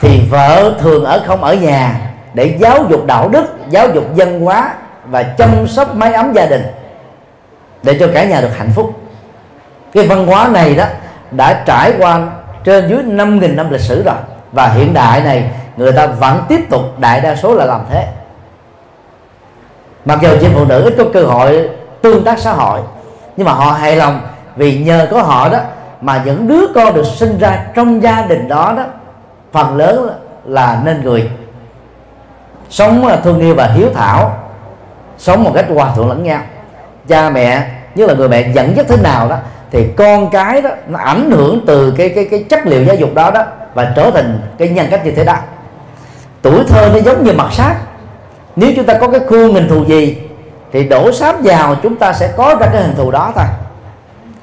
thì 0.02 0.22
vợ 0.30 0.74
thường 0.80 1.06
ở 1.06 1.24
không 1.28 1.44
ở 1.44 1.54
nhà 1.54 1.96
để 2.34 2.58
giáo 2.60 2.86
dục 2.90 3.06
đạo 3.06 3.30
đức, 3.30 3.46
giáo 3.70 3.88
dục 3.94 4.04
văn 4.16 4.42
hóa 4.42 4.74
và 5.06 5.24
chăm 5.24 5.68
sóc 5.68 5.96
mái 5.96 6.14
ấm 6.14 6.34
gia 6.34 6.46
đình 6.46 6.64
để 7.84 7.98
cho 8.00 8.08
cả 8.14 8.24
nhà 8.24 8.42
được 8.42 8.58
hạnh 8.58 8.70
phúc. 8.76 8.94
Cái 9.94 10.08
văn 10.08 10.28
hóa 10.28 10.48
này 10.48 10.76
đó 10.76 10.86
đã 11.32 11.64
trải 11.66 11.94
qua 12.00 12.20
trên 12.64 12.90
dưới 12.90 13.04
5.000 13.04 13.56
năm 13.56 13.72
lịch 13.72 13.82
sử 13.82 14.04
rồi, 14.04 14.16
và 14.52 14.68
hiện 14.68 14.94
đại 14.94 15.22
này 15.22 15.52
người 15.78 15.92
ta 15.92 16.08
vẫn 16.08 16.42
tiếp 16.50 16.70
tục 16.70 16.82
đại 17.00 17.22
đa 17.22 17.36
số 17.36 17.56
là 17.56 17.66
làm 17.66 17.82
thế. 17.92 18.08
Mặc 20.06 20.20
dù 20.22 20.30
chị 20.42 20.48
phụ 20.54 20.66
nữ 20.66 20.84
ít 20.84 20.96
có 20.98 21.04
cơ 21.14 21.24
hội 21.24 21.70
tương 22.02 22.24
tác 22.24 22.40
xã 22.40 22.54
hội, 22.54 22.80
nhưng 23.38 23.48
mà 23.48 23.54
họ 23.54 23.72
hài 23.72 23.96
lòng 23.96 24.22
vì 24.56 24.78
nhờ 24.78 25.08
có 25.12 25.22
họ 25.22 25.50
đó 25.50 25.60
mà 26.04 26.22
những 26.26 26.48
đứa 26.48 26.68
con 26.76 26.94
được 26.94 27.06
sinh 27.06 27.38
ra 27.40 27.66
trong 27.76 28.04
gia 28.04 28.22
đình 28.22 28.48
đó 28.48 28.74
đó, 28.78 28.84
phần 29.52 29.78
lớn 29.78 30.10
là 30.46 30.82
nên 30.86 31.04
người. 31.04 31.30
Sống 32.70 33.10
thương 33.24 33.40
yêu 33.40 33.56
và 33.56 33.68
hiếu 33.68 33.88
thảo, 33.94 34.38
sống 35.18 35.44
một 35.44 35.52
cách 35.56 35.66
hòa 35.76 35.92
thuận 35.96 36.10
lẫn 36.10 36.24
nhau. 36.24 36.42
Cha 37.08 37.30
mẹ 37.30 37.70
nhất 37.96 38.10
là 38.10 38.16
người 38.16 38.30
mẹ 38.30 38.52
dẫn 38.54 38.76
dắt 38.76 38.86
thế 38.90 38.98
nào 38.98 39.30
đó, 39.30 39.38
thì 39.72 39.88
con 39.98 40.30
cái 40.30 40.62
đó 40.62 40.70
nó 40.88 41.00
ảnh 41.00 41.32
hưởng 41.32 41.62
từ 41.68 41.94
cái 41.98 42.10
cái 42.10 42.28
cái 42.32 42.44
chất 42.50 42.66
liệu 42.66 42.84
giáo 42.84 42.96
dục 42.96 43.14
đó 43.14 43.32
đó 43.32 43.44
và 43.74 43.94
trở 43.96 44.12
thành 44.12 44.40
cái 44.58 44.70
nhân 44.70 44.88
cách 44.92 45.06
như 45.06 45.12
thế 45.12 45.24
đó. 45.24 45.36
Tuổi 46.42 46.64
thơ 46.68 46.90
nó 46.94 47.00
giống 47.00 47.24
như 47.24 47.34
mặt 47.34 47.54
sáp. 47.54 47.76
Nếu 48.56 48.72
chúng 48.76 48.86
ta 48.86 48.94
có 48.94 49.08
cái 49.08 49.22
khuôn 49.30 49.54
hình 49.54 49.68
thù 49.70 49.86
gì, 49.86 50.18
thì 50.72 50.84
đổ 50.84 51.12
sáp 51.12 51.36
vào 51.44 51.76
chúng 51.84 51.96
ta 51.96 52.14
sẽ 52.14 52.34
có 52.38 52.56
ra 52.60 52.68
cái 52.74 52.82
hình 52.82 52.96
thù 52.96 53.12
đó 53.12 53.32
thôi. 53.36 53.46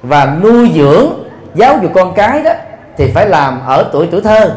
Và 0.03 0.37
nuôi 0.43 0.71
dưỡng 0.75 1.07
giáo 1.55 1.79
dục 1.83 1.91
con 1.95 2.15
cái 2.15 2.43
đó 2.43 2.51
thì 2.97 3.11
phải 3.15 3.29
làm 3.29 3.61
ở 3.67 3.89
tuổi 3.93 4.09
tuổi 4.11 4.21
thơ. 4.21 4.55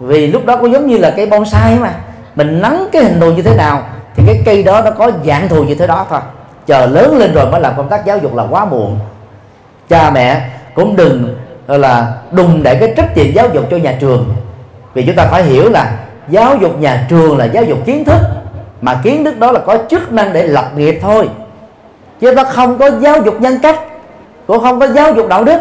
Vì 0.00 0.26
lúc 0.26 0.46
đó 0.46 0.56
có 0.56 0.68
giống 0.68 0.86
như 0.86 0.98
là 0.98 1.10
cây 1.16 1.26
bonsai 1.26 1.76
mà. 1.80 1.94
Mình 2.34 2.60
nắng 2.62 2.86
cái 2.92 3.04
hình 3.04 3.20
thù 3.20 3.32
như 3.32 3.42
thế 3.42 3.56
nào 3.56 3.82
thì 4.16 4.22
cái 4.26 4.42
cây 4.44 4.62
đó 4.62 4.82
nó 4.84 4.90
có 4.90 5.10
dạng 5.24 5.48
thù 5.48 5.64
như 5.64 5.74
thế 5.74 5.86
đó 5.86 6.06
thôi. 6.10 6.20
Chờ 6.66 6.86
lớn 6.86 7.16
lên 7.18 7.34
rồi 7.34 7.46
mới 7.50 7.60
làm 7.60 7.72
công 7.76 7.88
tác 7.88 8.04
giáo 8.04 8.18
dục 8.18 8.34
là 8.34 8.44
quá 8.50 8.64
muộn. 8.64 8.98
Cha 9.88 10.10
mẹ 10.10 10.48
cũng 10.74 10.96
đừng 10.96 11.36
là 11.66 12.12
đùng 12.30 12.62
để 12.62 12.74
cái 12.74 12.92
trách 12.96 13.16
nhiệm 13.16 13.32
giáo 13.34 13.48
dục 13.52 13.64
cho 13.70 13.76
nhà 13.76 13.96
trường. 14.00 14.34
Vì 14.94 15.06
chúng 15.06 15.16
ta 15.16 15.26
phải 15.26 15.42
hiểu 15.42 15.70
là 15.70 15.92
giáo 16.28 16.56
dục 16.56 16.80
nhà 16.80 17.06
trường 17.08 17.38
là 17.38 17.44
giáo 17.44 17.64
dục 17.64 17.78
kiến 17.84 18.04
thức, 18.04 18.20
mà 18.80 19.00
kiến 19.02 19.24
thức 19.24 19.38
đó 19.38 19.52
là 19.52 19.60
có 19.60 19.78
chức 19.90 20.12
năng 20.12 20.32
để 20.32 20.46
lập 20.46 20.70
nghiệp 20.76 20.98
thôi. 21.02 21.28
Chứ 22.20 22.34
nó 22.34 22.44
không 22.44 22.78
có 22.78 22.90
giáo 22.90 23.22
dục 23.24 23.40
nhân 23.40 23.58
cách, 23.62 23.80
cũng 24.46 24.60
không 24.60 24.80
có 24.80 24.86
giáo 24.86 25.12
dục 25.12 25.28
đạo 25.28 25.44
đức 25.44 25.60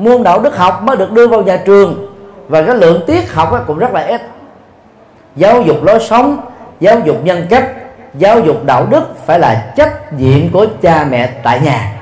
môn 0.00 0.22
đạo 0.22 0.40
đức 0.40 0.56
học 0.56 0.82
mới 0.82 0.96
được 0.96 1.12
đưa 1.12 1.26
vào 1.28 1.42
nhà 1.42 1.56
trường. 1.56 2.06
Và 2.48 2.62
cái 2.62 2.74
lượng 2.74 3.02
tiết 3.06 3.32
học 3.32 3.64
cũng 3.66 3.78
rất 3.78 3.92
là 3.92 4.00
ít. 4.00 4.22
Giáo 5.36 5.62
dục 5.62 5.76
lối 5.82 6.00
sống, 6.00 6.40
giáo 6.80 6.98
dục 7.04 7.16
nhân 7.24 7.46
cách, 7.50 7.68
giáo 8.14 8.40
dục 8.40 8.64
đạo 8.64 8.86
đức 8.90 9.26
phải 9.26 9.38
là 9.38 9.72
trách 9.76 10.12
nhiệm 10.12 10.52
của 10.52 10.66
cha 10.82 11.06
mẹ 11.10 11.26
tại 11.42 11.60
nhà. 11.60 11.92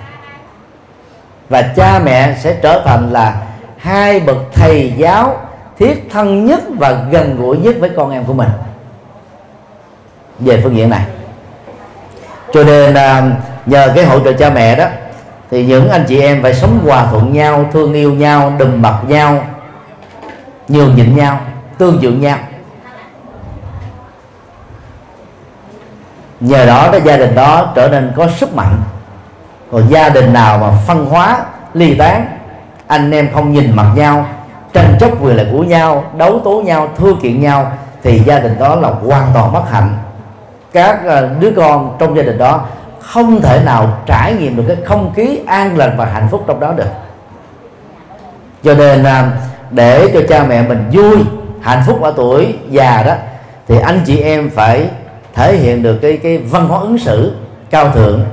Và 1.49 1.63
cha 1.77 2.01
mẹ 2.05 2.37
sẽ 2.41 2.57
trở 2.63 2.83
thành 2.85 3.13
là 3.13 3.43
hai 3.77 4.21
bậc 4.21 4.37
thầy 4.53 4.93
giáo 4.97 5.37
thiết 5.79 6.09
thân 6.11 6.47
nhất 6.47 6.61
và 6.79 7.05
gần 7.11 7.37
gũi 7.37 7.59
nhất 7.59 7.77
với 7.81 7.91
con 7.97 8.11
em 8.11 8.25
của 8.25 8.33
mình. 8.33 8.49
Về 10.39 10.61
phương 10.63 10.77
diện 10.77 10.91
này. 10.91 11.03
Cho 12.53 12.65
nên 12.65 12.95
à, 12.95 13.23
nhờ 13.67 13.93
cái 13.95 14.05
hỗ 14.05 14.21
trợ 14.21 14.33
cha 14.33 14.51
mẹ 14.51 14.77
đó 14.77 14.87
thì 15.51 15.67
những 15.67 15.91
anh 15.91 16.05
chị 16.09 16.21
em 16.21 16.43
phải 16.43 16.55
sống 16.55 16.79
hòa 16.85 17.07
thuận 17.11 17.33
nhau, 17.33 17.65
thương 17.73 17.95
yêu 17.95 18.13
nhau, 18.13 18.53
đùm 18.59 18.83
bọc 18.83 19.09
nhau, 19.09 19.45
nhường 20.69 20.97
nhịn 20.97 21.17
nhau, 21.17 21.41
tương 21.79 22.01
dưỡng 22.01 22.21
nhau. 22.21 22.39
Nhờ 26.41 26.67
đó 26.67 26.89
cái 26.93 27.01
gia 27.05 27.17
đình 27.17 27.35
đó 27.35 27.73
trở 27.75 27.89
nên 27.89 28.13
có 28.17 28.29
sức 28.29 28.55
mạnh. 28.55 28.83
Còn 29.73 29.89
gia 29.89 30.09
đình 30.09 30.33
nào 30.33 30.59
mà 30.59 30.71
phân 30.87 31.07
hóa, 31.07 31.39
ly 31.75 31.95
tán, 31.95 32.27
anh 32.87 33.11
em 33.11 33.29
không 33.35 33.53
nhìn 33.53 33.77
mặt 33.77 33.93
nhau, 33.97 34.27
tranh 34.73 34.97
chấp 35.01 35.11
quyền 35.21 35.37
lợi 35.37 35.47
của 35.53 35.63
nhau, 35.63 36.05
đấu 36.17 36.41
tố 36.45 36.63
nhau 36.65 36.89
thưa 36.99 37.15
kiện 37.23 37.41
nhau, 37.41 37.73
thì 38.03 38.19
gia 38.19 38.39
đình 38.39 38.59
đó 38.59 38.75
là 38.75 38.89
hoàn 38.89 39.31
toàn 39.35 39.53
bất 39.53 39.71
hạnh. 39.71 39.99
Các 40.73 41.01
ờ, 41.07 41.29
đứa 41.41 41.51
con 41.57 41.97
trong 41.99 42.17
gia 42.17 42.23
đình 42.23 42.39
đó 42.39 42.67
không 43.13 43.41
thể 43.43 43.61
nào 43.65 43.99
trải 44.07 44.33
nghiệm 44.33 44.57
được 44.57 44.65
cái 44.69 44.77
không 44.85 45.13
khí 45.17 45.41
an 45.47 45.77
lành 45.77 45.97
và 45.97 46.05
hạnh 46.05 46.29
phúc 46.31 46.45
trong 46.47 46.61
đó 46.61 46.73
được. 46.73 46.89
Cho 48.65 48.75
nên 48.75 49.05
à, 49.05 49.31
để 49.71 50.11
cho 50.15 50.21
cha 50.29 50.45
mẹ 50.45 50.63
mình 50.63 50.85
vui, 50.93 51.17
hạnh 51.61 51.83
phúc 51.87 52.03
ở 52.03 52.13
tuổi 52.17 52.59
già 52.71 53.03
đó, 53.03 53.15
thì 53.69 53.79
anh 53.81 54.01
chị 54.07 54.21
em 54.21 54.51
phải 54.51 54.89
thể 55.35 55.57
hiện 55.57 55.83
được 55.83 55.99
cái 56.03 56.17
cái 56.17 56.39
văn 56.39 56.69
hóa 56.69 56.81
ứng 56.81 56.99
xử 56.99 57.37
cao 57.71 57.91
thượng, 57.91 58.25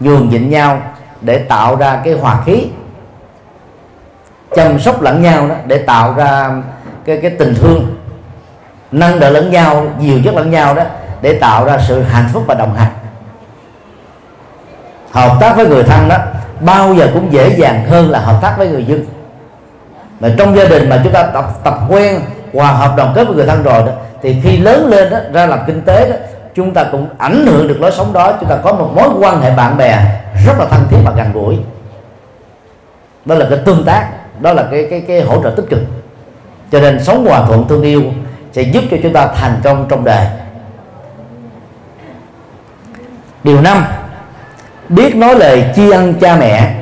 nhường 0.00 0.28
nhịn 0.28 0.50
nhau 0.50 0.82
để 1.20 1.38
tạo 1.38 1.76
ra 1.76 2.00
cái 2.04 2.14
hòa 2.14 2.42
khí, 2.46 2.66
chăm 4.54 4.80
sóc 4.80 5.02
lẫn 5.02 5.22
nhau 5.22 5.48
đó, 5.48 5.54
để 5.66 5.78
tạo 5.78 6.14
ra 6.14 6.50
cái 7.04 7.18
cái 7.22 7.30
tình 7.30 7.54
thương, 7.54 7.96
nâng 8.92 9.20
đỡ 9.20 9.30
lẫn 9.30 9.50
nhau 9.50 9.86
nhiều 9.98 10.18
chất 10.24 10.34
lẫn 10.34 10.50
nhau 10.50 10.74
đó, 10.74 10.82
để 11.22 11.38
tạo 11.38 11.64
ra 11.64 11.78
sự 11.88 12.02
hạnh 12.02 12.28
phúc 12.32 12.44
và 12.46 12.54
đồng 12.54 12.74
hành 12.74 12.92
hợp 15.12 15.36
tác 15.40 15.56
với 15.56 15.66
người 15.66 15.84
thân 15.84 16.08
đó, 16.08 16.16
bao 16.60 16.94
giờ 16.94 17.10
cũng 17.14 17.32
dễ 17.32 17.48
dàng 17.48 17.84
hơn 17.88 18.10
là 18.10 18.18
hợp 18.18 18.38
tác 18.42 18.54
với 18.58 18.68
người 18.68 18.84
dân. 18.84 19.04
Mà 20.20 20.28
trong 20.38 20.56
gia 20.56 20.64
đình 20.64 20.88
mà 20.88 21.00
chúng 21.04 21.12
ta 21.12 21.22
tập 21.22 21.44
tập 21.64 21.78
quen 21.88 22.20
hòa 22.52 22.72
hợp 22.72 22.96
đồng 22.96 23.12
kết 23.14 23.24
với 23.24 23.36
người 23.36 23.46
thân 23.46 23.62
rồi 23.62 23.82
đó, 23.86 23.92
thì 24.22 24.40
khi 24.42 24.56
lớn 24.56 24.86
lên 24.86 25.10
đó, 25.10 25.18
ra 25.32 25.46
làm 25.46 25.58
kinh 25.66 25.82
tế 25.82 26.10
đó, 26.10 26.16
chúng 26.54 26.74
ta 26.74 26.84
cũng 26.92 27.08
ảnh 27.18 27.46
hưởng 27.46 27.68
được 27.68 27.80
lối 27.80 27.92
sống 27.92 28.12
đó. 28.12 28.32
Chúng 28.40 28.48
ta 28.48 28.56
có 28.56 28.72
một 28.72 28.90
mối 28.94 29.08
quan 29.18 29.40
hệ 29.40 29.56
bạn 29.56 29.76
bè 29.76 29.98
rất 30.46 30.58
là 30.58 30.64
thân 30.66 30.86
thiết 30.90 30.98
và 31.04 31.12
gần 31.16 31.32
gũi. 31.32 31.58
Đó 33.24 33.34
là 33.34 33.46
cái 33.50 33.58
tương 33.64 33.84
tác, 33.84 34.08
đó 34.40 34.52
là 34.52 34.68
cái 34.70 34.86
cái 34.90 35.00
cái 35.08 35.20
hỗ 35.20 35.42
trợ 35.42 35.50
tích 35.56 35.66
cực. 35.70 35.80
Cho 36.72 36.80
nên 36.80 37.04
sống 37.04 37.26
hòa 37.26 37.42
thuận, 37.46 37.68
thương 37.68 37.82
yêu 37.82 38.02
sẽ 38.52 38.62
giúp 38.62 38.84
cho 38.90 38.96
chúng 39.02 39.12
ta 39.12 39.26
thành 39.26 39.60
công 39.64 39.86
trong 39.88 40.04
đời. 40.04 40.26
Điều 43.44 43.60
năm 43.60 43.84
biết 44.92 45.16
nói 45.16 45.34
lời 45.34 45.64
tri 45.76 45.90
ân 45.90 46.14
cha 46.14 46.36
mẹ. 46.36 46.74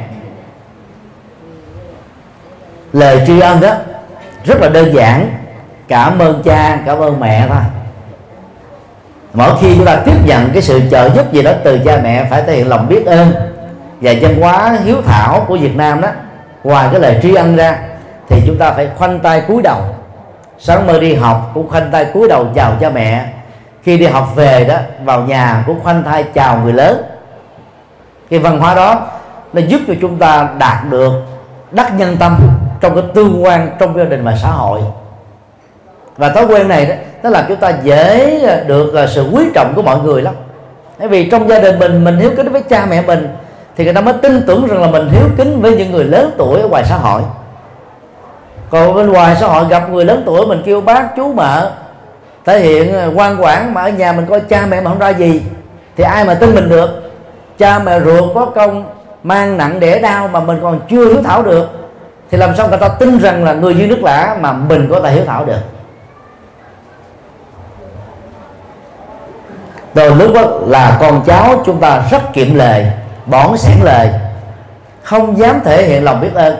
Lời 2.92 3.20
tri 3.26 3.40
ân 3.40 3.60
đó, 3.60 3.74
rất 4.44 4.60
là 4.60 4.68
đơn 4.68 4.94
giản. 4.94 5.30
Cảm 5.88 6.18
ơn 6.18 6.42
cha, 6.44 6.78
cảm 6.86 6.98
ơn 6.98 7.20
mẹ 7.20 7.46
thôi. 7.48 7.62
Mỗi 9.34 9.50
khi 9.60 9.74
chúng 9.76 9.84
ta 9.86 9.96
tiếp 9.96 10.16
nhận 10.24 10.50
cái 10.52 10.62
sự 10.62 10.80
trợ 10.90 11.10
giúp 11.10 11.32
gì 11.32 11.42
đó 11.42 11.52
từ 11.64 11.78
cha 11.84 12.00
mẹ, 12.02 12.26
phải 12.30 12.42
thể 12.42 12.56
hiện 12.56 12.68
lòng 12.68 12.88
biết 12.88 13.06
ơn 13.06 13.32
và 14.00 14.12
văn 14.20 14.40
hóa 14.40 14.76
hiếu 14.84 14.96
thảo 15.06 15.44
của 15.48 15.56
Việt 15.56 15.76
Nam 15.76 16.00
đó, 16.00 16.08
ngoài 16.64 16.88
cái 16.92 17.00
lời 17.00 17.18
tri 17.22 17.34
ân 17.34 17.56
ra, 17.56 17.78
thì 18.28 18.42
chúng 18.46 18.58
ta 18.58 18.72
phải 18.72 18.88
khoanh 18.96 19.20
tay 19.20 19.42
cúi 19.48 19.62
đầu. 19.62 19.80
Sáng 20.58 20.86
mơ 20.86 21.00
đi 21.00 21.14
học 21.14 21.50
cũng 21.54 21.68
khoanh 21.68 21.90
tay 21.92 22.04
cúi 22.04 22.28
đầu 22.28 22.46
chào 22.54 22.72
cha 22.80 22.90
mẹ. 22.90 23.26
Khi 23.82 23.98
đi 23.98 24.06
học 24.06 24.28
về 24.36 24.64
đó, 24.64 24.76
vào 25.04 25.20
nhà 25.20 25.64
cũng 25.66 25.80
khoanh 25.80 26.02
tay 26.02 26.24
chào 26.34 26.58
người 26.58 26.72
lớn 26.72 27.02
cái 28.30 28.38
văn 28.38 28.58
hóa 28.58 28.74
đó 28.74 29.06
nó 29.52 29.60
giúp 29.60 29.80
cho 29.86 29.94
chúng 30.00 30.18
ta 30.18 30.48
đạt 30.58 30.90
được 30.90 31.12
đắc 31.70 31.92
nhân 31.98 32.16
tâm 32.20 32.36
trong 32.80 32.94
cái 32.94 33.04
tương 33.14 33.44
quan 33.44 33.70
trong 33.78 33.98
gia 33.98 34.04
đình 34.04 34.24
và 34.24 34.36
xã 34.42 34.48
hội. 34.48 34.80
Và 36.16 36.28
thói 36.28 36.46
quen 36.46 36.68
này 36.68 36.86
đó, 36.86 36.94
nó 37.22 37.30
làm 37.30 37.44
chúng 37.48 37.56
ta 37.56 37.72
dễ 37.82 38.38
được 38.66 38.94
à, 38.94 39.06
sự 39.06 39.30
quý 39.32 39.44
trọng 39.54 39.72
của 39.76 39.82
mọi 39.82 39.98
người 39.98 40.22
lắm. 40.22 40.34
Bởi 40.98 41.08
vì 41.08 41.30
trong 41.30 41.48
gia 41.48 41.58
đình 41.58 41.78
mình 41.78 42.04
mình 42.04 42.18
hiếu 42.18 42.30
kính 42.36 42.52
với 42.52 42.62
cha 42.62 42.86
mẹ 42.90 43.02
mình 43.02 43.28
thì 43.76 43.84
người 43.84 43.94
ta 43.94 44.00
mới 44.00 44.14
tin 44.14 44.42
tưởng 44.46 44.66
rằng 44.66 44.80
là 44.80 44.90
mình 44.90 45.08
hiếu 45.08 45.28
kính 45.36 45.60
với 45.60 45.76
những 45.76 45.90
người 45.90 46.04
lớn 46.04 46.30
tuổi 46.38 46.60
ở 46.60 46.68
ngoài 46.68 46.84
xã 46.84 46.96
hội. 46.96 47.22
Còn 48.70 48.94
bên 48.94 49.12
ngoài 49.12 49.36
xã 49.40 49.46
hội 49.46 49.64
gặp 49.68 49.90
người 49.90 50.04
lớn 50.04 50.22
tuổi 50.26 50.46
mình 50.46 50.62
kêu 50.64 50.80
bác, 50.80 51.16
chú 51.16 51.32
mợ, 51.32 51.70
thể 52.44 52.60
hiện 52.60 52.94
à, 52.94 53.06
quan 53.14 53.42
quản 53.42 53.74
mà 53.74 53.82
ở 53.82 53.88
nhà 53.88 54.12
mình 54.12 54.26
coi 54.26 54.40
cha 54.40 54.66
mẹ 54.66 54.80
mà 54.80 54.90
không 54.90 54.98
ra 54.98 55.08
gì 55.08 55.42
thì 55.96 56.04
ai 56.04 56.24
mà 56.24 56.34
tin 56.34 56.54
mình 56.54 56.68
được? 56.68 56.99
Cha 57.60 57.78
mẹ 57.78 58.00
ruột 58.00 58.34
có 58.34 58.46
công 58.46 58.84
mang 59.22 59.56
nặng 59.56 59.80
đẻ 59.80 59.98
đau 59.98 60.28
mà 60.28 60.40
mình 60.40 60.58
còn 60.62 60.80
chưa 60.90 61.04
hiếu 61.04 61.22
thảo 61.22 61.42
được, 61.42 61.68
thì 62.30 62.38
làm 62.38 62.56
sao 62.56 62.68
người 62.68 62.78
ta 62.78 62.88
tin 62.88 63.18
rằng 63.18 63.44
là 63.44 63.52
người 63.52 63.74
dưới 63.74 63.86
nước 63.86 64.02
lã 64.02 64.36
mà 64.40 64.52
mình 64.52 64.88
có 64.90 65.00
thể 65.00 65.12
hiếu 65.12 65.24
thảo 65.26 65.44
được? 65.44 65.60
Đôi 69.94 70.16
lúc 70.16 70.34
đó 70.34 70.40
là 70.66 70.96
con 71.00 71.22
cháu 71.26 71.62
chúng 71.66 71.80
ta 71.80 72.02
rất 72.10 72.32
kiệm 72.32 72.54
lời, 72.54 72.86
bỏng 73.26 73.56
sẻn 73.56 73.76
lời, 73.82 74.08
không 75.02 75.38
dám 75.38 75.60
thể 75.64 75.86
hiện 75.88 76.04
lòng 76.04 76.20
biết 76.20 76.34
ơn. 76.34 76.56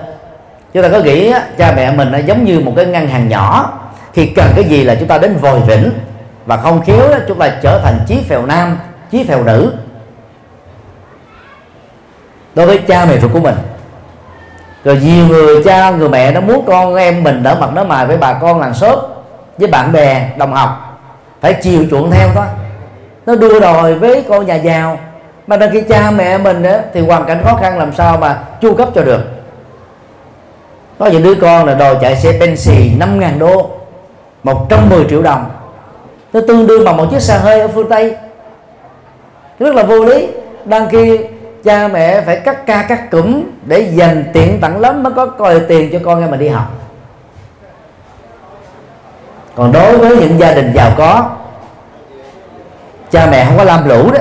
Chúng 0.72 0.82
ta 0.82 0.88
có 0.88 0.98
nghĩ 0.98 1.32
cha 1.58 1.72
mẹ 1.76 1.92
mình 1.92 2.12
nó 2.12 2.18
giống 2.18 2.44
như 2.44 2.60
một 2.60 2.72
cái 2.76 2.86
ngân 2.86 3.08
hàng 3.08 3.28
nhỏ 3.28 3.72
khi 4.12 4.26
cần 4.26 4.46
cái 4.54 4.64
gì 4.64 4.84
là 4.84 4.94
chúng 4.94 5.08
ta 5.08 5.18
đến 5.18 5.36
vòi 5.36 5.60
vĩnh, 5.60 5.90
và 6.46 6.56
không 6.56 6.82
khiếu 6.82 7.08
chúng 7.28 7.38
ta 7.38 7.52
trở 7.62 7.78
thành 7.78 7.98
chí 8.06 8.24
phèo 8.28 8.46
nam, 8.46 8.78
chí 9.10 9.24
phèo 9.24 9.42
nữ 9.44 9.72
đối 12.54 12.66
với 12.66 12.78
cha 12.78 13.06
mẹ 13.06 13.18
ruột 13.18 13.32
của 13.32 13.40
mình. 13.40 13.54
Rồi 14.84 14.98
nhiều 15.02 15.26
người 15.26 15.62
cha 15.64 15.90
người 15.90 16.08
mẹ 16.08 16.32
nó 16.32 16.40
muốn 16.40 16.64
con 16.66 16.96
em 16.96 17.22
mình 17.22 17.42
đỡ 17.42 17.56
mặt 17.60 17.70
nó 17.74 17.84
mài 17.84 18.06
với 18.06 18.16
bà 18.16 18.32
con 18.32 18.60
làng 18.60 18.74
xóm 18.74 18.98
với 19.58 19.68
bạn 19.68 19.92
bè 19.92 20.30
đồng 20.36 20.52
học. 20.52 21.00
Phải 21.40 21.54
chiều 21.62 21.84
chuộng 21.90 22.10
theo 22.10 22.28
thôi. 22.34 22.46
Nó 23.26 23.34
đua 23.34 23.60
đòi 23.60 23.94
với 23.94 24.24
con 24.28 24.46
nhà 24.46 24.54
giàu. 24.54 24.98
Mà 25.46 25.56
đôi 25.56 25.70
khi 25.72 25.80
cha 25.88 26.10
mẹ 26.10 26.38
mình 26.38 26.62
đó, 26.62 26.76
thì 26.94 27.00
hoàn 27.00 27.24
cảnh 27.24 27.40
khó 27.44 27.54
khăn 27.54 27.78
làm 27.78 27.92
sao 27.92 28.16
mà 28.16 28.38
chu 28.60 28.74
cấp 28.74 28.88
cho 28.94 29.02
được. 29.02 29.20
Có 30.98 31.06
những 31.06 31.22
đứa 31.22 31.34
con 31.34 31.66
là 31.66 31.74
đòi 31.74 31.96
chạy 32.00 32.16
xe 32.16 32.32
Bentley 32.32 32.92
5 32.98 33.20
ngàn 33.20 33.38
đô 33.38 33.70
110 34.42 35.04
triệu 35.10 35.22
đồng. 35.22 35.50
Nó 36.32 36.40
tương 36.48 36.66
đương 36.66 36.84
bằng 36.84 36.96
một 36.96 37.06
chiếc 37.10 37.20
xe 37.20 37.38
hơi 37.38 37.60
ở 37.60 37.68
phương 37.68 37.88
Tây. 37.88 38.16
Rất 39.58 39.74
là 39.74 39.82
vô 39.82 40.04
lý. 40.04 40.28
Đang 40.64 40.88
khi 40.88 41.18
cha 41.64 41.88
mẹ 41.88 42.20
phải 42.20 42.36
cắt 42.36 42.66
ca 42.66 42.82
cắt 42.82 43.10
cụm 43.10 43.42
để 43.66 43.80
dành 43.80 44.24
tiện 44.32 44.60
tặng 44.60 44.80
lắm 44.80 45.02
mới 45.02 45.12
có 45.16 45.26
coi 45.26 45.60
tiền 45.60 45.90
cho 45.92 45.98
con 46.04 46.20
em 46.20 46.30
mình 46.30 46.40
đi 46.40 46.48
học. 46.48 46.72
Còn 49.54 49.72
đối 49.72 49.98
với 49.98 50.16
những 50.16 50.38
gia 50.38 50.54
đình 50.54 50.72
giàu 50.74 50.90
có, 50.96 51.30
cha 53.10 53.28
mẹ 53.30 53.44
không 53.44 53.56
có 53.56 53.64
lam 53.64 53.88
lũ 53.88 54.10
đó, 54.14 54.20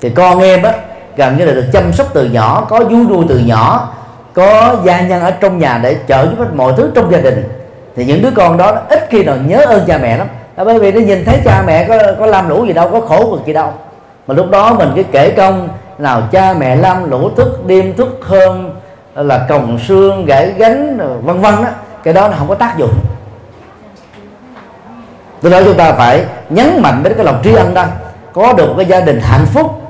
thì 0.00 0.10
con 0.10 0.40
em 0.40 0.62
á, 0.62 0.72
gần 1.16 1.36
như 1.36 1.44
là 1.44 1.52
được 1.52 1.64
chăm 1.72 1.92
sóc 1.92 2.06
từ 2.14 2.24
nhỏ, 2.24 2.66
có 2.68 2.80
vú 2.80 2.96
nuôi 3.08 3.24
từ 3.28 3.38
nhỏ, 3.38 3.94
có 4.34 4.76
gia 4.84 5.00
nhân 5.00 5.22
ở 5.22 5.30
trong 5.30 5.58
nhà 5.58 5.80
để 5.82 5.96
trợ 6.08 6.22
giúp 6.22 6.38
hết 6.38 6.46
mọi 6.54 6.72
thứ 6.76 6.90
trong 6.94 7.12
gia 7.12 7.18
đình. 7.18 7.48
Thì 7.96 8.04
những 8.04 8.22
đứa 8.22 8.30
con 8.36 8.56
đó 8.56 8.78
ít 8.88 9.06
khi 9.10 9.24
nào 9.24 9.36
nhớ 9.36 9.64
ơn 9.64 9.84
cha 9.86 9.98
mẹ 9.98 10.16
lắm. 10.16 10.26
Là 10.56 10.64
bởi 10.64 10.78
vì 10.78 10.92
nó 10.92 11.00
nhìn 11.00 11.24
thấy 11.24 11.40
cha 11.44 11.62
mẹ 11.66 11.84
có 11.88 11.98
có 12.18 12.26
làm 12.26 12.48
lũ 12.48 12.64
gì 12.66 12.72
đâu, 12.72 12.88
có 12.90 13.00
khổ 13.00 13.30
cực 13.30 13.46
gì 13.46 13.52
đâu. 13.52 13.72
Mà 14.26 14.34
lúc 14.34 14.50
đó 14.50 14.74
mình 14.74 14.92
cứ 14.96 15.02
kể 15.12 15.30
công 15.30 15.68
nào 15.98 16.22
cha 16.32 16.54
mẹ 16.58 16.76
lam 16.76 17.10
lũ 17.10 17.30
thức, 17.36 17.66
đêm 17.66 17.94
thức 17.96 18.18
hơn 18.22 18.70
là 19.14 19.46
còng 19.48 19.78
xương 19.78 20.26
gãy 20.26 20.52
gánh, 20.56 20.98
vân 21.24 21.40
vân 21.40 21.54
đó 21.56 21.68
cái 22.02 22.14
đó 22.14 22.28
nó 22.28 22.36
không 22.38 22.48
có 22.48 22.54
tác 22.54 22.78
dụng. 22.78 22.94
Từ 25.40 25.50
đó 25.50 25.60
chúng 25.64 25.76
ta 25.76 25.92
phải 25.92 26.24
nhấn 26.50 26.82
mạnh 26.82 27.02
đến 27.02 27.12
cái 27.16 27.24
lòng 27.24 27.40
tri 27.44 27.54
ân 27.54 27.74
đó. 27.74 27.84
Có 28.32 28.52
được 28.52 28.66
một 28.68 28.74
cái 28.76 28.86
gia 28.86 29.00
đình 29.00 29.20
hạnh 29.20 29.46
phúc, 29.46 29.82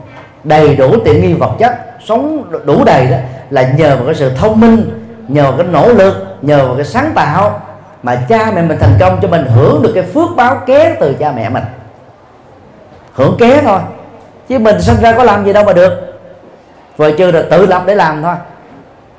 đầy 0.45 0.77
đủ 0.77 0.97
tiện 1.05 1.23
nghi 1.23 1.35
vật 1.35 1.51
chất, 1.59 1.73
sống 2.07 2.45
đủ 2.65 2.85
đầy 2.85 3.07
đó, 3.07 3.17
là 3.51 3.63
nhờ 3.63 3.97
vào 3.97 4.07
cái 4.07 4.15
sự 4.15 4.33
thông 4.37 4.61
minh, 4.61 4.91
nhờ 5.29 5.43
vào 5.43 5.53
cái 5.59 5.67
nỗ 5.67 5.89
lực, 5.89 6.37
nhờ 6.43 6.67
vào 6.67 6.77
cái 6.77 6.85
sáng 6.85 7.13
tạo 7.15 7.61
mà 8.03 8.17
cha 8.29 8.53
mẹ 8.55 8.63
mình 8.63 8.79
thành 8.81 8.97
công 9.01 9.19
cho 9.23 9.29
mình 9.29 9.47
hưởng 9.47 9.83
được 9.83 9.93
cái 9.95 10.05
phước 10.05 10.29
báo 10.37 10.57
ké 10.67 10.97
từ 11.01 11.15
cha 11.15 11.33
mẹ 11.37 11.49
mình. 11.49 11.65
Hưởng 13.13 13.37
ké 13.39 13.63
thôi 13.63 13.79
chứ 14.53 14.59
mình 14.59 14.83
sinh 14.83 15.01
ra 15.01 15.13
có 15.13 15.25
làm 15.25 15.45
gì 15.45 15.53
đâu 15.53 15.65
mà 15.65 15.73
được. 15.73 16.21
Vừa 16.97 17.13
chưa 17.13 17.31
là 17.31 17.43
tự 17.51 17.67
lập 17.67 17.83
để 17.87 17.95
làm 17.95 18.23
thôi. 18.23 18.35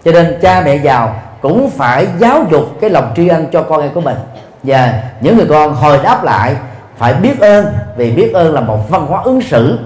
Cho 0.06 0.12
nên 0.12 0.40
cha 0.42 0.62
mẹ 0.66 0.76
giàu 0.76 1.16
cũng 1.42 1.70
phải 1.70 2.08
giáo 2.20 2.46
dục 2.52 2.64
cái 2.82 2.90
lòng 2.90 3.14
tri 3.16 3.28
ân 3.28 3.48
cho 3.52 3.64
con 3.64 3.82
em 3.82 3.94
của 3.94 4.02
mình. 4.02 4.18
Và 4.64 4.94
những 5.22 5.38
người 5.38 5.46
con 5.50 5.74
hồi 5.76 6.00
đáp 6.04 6.24
lại 6.24 6.56
phải 6.98 7.14
biết 7.14 7.40
ơn 7.40 7.66
vì 7.98 8.12
biết 8.12 8.32
ơn 8.34 8.54
là 8.54 8.62
một 8.62 8.90
văn 8.90 9.06
hóa 9.06 9.22
ứng 9.24 9.42
xử. 9.42 9.78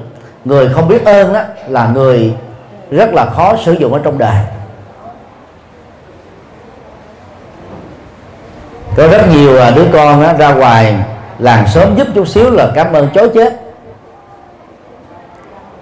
Người 0.45 0.69
không 0.73 0.87
biết 0.87 1.05
ơn 1.05 1.33
đó 1.33 1.41
là 1.67 1.87
người 1.87 2.33
rất 2.91 3.13
là 3.13 3.25
khó 3.25 3.55
sử 3.65 3.73
dụng 3.73 3.93
ở 3.93 3.99
trong 4.03 4.17
đời. 4.17 4.35
Có 8.97 9.07
rất 9.07 9.29
nhiều 9.31 9.61
à, 9.61 9.71
đứa 9.71 9.85
con 9.93 10.23
đó, 10.23 10.33
ra 10.33 10.53
ngoài 10.53 10.95
làng 11.39 11.67
sớm 11.67 11.95
giúp 11.97 12.07
chút 12.15 12.27
xíu 12.27 12.49
là 12.49 12.71
cảm 12.75 12.93
ơn 12.93 13.09
chối 13.13 13.29
chết 13.33 13.56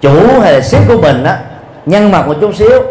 chủ 0.00 0.40
hay 0.40 0.52
là 0.52 0.60
sếp 0.60 0.82
của 0.88 0.98
mình 1.00 1.24
á 1.24 1.40
nhân 1.86 2.10
mặt 2.10 2.26
một 2.26 2.34
chút 2.40 2.54
xíu. 2.54 2.82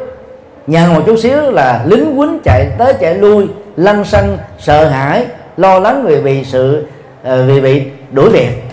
Nhăn 0.68 0.94
một 0.94 1.02
chút 1.06 1.20
xíu 1.20 1.52
là 1.52 1.84
lính 1.86 2.18
quýnh 2.18 2.40
chạy 2.44 2.68
tới 2.78 2.94
chạy 3.00 3.16
lui 3.16 3.48
lăn 3.76 4.06
xăng, 4.06 4.38
sợ 4.60 4.88
hãi, 4.88 5.26
lo 5.58 5.80
lắng 5.80 6.04
vì 6.06 6.22
bị 6.22 6.44
sự 6.44 6.86
ờ, 7.24 7.46
vì 7.46 7.62
bị 7.62 7.84
đuổi 8.12 8.30
việc 8.30 8.66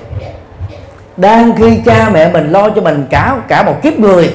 đang 1.16 1.57
khi 1.57 1.80
cha 1.87 2.11
mẹ 2.12 2.33
mình 2.33 2.53
lo 2.53 2.70
cho 2.70 2.80
mình 2.80 3.07
cả 3.11 3.37
cả 3.49 3.62
một 3.62 3.83
kiếp 3.83 3.99
người, 3.99 4.35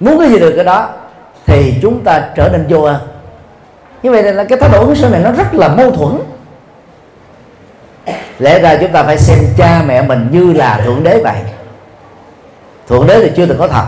muốn 0.00 0.18
cái 0.20 0.30
gì 0.30 0.38
được 0.38 0.52
cái 0.56 0.64
đó, 0.64 0.88
thì 1.46 1.74
chúng 1.82 2.04
ta 2.04 2.28
trở 2.36 2.48
nên 2.48 2.66
vô 2.68 2.82
ơn. 2.82 2.96
Như 4.02 4.10
vậy 4.10 4.22
là 4.22 4.44
cái 4.44 4.58
thái 4.58 4.70
độ 4.72 4.80
ứng 4.80 4.94
xử 4.94 5.08
này 5.08 5.20
nó 5.24 5.32
rất 5.32 5.54
là 5.54 5.68
mâu 5.68 5.90
thuẫn. 5.90 6.18
Lẽ 8.38 8.58
ra 8.58 8.76
chúng 8.80 8.92
ta 8.92 9.02
phải 9.02 9.18
xem 9.18 9.38
cha 9.56 9.82
mẹ 9.86 10.02
mình 10.02 10.28
như 10.32 10.52
là 10.52 10.80
thượng 10.84 11.02
đế 11.02 11.20
vậy 11.24 11.36
thượng 12.92 13.06
đế 13.06 13.20
thì 13.20 13.30
chưa 13.36 13.46
từng 13.46 13.58
có 13.58 13.68
thật. 13.68 13.84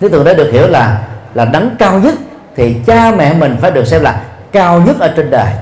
Nếu 0.00 0.10
thượng 0.10 0.24
đế 0.24 0.34
được 0.34 0.50
hiểu 0.52 0.68
là 0.68 0.98
là 1.34 1.44
đấng 1.44 1.76
cao 1.78 1.98
nhất 1.98 2.14
thì 2.56 2.76
cha 2.86 3.12
mẹ 3.16 3.34
mình 3.34 3.56
phải 3.60 3.70
được 3.70 3.86
xem 3.86 4.02
là 4.02 4.20
cao 4.52 4.80
nhất 4.80 4.96
ở 5.00 5.12
trên 5.16 5.30
đời. 5.30 5.52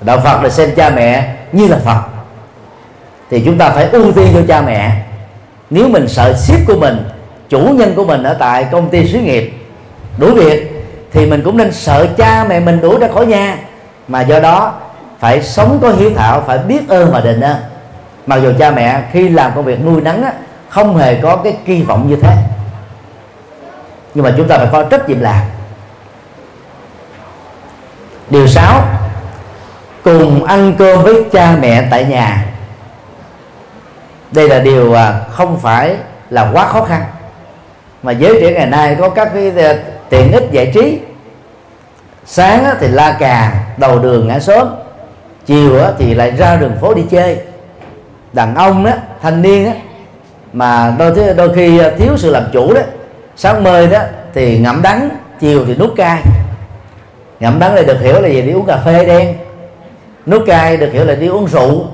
Đạo 0.00 0.20
phật 0.24 0.42
là 0.42 0.48
xem 0.48 0.70
cha 0.76 0.90
mẹ 0.90 1.34
như 1.52 1.68
là 1.68 1.78
phật. 1.84 2.00
Thì 3.30 3.42
chúng 3.44 3.58
ta 3.58 3.70
phải 3.70 3.88
ưu 3.88 4.12
tiên 4.12 4.26
cho 4.34 4.40
cha 4.48 4.62
mẹ. 4.62 5.02
Nếu 5.70 5.88
mình 5.88 6.08
sợ 6.08 6.32
ship 6.32 6.66
của 6.66 6.76
mình 6.76 7.08
chủ 7.48 7.58
nhân 7.58 7.94
của 7.94 8.04
mình 8.04 8.22
ở 8.22 8.34
tại 8.34 8.66
công 8.70 8.88
ty 8.88 9.08
xí 9.08 9.18
nghiệp 9.18 9.52
đuổi 10.18 10.34
việc 10.34 10.86
thì 11.12 11.26
mình 11.26 11.42
cũng 11.44 11.56
nên 11.56 11.72
sợ 11.72 12.06
cha 12.16 12.44
mẹ 12.48 12.60
mình 12.60 12.80
đuổi 12.80 12.98
ra 13.00 13.08
khỏi 13.14 13.26
nhà. 13.26 13.58
Mà 14.08 14.20
do 14.20 14.40
đó 14.40 14.74
phải 15.18 15.42
sống 15.42 15.78
có 15.82 15.90
hiếu 15.90 16.10
thảo 16.16 16.44
phải 16.46 16.58
biết 16.58 16.88
ơn 16.88 17.12
và 17.12 17.20
đền 17.20 17.40
ơn. 17.40 17.56
Mặc 18.26 18.36
dù 18.36 18.52
cha 18.58 18.70
mẹ 18.70 19.02
khi 19.12 19.28
làm 19.28 19.52
công 19.54 19.64
việc 19.64 19.84
nuôi 19.84 20.00
nấng 20.00 20.22
á, 20.22 20.32
không 20.68 20.96
hề 20.96 21.20
có 21.22 21.36
cái 21.36 21.56
kỳ 21.64 21.82
vọng 21.82 22.08
như 22.08 22.16
thế. 22.16 22.36
Nhưng 24.14 24.24
mà 24.24 24.34
chúng 24.36 24.48
ta 24.48 24.58
phải 24.58 24.68
có 24.72 24.82
trách 24.82 25.08
nhiệm 25.08 25.20
làm. 25.20 25.42
Điều 28.30 28.46
sáu, 28.46 28.82
cùng 30.04 30.44
ăn 30.44 30.74
cơm 30.78 31.02
với 31.02 31.24
cha 31.32 31.56
mẹ 31.60 31.88
tại 31.90 32.04
nhà. 32.04 32.44
Đây 34.32 34.48
là 34.48 34.58
điều 34.58 34.96
không 35.30 35.60
phải 35.60 35.96
là 36.30 36.50
quá 36.52 36.66
khó 36.66 36.84
khăn. 36.84 37.04
Mà 38.02 38.12
giới 38.12 38.38
trẻ 38.40 38.52
ngày 38.52 38.66
nay 38.66 38.96
có 39.00 39.08
các 39.08 39.30
cái 39.34 39.50
ờ, 39.50 39.78
tiện 40.08 40.32
ích 40.32 40.48
giải 40.50 40.70
trí. 40.74 40.98
Sáng 42.26 42.76
thì 42.80 42.88
la 42.88 43.16
cà, 43.20 43.52
đầu 43.76 43.98
đường 43.98 44.28
ngã 44.28 44.38
sớm. 44.38 44.68
Chiều 45.46 45.80
thì 45.98 46.14
lại 46.14 46.30
ra 46.30 46.56
đường 46.56 46.76
phố 46.80 46.94
đi 46.94 47.02
chơi. 47.10 47.38
Đàn 48.32 48.54
ông 48.54 48.84
đó 48.84 48.90
thanh 49.22 49.42
niên 49.42 49.64
đó 49.64 49.72
mà 50.56 50.94
đôi 50.98 51.34
đôi 51.36 51.54
khi 51.54 51.78
à, 51.78 51.90
thiếu 51.98 52.16
sự 52.16 52.30
làm 52.30 52.42
chủ 52.52 52.74
đó, 52.74 52.80
sáng 53.36 53.64
mơ 53.64 53.86
đó, 53.86 53.98
thì 54.34 54.58
ngậm 54.58 54.82
đắng, 54.82 55.08
chiều 55.40 55.64
thì 55.66 55.74
nuốt 55.76 55.96
cay. 55.96 56.22
Ngậm 57.40 57.58
đắng 57.58 57.74
đây 57.74 57.84
được 57.84 58.00
hiểu 58.00 58.20
là 58.20 58.28
gì? 58.28 58.42
Đi 58.42 58.52
uống 58.52 58.66
cà 58.66 58.76
phê 58.76 59.04
đen. 59.04 59.36
Nuốt 60.26 60.46
cay 60.46 60.76
được 60.76 60.92
hiểu 60.92 61.04
là 61.04 61.14
đi 61.14 61.26
uống 61.26 61.46
rượu. 61.46 61.84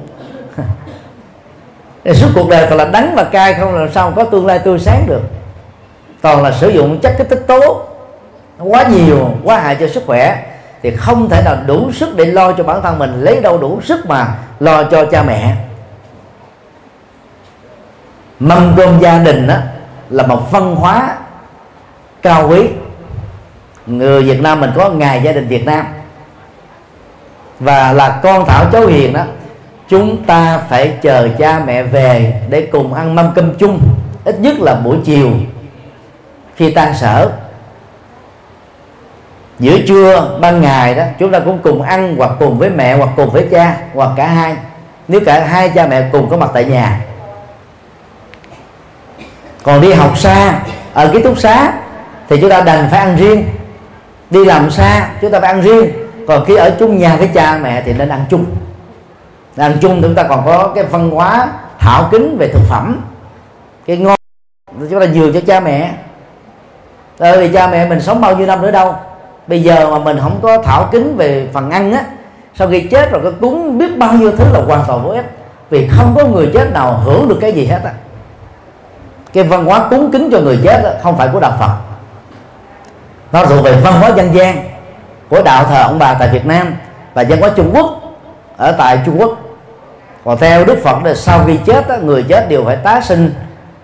Suốt 2.15 2.29
cuộc 2.35 2.49
đời 2.49 2.67
toàn 2.67 2.79
là 2.79 2.85
đắng 2.85 3.15
và 3.17 3.25
cay, 3.25 3.55
không 3.55 3.75
làm 3.75 3.93
sao 3.93 4.13
có 4.17 4.25
tương 4.25 4.47
lai 4.47 4.59
tươi 4.59 4.79
sáng 4.79 5.05
được. 5.07 5.23
Toàn 6.21 6.43
là 6.43 6.53
sử 6.53 6.69
dụng 6.69 6.99
chất 7.01 7.15
kích 7.19 7.27
thích 7.31 7.45
tố. 7.47 7.83
Quá 8.59 8.89
nhiều, 8.89 9.31
quá 9.45 9.61
hại 9.61 9.77
cho 9.81 9.89
sức 9.89 10.03
khỏe. 10.07 10.43
Thì 10.83 10.91
không 10.97 11.29
thể 11.29 11.43
nào 11.45 11.57
đủ 11.67 11.93
sức 11.93 12.17
để 12.17 12.25
lo 12.25 12.53
cho 12.53 12.65
bản 12.65 12.83
thân 12.83 12.99
mình, 12.99 13.21
lấy 13.21 13.41
đâu 13.41 13.59
đủ 13.59 13.81
sức 13.81 14.07
mà 14.07 14.35
lo 14.61 14.85
cho 14.85 15.05
cha 15.05 15.23
mẹ 15.23 15.57
mâm 18.43 18.72
cơm 18.76 19.01
gia 19.01 19.18
đình 19.18 19.47
đó 19.47 19.57
là 20.11 20.26
một 20.26 20.51
văn 20.51 20.76
hóa 20.76 21.16
cao 22.22 22.49
quý. 22.49 22.68
Người 23.86 24.22
Việt 24.22 24.40
Nam 24.40 24.61
mình 24.61 24.70
có 24.76 24.90
ngày 24.90 25.20
gia 25.24 25.32
đình 25.32 25.49
Việt 25.49 25.66
Nam. 25.66 25.86
Và 27.61 27.93
là 27.93 28.20
con 28.22 28.45
thảo 28.47 28.64
cháu 28.72 28.86
hiền 28.86 29.12
đó 29.12 29.22
chúng 29.88 30.24
ta 30.24 30.59
phải 30.68 30.97
chờ 31.03 31.28
cha 31.38 31.61
mẹ 31.66 31.82
về 31.82 32.43
để 32.49 32.68
cùng 32.72 32.95
ăn 32.95 33.14
mâm 33.14 33.32
cơm 33.34 33.55
chung, 33.59 33.80
ít 34.24 34.40
nhất 34.40 34.61
là 34.61 34.74
buổi 34.74 34.97
chiều 35.05 35.30
khi 36.57 36.70
tan 36.70 36.95
sở. 36.95 37.32
Giữa 39.59 39.78
trưa, 39.88 40.38
ban 40.40 40.61
ngày 40.61 40.95
đó, 40.95 41.05
chúng 41.18 41.32
ta 41.32 41.38
cũng 41.38 41.59
cùng 41.59 41.82
ăn 41.82 42.16
hoặc 42.16 42.30
cùng 42.38 42.59
với 42.59 42.70
mẹ 42.70 42.97
hoặc 42.97 43.09
cùng 43.16 43.30
với 43.30 43.49
cha 43.51 43.76
hoặc 43.95 44.11
cả 44.16 44.26
hai. 44.26 44.57
Nếu 45.09 45.20
cả 45.26 45.47
hai 45.47 45.68
cha 45.68 45.86
mẹ 45.86 46.09
cùng 46.12 46.30
có 46.30 46.36
mặt 46.36 46.51
tại 46.55 46.64
nhà 46.64 47.01
còn 49.63 49.81
đi 49.81 49.93
học 49.93 50.19
xa, 50.19 50.61
ở 50.95 51.11
ký 51.13 51.23
túc 51.23 51.39
xá, 51.39 51.73
thì 52.29 52.41
chúng 52.41 52.51
ta 52.51 52.61
đành 52.61 52.89
phải 52.91 53.01
ăn 53.01 53.17
riêng. 53.17 53.45
Đi 54.31 54.45
làm 54.45 54.71
xa, 54.71 55.09
chúng 55.21 55.31
ta 55.31 55.41
phải 55.41 55.53
ăn 55.53 55.61
riêng. 55.61 55.93
Còn 56.29 56.45
khi 56.45 56.57
ở 56.57 56.71
chung 56.79 56.99
nhà 56.99 57.17
với 57.17 57.29
cha 57.35 57.59
mẹ 57.63 57.83
thì 57.87 57.93
nên 57.93 58.09
ăn 58.09 58.25
chung. 58.31 58.45
Ăn 59.57 59.77
chung 59.81 60.03
chúng 60.03 60.15
ta 60.15 60.23
còn 60.23 60.43
có 60.47 60.73
cái 60.75 60.85
văn 60.85 61.11
hóa 61.11 61.49
thảo 61.79 62.09
kính 62.11 62.37
về 62.39 62.49
thực 62.49 62.63
phẩm. 62.69 63.01
Cái 63.87 63.97
ngon 63.97 64.17
chúng 64.91 65.01
ta 65.01 65.07
nhường 65.07 65.33
cho 65.33 65.41
cha 65.47 65.61
mẹ. 65.61 65.91
Ờ, 67.19 67.33
Tại 67.33 67.37
vì 67.37 67.53
cha 67.55 67.67
mẹ 67.67 67.89
mình 67.89 68.01
sống 68.01 68.21
bao 68.21 68.37
nhiêu 68.37 68.47
năm 68.47 68.63
nữa 68.63 68.71
đâu. 68.71 68.95
Bây 69.47 69.63
giờ 69.63 69.91
mà 69.91 69.99
mình 69.99 70.19
không 70.23 70.39
có 70.43 70.63
thảo 70.63 70.89
kính 70.93 71.17
về 71.17 71.49
phần 71.53 71.71
ăn 71.71 71.93
á, 71.93 72.05
sau 72.55 72.69
khi 72.69 72.81
chết 72.81 73.11
rồi 73.11 73.21
có 73.25 73.31
cúng 73.41 73.79
biết 73.79 73.99
bao 73.99 74.13
nhiêu 74.13 74.33
thứ 74.37 74.45
là 74.53 74.61
hoàn 74.67 74.85
toàn 74.87 75.03
vô 75.03 75.11
ích. 75.11 75.31
Vì 75.71 75.89
không 75.89 76.15
có 76.17 76.25
người 76.25 76.51
chết 76.55 76.73
nào 76.73 77.01
hưởng 77.05 77.29
được 77.29 77.39
cái 77.41 77.53
gì 77.53 77.67
hết 77.67 77.81
á 77.85 77.93
cái 79.33 79.45
văn 79.45 79.64
hóa 79.64 79.87
cúng 79.91 80.11
kính 80.12 80.28
cho 80.33 80.41
người 80.41 80.61
chết 80.64 80.80
đó, 80.83 80.91
không 81.03 81.18
phải 81.18 81.28
của 81.33 81.41
đạo 81.41 81.57
phật. 81.59 81.76
Nó 83.33 83.47
thuộc 83.47 83.64
về 83.64 83.80
văn 83.80 83.95
hóa 84.01 84.11
dân 84.16 84.35
gian 84.35 84.64
của 85.28 85.43
đạo 85.43 85.64
thờ 85.64 85.83
ông 85.83 85.99
bà 85.99 86.14
tại 86.14 86.28
việt 86.28 86.47
nam 86.47 86.74
và 87.14 87.24
văn 87.28 87.41
hóa 87.41 87.51
trung 87.57 87.70
quốc 87.74 88.01
ở 88.57 88.72
tại 88.72 88.99
trung 89.07 89.20
quốc. 89.20 89.39
Còn 90.24 90.39
theo 90.39 90.64
đức 90.64 90.78
phật 90.85 91.05
là 91.05 91.14
sau 91.14 91.45
khi 91.47 91.59
chết 91.66 91.89
đó, 91.89 91.97
người 92.03 92.24
chết 92.28 92.49
đều 92.49 92.64
phải 92.64 92.76
tái 92.76 93.03
sinh. 93.03 93.35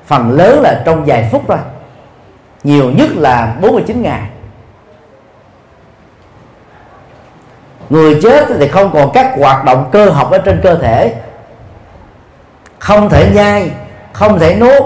Phần 0.07 0.33
lớn 0.33 0.61
là 0.63 0.83
trong 0.85 1.05
vài 1.05 1.29
phút 1.33 1.43
thôi. 1.49 1.59
Nhiều 2.65 2.91
nhất 2.91 3.09
là 3.17 3.55
49 3.61 4.03
ngày. 4.03 4.23
Người 7.91 8.21
chết 8.23 8.47
thì 8.59 8.69
không 8.69 8.91
còn 8.93 9.11
các 9.15 9.33
hoạt 9.39 9.65
động 9.65 9.89
cơ 9.93 10.11
học 10.11 10.31
ở 10.31 10.39
trên 10.39 10.61
cơ 10.63 10.75
thể. 10.75 11.15
Không 12.79 13.09
thể 13.09 13.31
nhai 13.35 13.71
không 14.13 14.39
thể 14.39 14.57
nuốt 14.57 14.83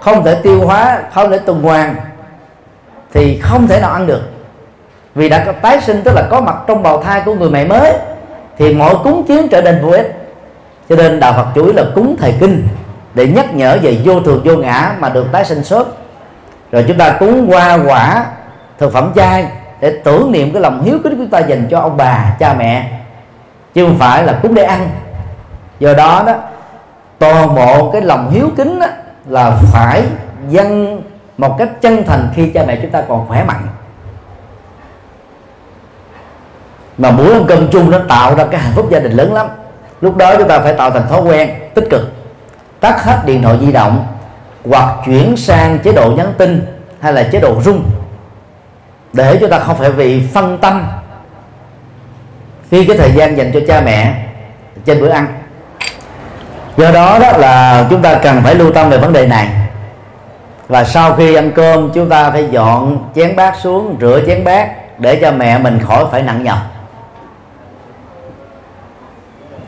không 0.00 0.24
thể 0.24 0.34
tiêu 0.34 0.66
hóa 0.66 1.02
không 1.12 1.30
thể 1.30 1.38
tuần 1.38 1.62
hoàn 1.62 1.94
thì 3.12 3.40
không 3.40 3.66
thể 3.66 3.80
nào 3.80 3.92
ăn 3.92 4.06
được. 4.06 4.22
Vì 5.14 5.28
đã 5.28 5.44
có 5.46 5.52
tái 5.52 5.80
sinh 5.80 6.02
tức 6.04 6.12
là 6.14 6.22
có 6.30 6.40
mặt 6.40 6.56
trong 6.66 6.82
bào 6.82 7.02
thai 7.02 7.22
của 7.24 7.34
người 7.34 7.50
mẹ 7.50 7.64
mới 7.64 7.92
thì 8.58 8.74
mọi 8.74 8.94
cúng 9.04 9.24
kiến 9.28 9.48
trở 9.50 9.62
nên 9.62 9.82
vô 9.82 9.90
ích. 9.90 10.16
Cho 10.88 10.96
nên 10.96 11.20
đạo 11.20 11.32
Phật 11.32 11.46
chủ 11.54 11.64
yếu 11.64 11.74
là 11.74 11.84
cúng 11.94 12.16
thầy 12.20 12.34
kinh 12.40 12.68
để 13.14 13.26
nhắc 13.26 13.54
nhở 13.54 13.78
về 13.82 13.98
vô 14.04 14.20
thường 14.20 14.40
vô 14.44 14.56
ngã 14.56 14.92
mà 14.98 15.08
được 15.08 15.26
tái 15.32 15.44
sinh 15.44 15.64
sớm. 15.64 15.86
Rồi 16.72 16.84
chúng 16.88 16.98
ta 16.98 17.16
cúng 17.20 17.48
hoa 17.50 17.78
quả 17.86 18.26
thực 18.78 18.92
phẩm 18.92 19.12
chay 19.16 19.46
để 19.80 20.00
tưởng 20.04 20.32
niệm 20.32 20.52
cái 20.52 20.62
lòng 20.62 20.82
hiếu 20.82 20.98
kính 21.04 21.12
của 21.12 21.18
chúng 21.18 21.30
ta 21.30 21.38
dành 21.38 21.66
cho 21.70 21.80
ông 21.80 21.96
bà 21.96 22.36
cha 22.38 22.54
mẹ. 22.54 22.90
Chứ 23.74 23.86
không 23.86 23.98
phải 23.98 24.24
là 24.24 24.32
cúng 24.32 24.54
để 24.54 24.62
ăn. 24.62 24.90
Do 25.78 25.94
đó 25.94 26.22
đó 26.26 26.34
toàn 27.18 27.54
bộ 27.54 27.90
cái 27.90 28.02
lòng 28.02 28.30
hiếu 28.30 28.48
kính 28.56 28.80
đó, 28.80 28.86
là 29.30 29.58
phải 29.72 30.02
dâng 30.48 31.02
một 31.38 31.56
cách 31.58 31.68
chân 31.80 32.04
thành 32.06 32.28
khi 32.34 32.50
cha 32.50 32.64
mẹ 32.66 32.78
chúng 32.82 32.90
ta 32.90 33.02
còn 33.08 33.28
khỏe 33.28 33.44
mạnh. 33.44 33.66
Mà 36.98 37.10
buổi 37.10 37.32
ăn 37.32 37.44
cơm 37.48 37.68
chung 37.70 37.90
nó 37.90 37.98
tạo 38.08 38.34
ra 38.34 38.46
cái 38.50 38.60
hạnh 38.60 38.72
phúc 38.74 38.88
gia 38.90 38.98
đình 38.98 39.12
lớn 39.12 39.32
lắm. 39.34 39.46
Lúc 40.00 40.16
đó 40.16 40.34
chúng 40.38 40.48
ta 40.48 40.58
phải 40.58 40.74
tạo 40.74 40.90
thành 40.90 41.08
thói 41.08 41.20
quen, 41.20 41.50
tích 41.74 41.84
cực. 41.90 42.12
Tắt 42.80 43.02
hết 43.04 43.22
điện 43.26 43.42
thoại 43.42 43.58
di 43.60 43.72
động, 43.72 44.06
hoặc 44.70 44.96
chuyển 45.06 45.36
sang 45.36 45.78
chế 45.78 45.92
độ 45.92 46.10
nhắn 46.16 46.34
tin 46.38 46.66
hay 47.00 47.12
là 47.12 47.28
chế 47.32 47.40
độ 47.40 47.60
rung. 47.60 47.90
Để 49.12 49.36
chúng 49.40 49.50
ta 49.50 49.58
không 49.58 49.76
phải 49.76 49.92
bị 49.92 50.26
phân 50.34 50.58
tâm. 50.58 50.86
Khi 52.70 52.86
cái 52.86 52.98
thời 52.98 53.12
gian 53.12 53.36
dành 53.36 53.50
cho 53.54 53.60
cha 53.68 53.80
mẹ 53.80 54.26
trên 54.84 55.00
bữa 55.00 55.08
ăn 55.08 55.26
do 56.76 56.90
đó 56.90 57.18
đó 57.18 57.32
là 57.36 57.86
chúng 57.90 58.02
ta 58.02 58.14
cần 58.14 58.40
phải 58.42 58.54
lưu 58.54 58.72
tâm 58.72 58.90
về 58.90 58.98
vấn 58.98 59.12
đề 59.12 59.26
này. 59.26 59.48
Và 60.68 60.84
sau 60.84 61.14
khi 61.14 61.34
ăn 61.34 61.52
cơm, 61.52 61.90
chúng 61.94 62.08
ta 62.08 62.30
phải 62.30 62.48
dọn 62.50 62.98
chén 63.14 63.36
bát 63.36 63.56
xuống, 63.62 63.96
rửa 64.00 64.20
chén 64.26 64.44
bát 64.44 64.68
để 64.98 65.18
cho 65.20 65.32
mẹ 65.32 65.58
mình 65.58 65.78
khỏi 65.86 66.04
phải 66.10 66.22
nặng 66.22 66.44
nhọc. 66.44 66.58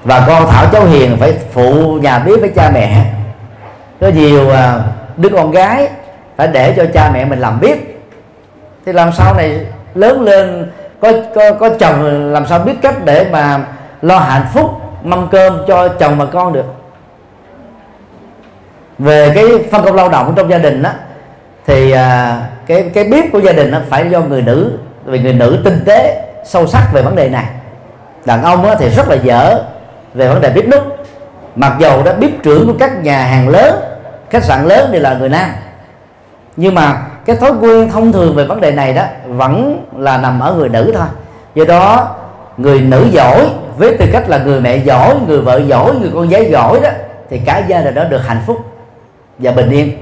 Và 0.05 0.25
con 0.27 0.51
thảo 0.51 0.67
cháu 0.73 0.85
hiền 0.85 1.17
phải 1.21 1.35
phụ 1.53 1.99
nhà 2.03 2.19
bếp 2.19 2.41
với 2.41 2.53
cha 2.57 2.71
mẹ. 2.75 3.05
Có 4.01 4.09
nhiều 4.09 4.51
à, 4.51 4.81
đứa 5.17 5.29
con 5.29 5.51
gái 5.51 5.89
phải 6.37 6.49
để 6.49 6.75
cho 6.77 6.85
cha 6.95 7.11
mẹ 7.15 7.25
mình 7.25 7.39
làm 7.39 7.61
bếp. 7.61 7.79
Thì 8.87 8.93
làm 8.93 9.13
sao 9.13 9.35
này 9.35 9.67
lớn 9.95 10.21
lên, 10.21 10.71
có 11.01 11.13
có 11.35 11.53
có 11.61 11.69
chồng, 11.81 12.33
làm 12.33 12.47
sao 12.47 12.59
biết 12.59 12.75
cách 12.83 13.05
để 13.05 13.27
mà 13.33 13.61
lo 14.03 14.19
hạnh 14.19 14.47
phúc, 14.55 14.71
mâm 15.03 15.29
cơm 15.29 15.59
cho 15.69 15.89
chồng 15.89 16.19
và 16.19 16.25
con 16.25 16.53
được? 16.53 16.82
Về 18.99 19.33
cái 19.35 19.45
phân 19.71 19.85
công 19.85 19.95
lao 19.95 20.09
động 20.09 20.33
trong 20.37 20.51
gia 20.51 20.59
đình 20.59 20.83
đó 20.83 20.91
thì 21.67 21.91
à, 21.91 22.41
cái 22.67 22.91
cái 22.95 23.05
bếp 23.05 23.25
của 23.33 23.39
gia 23.39 23.53
đình 23.53 23.71
nó 23.71 23.79
phải 23.91 24.11
do 24.11 24.21
người 24.21 24.43
nữ 24.43 24.79
vì 25.05 25.19
người 25.19 25.33
nữ 25.33 25.61
tinh 25.65 25.83
tế 25.87 26.23
sâu 26.45 26.67
sắc 26.67 26.89
về 26.93 27.03
vấn 27.03 27.17
đề 27.17 27.29
này. 27.29 27.45
Đàn 28.25 28.43
ông 28.43 28.67
thì 28.79 28.89
rất 28.89 29.09
là 29.09 29.15
dở 29.15 29.63
về 30.15 30.29
vấn 30.29 30.41
đề 30.41 30.51
bếp 30.51 30.69
núc. 30.69 30.83
Mặc 31.57 31.77
dầu 31.79 32.03
đã 32.03 32.13
bếp 32.13 32.31
trưởng 32.43 32.67
của 32.67 32.75
các 32.79 33.03
nhà 33.03 33.23
hàng 33.25 33.49
lớn 33.49 33.81
khách 34.31 34.45
sạn 34.45 34.69
lớn 34.69 34.89
thì 34.93 34.99
là 34.99 35.15
người 35.15 35.29
nam. 35.29 35.51
Nhưng 36.57 36.75
mà 36.75 37.03
cái 37.25 37.37
thói 37.37 37.53
quen 37.61 37.91
thông 37.91 38.13
thường 38.13 38.37
về 38.37 38.45
vấn 38.45 38.61
đề 38.61 38.73
này 38.73 38.93
đó 38.93 39.03
vẫn 39.27 39.87
là 39.97 40.19
nằm 40.19 40.41
ở 40.41 40.55
người 40.55 40.69
nữ 40.69 40.93
thôi. 40.95 41.07
Do 41.55 41.65
đó 41.65 42.15
người 42.57 42.81
nữ 42.81 43.07
giỏi 43.13 43.47
với 43.77 43.97
tư 43.97 44.07
cách 44.13 44.29
là 44.29 44.39
người 44.39 44.61
mẹ 44.61 44.77
giỏi 44.77 45.15
người 45.27 45.41
vợ 45.41 45.61
giỏi 45.67 45.95
người 45.95 46.11
con 46.15 46.29
gái 46.29 46.49
giỏi 46.51 46.81
đó 46.83 46.91
thì 47.31 47.39
cả 47.39 47.63
gia 47.69 47.81
đình 47.81 47.95
đó 47.95 48.05
được 48.05 48.21
hạnh 48.27 48.41
phúc 48.47 48.72
và 49.39 49.53
bình 49.53 49.71
yên. 49.71 49.93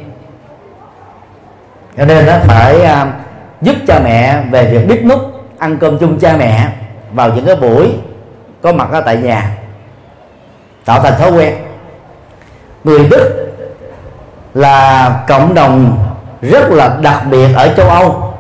Cho 1.97 2.05
nên 2.05 2.27
nó 2.27 2.33
phải 2.43 2.83
à, 2.83 3.13
giúp 3.61 3.77
cha 3.87 4.01
mẹ 4.05 4.43
về 4.51 4.65
việc 4.65 4.87
biết 4.89 5.05
nút 5.05 5.21
ăn 5.59 5.79
cơm 5.81 5.99
chung 5.99 6.19
cha 6.19 6.37
mẹ 6.37 6.69
vào 7.13 7.33
những 7.35 7.47
cái 7.47 7.57
buổi 7.57 7.93
có 8.63 8.73
mặt 8.73 8.89
ở 8.93 9.01
tại 9.01 9.17
nhà. 9.17 9.57
Tạo 10.85 11.01
thành 11.01 11.13
thói 11.19 11.33
quen. 11.33 11.55
Người 12.85 13.09
đức 13.11 13.53
là 14.55 15.25
cộng 15.29 15.55
đồng 15.55 15.99
rất 16.43 16.71
là 16.71 16.97
đặc 17.03 17.23
biệt 17.31 17.49
ở 17.55 17.75
châu 17.77 17.89
âu. 17.89 18.35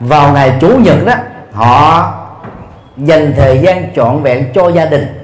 Vào 0.00 0.32
ngày 0.32 0.52
chủ 0.60 0.68
nhật 0.68 0.96
đó, 1.06 1.14
họ 1.52 2.12
dành 2.96 3.34
thời 3.36 3.58
gian 3.58 3.94
trọn 3.94 4.22
vẹn 4.22 4.52
cho 4.54 4.68
gia 4.68 4.84
đình 4.84 5.23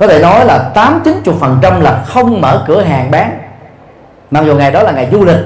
có 0.00 0.06
thể 0.06 0.22
nói 0.22 0.44
là 0.44 0.58
tám 0.58 1.00
chín 1.04 1.20
chục 1.24 1.34
phần 1.40 1.58
trăm 1.62 1.80
là 1.80 2.02
không 2.06 2.40
mở 2.40 2.64
cửa 2.66 2.82
hàng 2.82 3.10
bán. 3.10 3.38
Mặc 4.30 4.44
dù 4.46 4.56
ngày 4.56 4.70
đó 4.70 4.82
là 4.82 4.92
ngày 4.92 5.08
du 5.12 5.24
lịch, 5.24 5.44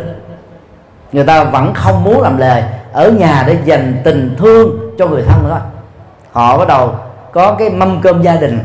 người 1.12 1.24
ta 1.24 1.44
vẫn 1.44 1.74
không 1.74 2.04
muốn 2.04 2.22
làm 2.22 2.38
lề 2.38 2.62
ở 2.92 3.10
nhà 3.10 3.44
để 3.46 3.56
dành 3.64 4.00
tình 4.04 4.34
thương 4.38 4.78
cho 4.98 5.06
người 5.06 5.22
thân 5.22 5.44
nữa. 5.44 5.60
Họ 6.32 6.58
bắt 6.58 6.68
đầu 6.68 6.94
có 7.32 7.54
cái 7.58 7.70
mâm 7.70 8.00
cơm 8.00 8.22
gia 8.22 8.36
đình 8.36 8.58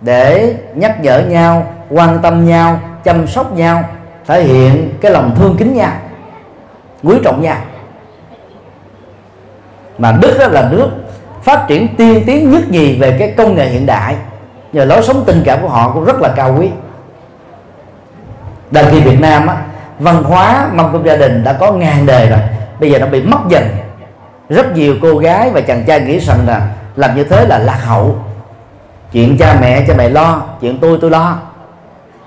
để 0.00 0.54
nhắc 0.74 1.00
nhở 1.00 1.18
nhau, 1.18 1.66
quan 1.90 2.18
tâm 2.22 2.46
nhau, 2.46 2.80
chăm 3.04 3.26
sóc 3.26 3.52
nhau, 3.52 3.84
thể 4.26 4.42
hiện 4.42 4.94
cái 5.00 5.12
lòng 5.12 5.34
thương 5.36 5.56
kính 5.58 5.74
nhau 5.74 5.92
quý 7.02 7.16
trọng 7.24 7.42
nhau 7.42 7.56
mà 9.98 10.12
đức 10.20 10.36
đó 10.38 10.46
là 10.46 10.68
nước 10.70 10.90
phát 11.42 11.64
triển 11.68 11.96
tiên 11.96 12.22
tiến 12.26 12.50
nhất 12.50 12.62
gì 12.70 12.98
về 13.00 13.16
cái 13.18 13.34
công 13.36 13.54
nghệ 13.54 13.66
hiện 13.66 13.86
đại 13.86 14.16
nhờ 14.74 14.84
lối 14.84 15.02
sống 15.02 15.24
tình 15.26 15.42
cảm 15.44 15.62
của 15.62 15.68
họ 15.68 15.90
cũng 15.94 16.04
rất 16.04 16.20
là 16.20 16.28
cao 16.36 16.56
quý. 16.58 16.70
Đằng 18.70 18.84
khi 18.90 19.00
Việt 19.00 19.20
Nam 19.20 19.46
á, 19.46 19.56
văn 19.98 20.22
hóa 20.22 20.68
mâm 20.72 20.92
cơm 20.92 21.04
gia 21.04 21.16
đình 21.16 21.44
đã 21.44 21.52
có 21.52 21.72
ngàn 21.72 22.06
đời 22.06 22.28
rồi 22.28 22.38
bây 22.80 22.90
giờ 22.90 22.98
nó 22.98 23.06
bị 23.06 23.22
mất 23.22 23.38
dần. 23.48 23.68
Rất 24.48 24.76
nhiều 24.76 24.94
cô 25.02 25.18
gái 25.18 25.50
và 25.50 25.60
chàng 25.60 25.84
trai 25.86 26.00
nghĩ 26.00 26.18
rằng 26.18 26.38
là 26.46 26.68
làm 26.96 27.16
như 27.16 27.24
thế 27.24 27.46
là 27.46 27.58
lạc 27.58 27.78
hậu. 27.84 28.16
Chuyện 29.12 29.36
cha 29.38 29.56
mẹ 29.60 29.84
cha 29.88 29.94
mẹ 29.96 30.08
lo 30.08 30.42
chuyện 30.60 30.78
tôi 30.80 30.98
tôi 31.00 31.10
lo. 31.10 31.38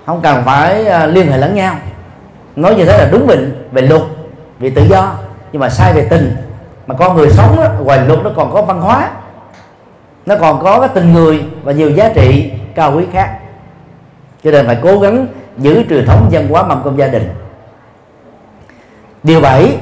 Không 0.06 0.20
cần 0.20 0.42
phải 0.44 0.86
à, 0.86 1.06
liên 1.06 1.32
hệ 1.32 1.38
lẫn 1.38 1.54
nhau. 1.54 1.74
Nói 2.56 2.74
như 2.74 2.84
thế 2.84 2.98
là 2.98 3.08
đúng 3.12 3.26
về 3.26 3.38
về 3.72 3.82
luật 3.82 4.02
về 4.58 4.70
tự 4.70 4.82
do. 4.90 5.12
Nhưng 5.52 5.60
mà 5.60 5.68
sai 5.68 5.92
về 5.92 6.06
tình. 6.10 6.36
Mà 6.86 6.94
con 6.94 7.16
người 7.16 7.30
sống 7.30 7.56
đó, 7.56 7.64
ngoài 7.82 8.00
luật 8.06 8.20
nó 8.24 8.30
còn 8.36 8.52
có 8.52 8.62
văn 8.62 8.80
hóa 8.80 9.10
nó 10.28 10.36
còn 10.40 10.62
có 10.62 10.80
cái 10.80 10.88
tình 10.94 11.12
người 11.12 11.44
và 11.62 11.72
nhiều 11.72 11.90
giá 11.90 12.12
trị 12.14 12.50
cao 12.74 12.92
quý 12.96 13.04
khác. 13.12 13.38
Cho 14.44 14.50
nên 14.50 14.66
phải 14.66 14.78
cố 14.82 14.98
gắng 14.98 15.26
giữ 15.58 15.82
truyền 15.88 16.06
thống 16.06 16.28
văn 16.32 16.48
hóa 16.48 16.62
mâm 16.62 16.80
cơm 16.84 16.96
gia 16.96 17.08
đình. 17.08 17.28
Điều 19.22 19.40
bảy 19.40 19.76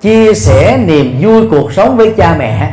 chia 0.00 0.34
sẻ 0.34 0.78
niềm 0.86 1.18
vui 1.20 1.48
cuộc 1.50 1.72
sống 1.72 1.96
với 1.96 2.14
cha 2.16 2.36
mẹ. 2.38 2.72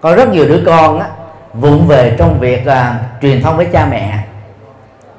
Có 0.00 0.16
rất 0.16 0.28
nhiều 0.28 0.48
đứa 0.48 0.62
con 0.66 1.00
á, 1.00 1.06
vụng 1.54 1.86
về 1.86 2.14
trong 2.18 2.40
việc 2.40 2.66
là 2.66 3.00
truyền 3.22 3.42
thông 3.42 3.56
với 3.56 3.66
cha 3.66 3.86
mẹ. 3.90 4.18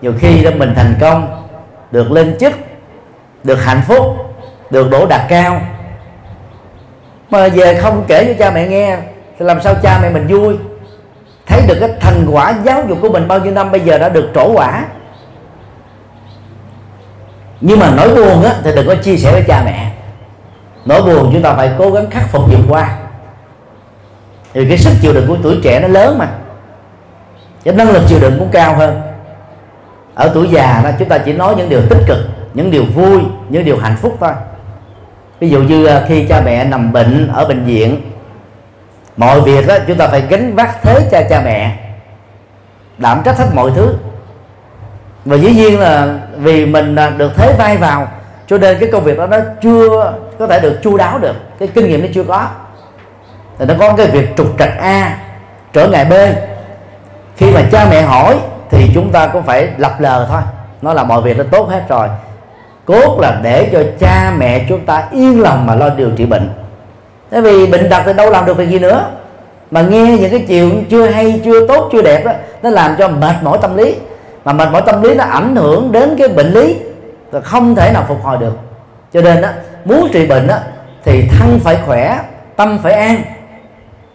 Nhiều 0.02 0.14
khi 0.20 0.44
đó 0.44 0.52
mình 0.58 0.74
thành 0.76 0.96
công 1.02 1.48
được 1.92 2.12
lên 2.12 2.38
chức 2.40 2.54
được 3.44 3.64
hạnh 3.64 3.82
phúc 3.88 4.06
được 4.70 4.90
đổ 4.90 5.06
đạt 5.06 5.22
cao. 5.30 5.62
Mà 7.30 7.48
về 7.48 7.80
không 7.82 8.04
kể 8.08 8.26
cho 8.26 8.46
cha 8.46 8.52
mẹ 8.52 8.68
nghe 8.68 8.98
thì 9.44 9.48
làm 9.48 9.62
sao 9.62 9.76
cha 9.84 10.00
mẹ 10.02 10.10
mình 10.10 10.28
vui? 10.28 10.56
Thấy 11.46 11.62
được 11.68 11.78
cái 11.80 11.90
thành 12.00 12.28
quả 12.32 12.56
giáo 12.64 12.84
dục 12.90 12.98
của 13.02 13.10
mình 13.10 13.28
bao 13.28 13.40
nhiêu 13.40 13.54
năm, 13.54 13.72
bây 13.72 13.82
giờ 13.82 13.98
đã 13.98 14.10
được 14.10 14.32
trổ 14.36 14.54
quả. 14.54 14.86
Nhưng 17.62 17.80
mà 17.80 17.96
nói 17.96 18.16
buồn 18.16 18.44
á, 18.44 18.56
thì 18.64 18.72
đừng 18.76 18.88
có 18.88 18.96
chia 18.96 19.18
sẻ 19.18 19.32
với 19.32 19.44
cha 19.48 19.62
mẹ. 19.66 19.92
Nỗi 20.86 21.02
buồn 21.02 21.30
chúng 21.34 21.42
ta 21.42 21.54
phải 21.54 21.72
cố 21.78 21.92
gắng 21.92 22.10
khắc 22.10 22.30
phục 22.30 22.42
vượt 22.48 22.66
qua. 22.70 22.98
Thì 24.54 24.70
cái 24.70 24.78
sức 24.78 24.94
chịu 25.02 25.14
đựng 25.14 25.28
của 25.28 25.38
tuổi 25.44 25.60
trẻ 25.64 25.80
nó 25.80 25.88
lớn 25.88 26.18
mà. 26.18 26.28
Cái 27.64 27.74
năng 27.74 27.92
lực 27.92 28.04
chịu 28.08 28.20
đựng 28.20 28.40
cũng 28.40 28.50
cao 28.52 28.76
hơn. 28.76 29.02
Ở 30.16 30.32
tuổi 30.34 30.50
già 30.50 30.82
đó, 30.84 30.90
chúng 31.00 31.10
ta 31.10 31.18
chỉ 31.18 31.34
nói 31.34 31.56
những 31.58 31.70
điều 31.70 31.82
tích 31.90 32.04
cực, 32.08 32.18
những 32.54 32.72
điều 32.72 32.86
vui, 32.86 33.20
những 33.50 33.66
điều 33.66 33.78
hạnh 33.78 33.96
phúc 34.02 34.18
thôi. 34.20 34.32
Ví 35.40 35.50
dụ 35.50 35.62
như 35.62 35.86
à, 35.86 36.06
khi 36.08 36.26
cha 36.28 36.42
mẹ 36.46 36.64
nằm 36.66 36.94
bệnh 36.94 37.28
ở 37.34 37.46
bệnh 37.46 37.66
viện 37.66 38.02
mọi 39.18 39.42
việc 39.42 39.68
đó 39.68 39.76
chúng 39.88 39.98
ta 39.98 40.08
phải 40.08 40.22
gánh 40.30 40.56
vác 40.56 40.82
thế 40.82 41.08
cho 41.12 41.22
cha 41.30 41.42
mẹ. 41.46 41.78
Đảm 42.98 43.22
trách 43.26 43.38
hết 43.38 43.46
mọi 43.54 43.72
thứ. 43.76 43.96
Và 45.26 45.38
dĩ 45.38 45.52
nhiên 45.52 45.80
là 45.80 46.20
vì 46.38 46.66
mình 46.66 46.96
à, 46.96 47.10
được 47.10 47.32
thế 47.36 47.56
vai 47.58 47.78
vào, 47.78 48.08
cho 48.48 48.58
nên 48.58 48.80
cái 48.80 48.90
công 48.92 49.04
việc 49.04 49.18
đó 49.18 49.28
nó 49.28 49.38
chưa 49.62 50.14
có 50.40 50.48
thể 50.48 50.60
được 50.60 50.80
chu 50.84 50.98
đáo 50.98 51.20
được. 51.20 51.36
Cái 51.60 51.68
kinh 51.68 51.88
nghiệm 51.88 52.02
nó 52.02 52.08
chưa 52.14 52.24
có. 52.24 52.48
Thì 53.60 53.66
nó 53.66 53.74
có 53.80 53.94
cái 53.98 54.08
việc 54.08 54.38
trục 54.38 54.48
trặc 54.60 54.78
a 54.78 55.18
trở 55.74 55.88
ngại 55.88 56.06
b. 56.06 56.14
Khi 57.38 57.52
mà 57.52 57.62
cha 57.72 57.88
mẹ 57.90 58.02
hỏi 58.02 58.38
thì 58.72 58.92
chúng 58.94 59.12
ta 59.12 59.28
cũng 59.28 59.44
phải 59.44 59.68
lập 59.78 59.96
lờ 60.00 60.26
thôi. 60.30 60.42
Nó 60.82 60.94
là 60.94 61.04
mọi 61.04 61.22
việc 61.22 61.38
nó 61.38 61.44
tốt 61.52 61.70
hết 61.70 61.84
rồi. 61.90 62.08
Cốt 62.86 63.20
là 63.20 63.40
để 63.42 63.70
cho 63.72 63.84
cha 64.00 64.34
mẹ 64.38 64.66
chúng 64.70 64.86
ta 64.86 65.04
yên 65.12 65.42
lòng 65.42 65.66
mà 65.66 65.76
lo 65.76 65.90
điều 65.90 66.12
trị 66.18 66.26
bệnh 66.26 66.50
tại 67.34 67.42
vì 67.42 67.68
bệnh 67.68 67.90
tật 67.90 68.02
thì 68.06 68.14
đâu 68.14 68.30
làm 68.30 68.46
được 68.46 68.58
việc 68.58 68.70
gì 68.70 68.80
nữa. 68.80 69.10
Mà 69.72 69.82
nghe 69.82 70.18
những 70.20 70.32
cái 70.32 70.46
chuyện 70.48 70.86
chưa 70.90 71.08
hay, 71.08 71.42
chưa 71.46 71.68
tốt, 71.68 71.90
chưa 71.92 72.02
đẹp 72.02 72.26
đó 72.26 72.32
nó 72.64 72.70
làm 72.70 72.96
cho 72.98 73.08
mệt 73.08 73.36
mỏi 73.42 73.58
tâm 73.62 73.78
lý. 73.78 73.96
Mà 74.46 74.54
mệt 74.54 74.70
mỏi 74.72 74.82
tâm 74.86 75.02
lý 75.02 75.16
nó 75.16 75.24
ảnh 75.24 75.56
hưởng 75.56 75.92
đến 75.92 76.16
cái 76.18 76.28
bệnh 76.28 76.52
lý 76.52 76.76
và 77.32 77.42
không 77.42 77.76
thể 77.76 77.92
nào 77.94 78.06
phục 78.08 78.24
hồi 78.24 78.38
được. 78.38 78.58
Cho 79.14 79.22
nên 79.22 79.42
đó 79.42 79.50
muốn 79.86 80.10
trị 80.14 80.26
bệnh 80.26 80.48
đó 80.48 80.58
thì 81.04 81.28
thân 81.28 81.60
phải 81.64 81.78
khỏe, 81.86 82.20
tâm 82.56 82.80
phải 82.84 82.94
an. 82.94 83.22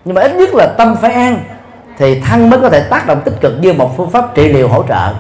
Nhưng 0.04 0.14
mà 0.14 0.22
ít 0.22 0.34
nhất 0.34 0.54
là 0.54 0.66
tâm 0.66 0.96
phải 1.02 1.12
an, 1.12 1.40
thì 1.98 2.20
thân 2.20 2.50
mới 2.50 2.60
có 2.60 2.68
thể 2.68 2.80
tác 2.80 3.06
động 3.06 3.20
tích 3.24 3.34
cực 3.40 3.52
như 3.60 3.72
một 3.72 3.96
phương 3.96 4.10
pháp 4.10 4.34
trị 4.34 4.48
liệu 4.48 4.68
hỗ 4.68 4.84
trợ. 4.88 5.14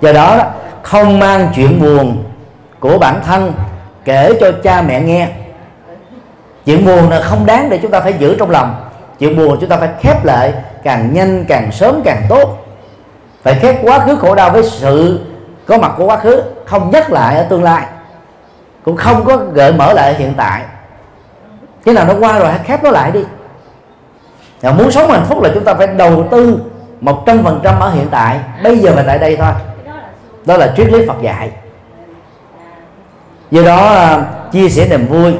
Do 0.00 0.12
đó, 0.12 0.40
không 0.82 1.18
mang 1.18 1.48
chuyện 1.56 1.80
buồn 1.80 2.24
của 2.80 2.98
bản 2.98 3.20
thân 3.26 3.52
kể 4.04 4.32
cho 4.40 4.52
cha 4.62 4.82
mẹ 4.82 5.00
nghe 5.00 5.28
chuyện 6.66 6.86
buồn 6.86 7.10
là 7.10 7.20
không 7.20 7.46
đáng 7.46 7.70
để 7.70 7.78
chúng 7.82 7.90
ta 7.90 8.00
phải 8.00 8.12
giữ 8.12 8.36
trong 8.38 8.50
lòng. 8.50 8.74
Chuyện 9.18 9.36
buồn 9.36 9.56
chúng 9.60 9.70
ta 9.70 9.76
phải 9.76 9.88
khép 10.00 10.24
lại, 10.24 10.54
càng 10.82 11.12
nhanh 11.12 11.44
càng 11.48 11.72
sớm 11.72 12.00
càng 12.04 12.22
tốt. 12.28 12.66
Phải 13.42 13.54
khép 13.54 13.76
quá 13.82 13.98
khứ 13.98 14.16
khổ 14.16 14.34
đau 14.34 14.50
với 14.50 14.62
sự 14.62 15.20
có 15.66 15.78
mặt 15.78 15.92
của 15.96 16.06
quá 16.06 16.16
khứ, 16.16 16.42
không 16.64 16.90
nhắc 16.90 17.10
lại 17.10 17.36
ở 17.36 17.42
tương 17.42 17.62
lai. 17.62 17.86
Cũng 18.84 18.96
không 18.96 19.24
có 19.24 19.36
gợi 19.36 19.72
mở 19.72 19.92
lại 19.92 20.12
ở 20.12 20.18
hiện 20.18 20.34
tại. 20.36 20.62
Cái 21.84 21.94
nào 21.94 22.04
nó 22.04 22.14
qua 22.20 22.38
rồi, 22.38 22.48
hãy 22.48 22.60
khép 22.64 22.84
nó 22.84 22.90
lại 22.90 23.10
đi. 23.10 23.24
Và 24.60 24.72
muốn 24.72 24.90
sống 24.90 25.10
hạnh 25.10 25.24
phúc 25.28 25.42
là 25.42 25.50
chúng 25.54 25.64
ta 25.64 25.74
phải 25.74 25.86
đầu 25.86 26.24
tư 26.30 26.60
một 27.00 27.22
trăm 27.26 27.42
phần 27.44 27.60
trăm 27.62 27.80
ở 27.80 27.90
hiện 27.90 28.06
tại. 28.10 28.38
Bây 28.62 28.78
giờ 28.78 28.92
và 28.96 29.04
tại 29.06 29.18
đây 29.18 29.36
thôi. 29.36 29.52
Đó 30.44 30.56
là 30.56 30.72
triết 30.76 30.92
lý 30.92 31.06
Phật 31.06 31.22
dạy. 31.22 31.50
Do 33.50 33.62
đó 33.62 33.88
à, 33.88 34.22
chia 34.52 34.68
sẻ 34.68 34.86
niềm 34.90 35.06
vui 35.06 35.34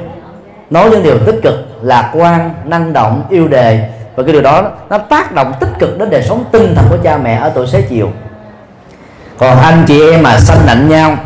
nói 0.71 0.91
những 0.91 1.03
điều 1.03 1.19
tích 1.19 1.41
cực, 1.43 1.55
lạc 1.83 2.11
quan, 2.15 2.55
năng 2.65 2.93
động, 2.93 3.25
yêu 3.31 3.49
đề. 3.49 3.91
Và 4.15 4.23
cái 4.23 4.33
điều 4.33 4.43
đó, 4.43 4.71
nó 4.91 4.99
tác 4.99 5.33
động 5.33 5.53
tích 5.61 5.71
cực 5.79 5.99
đến 5.99 6.11
đời 6.11 6.23
sống 6.23 6.45
tinh 6.53 6.75
thần 6.75 6.87
của 6.91 6.99
cha 7.03 7.17
mẹ 7.17 7.37
ở 7.37 7.53
tuổi 7.55 7.67
xế 7.67 7.83
chiều. 7.83 8.11
Còn 9.39 9.59
anh 9.59 9.85
chị 9.89 10.11
em 10.11 10.23
mà 10.23 10.41
sanh 10.41 10.67
nạnh 10.67 10.89
nhau, 10.89 11.17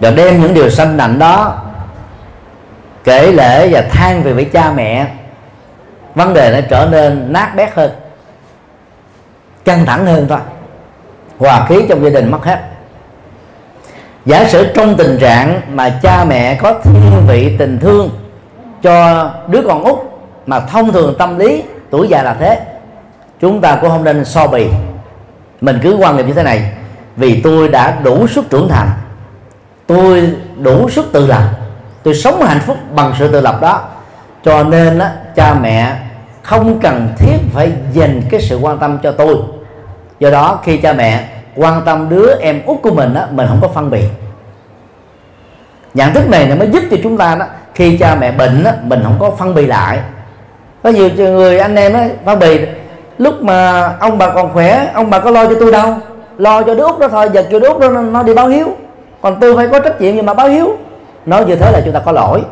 và 0.00 0.10
đem 0.10 0.40
những 0.40 0.54
điều 0.54 0.70
sanh 0.70 0.96
nạnh 0.96 1.18
đó, 1.18 1.62
kể 3.04 3.32
lễ 3.32 3.68
và 3.72 3.82
than 3.90 4.22
về 4.22 4.32
với 4.32 4.44
cha 4.44 4.72
mẹ, 4.72 5.06
vấn 6.14 6.34
đề 6.34 6.52
nó 6.52 6.66
trở 6.70 6.88
nên 6.90 7.32
nát 7.32 7.52
bét 7.56 7.74
hơn, 7.74 7.90
căng 9.64 9.86
thẳng 9.86 10.06
hơn 10.06 10.26
thôi. 10.28 10.38
Hòa 11.38 11.66
khí 11.68 11.82
trong 11.88 12.04
gia 12.04 12.10
đình 12.10 12.30
mất 12.30 12.44
hết. 12.44 12.60
Giả 14.26 14.44
sử 14.48 14.72
trong 14.74 14.96
tình 14.96 15.18
trạng 15.18 15.60
mà 15.68 15.98
cha 16.02 16.24
mẹ 16.24 16.54
có 16.54 16.74
thiên 16.82 17.26
vị, 17.28 17.56
tình 17.58 17.78
thương 17.78 18.10
cho 18.82 19.30
đứa 19.48 19.62
con 19.68 19.84
út 19.84 19.98
mà 20.46 20.60
thông 20.60 20.92
thường 20.92 21.14
tâm 21.18 21.38
lý 21.38 21.62
tuổi 21.90 22.08
già 22.08 22.22
là 22.22 22.34
thế. 22.34 22.60
Chúng 23.40 23.60
ta 23.60 23.78
cũng 23.80 23.90
không 23.90 24.04
nên 24.04 24.24
so 24.24 24.46
bì. 24.46 24.66
Mình 25.60 25.78
cứ 25.82 25.96
quan 25.96 26.16
niệm 26.16 26.26
như 26.26 26.34
thế 26.34 26.42
này 26.42 26.72
vì 27.16 27.40
tôi 27.40 27.68
đã 27.68 27.98
đủ 28.02 28.26
sức 28.26 28.50
trưởng 28.50 28.68
thành 28.68 28.88
tôi 29.86 30.36
đủ 30.56 30.88
sức 30.88 31.12
tự 31.12 31.26
lập 31.26 31.42
tôi 32.02 32.14
sống 32.14 32.42
hạnh 32.42 32.60
phúc 32.60 32.76
bằng 32.94 33.14
sự 33.18 33.32
tự 33.32 33.40
lập 33.40 33.58
đó. 33.60 33.80
Cho 34.44 34.64
nên 34.64 34.98
á, 34.98 35.12
cha 35.36 35.54
mẹ 35.54 35.96
không 36.42 36.80
cần 36.80 37.08
thiết 37.18 37.36
phải 37.52 37.72
dành 37.92 38.22
cái 38.30 38.40
sự 38.40 38.58
quan 38.58 38.78
tâm 38.78 38.98
cho 39.02 39.12
tôi. 39.12 39.36
Do 40.20 40.30
đó 40.30 40.60
khi 40.64 40.76
cha 40.76 40.92
mẹ 40.92 41.28
quan 41.56 41.82
tâm 41.84 42.08
đứa 42.08 42.34
em 42.40 42.62
út 42.66 42.82
của 42.82 42.90
mình 42.90 43.14
á, 43.14 43.26
mình 43.30 43.46
không 43.48 43.58
có 43.60 43.68
phân 43.68 43.90
biệt. 43.90 44.08
Nhận 45.94 46.14
thức 46.14 46.28
này 46.28 46.46
nó 46.46 46.54
mới 46.54 46.70
giúp 46.70 46.82
cho 46.90 46.96
chúng 47.02 47.16
ta 47.16 47.34
đó 47.34 47.46
khi 47.74 47.98
cha 47.98 48.14
mẹ 48.14 48.32
bệnh 48.32 48.64
á, 48.64 48.72
mình 48.82 49.00
không 49.04 49.16
có 49.18 49.30
phân 49.30 49.54
bì 49.54 49.66
lại. 49.66 49.98
Có 50.82 50.90
nhiều 50.90 51.08
người 51.08 51.58
anh 51.58 51.76
em 51.76 51.92
ấy 51.92 52.10
phân 52.24 52.38
bì 52.38 52.60
lúc 53.18 53.42
mà 53.42 53.88
ông 54.00 54.18
bà 54.18 54.30
còn 54.30 54.52
khỏe 54.52 54.90
ông 54.94 55.10
bà 55.10 55.18
có 55.18 55.30
lo 55.30 55.46
cho 55.46 55.54
tôi 55.60 55.72
đâu. 55.72 55.94
Lo 56.38 56.62
cho 56.62 56.74
đứa 56.74 56.84
út 56.84 56.98
đó 56.98 57.08
thôi 57.08 57.28
giờ 57.32 57.44
kêu 57.50 57.60
đứa 57.60 57.68
út 57.68 57.80
đó 57.80 57.88
nó, 57.88 58.02
nó 58.02 58.22
đi 58.22 58.34
báo 58.34 58.48
hiếu. 58.48 58.68
Còn 59.22 59.40
tôi 59.40 59.56
phải 59.56 59.68
có 59.68 59.78
trách 59.78 60.00
nhiệm 60.00 60.14
gì 60.14 60.22
mà 60.22 60.34
báo 60.34 60.48
hiếu? 60.48 60.76
Nói 61.26 61.44
như 61.44 61.56
thế 61.56 61.72
là 61.72 61.80
chúng 61.84 61.94
ta 61.94 62.00
có 62.00 62.12
lỗi. 62.12 62.42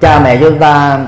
Cha 0.00 0.20
mẹ 0.24 0.36
chúng 0.40 0.58
ta 0.58 0.98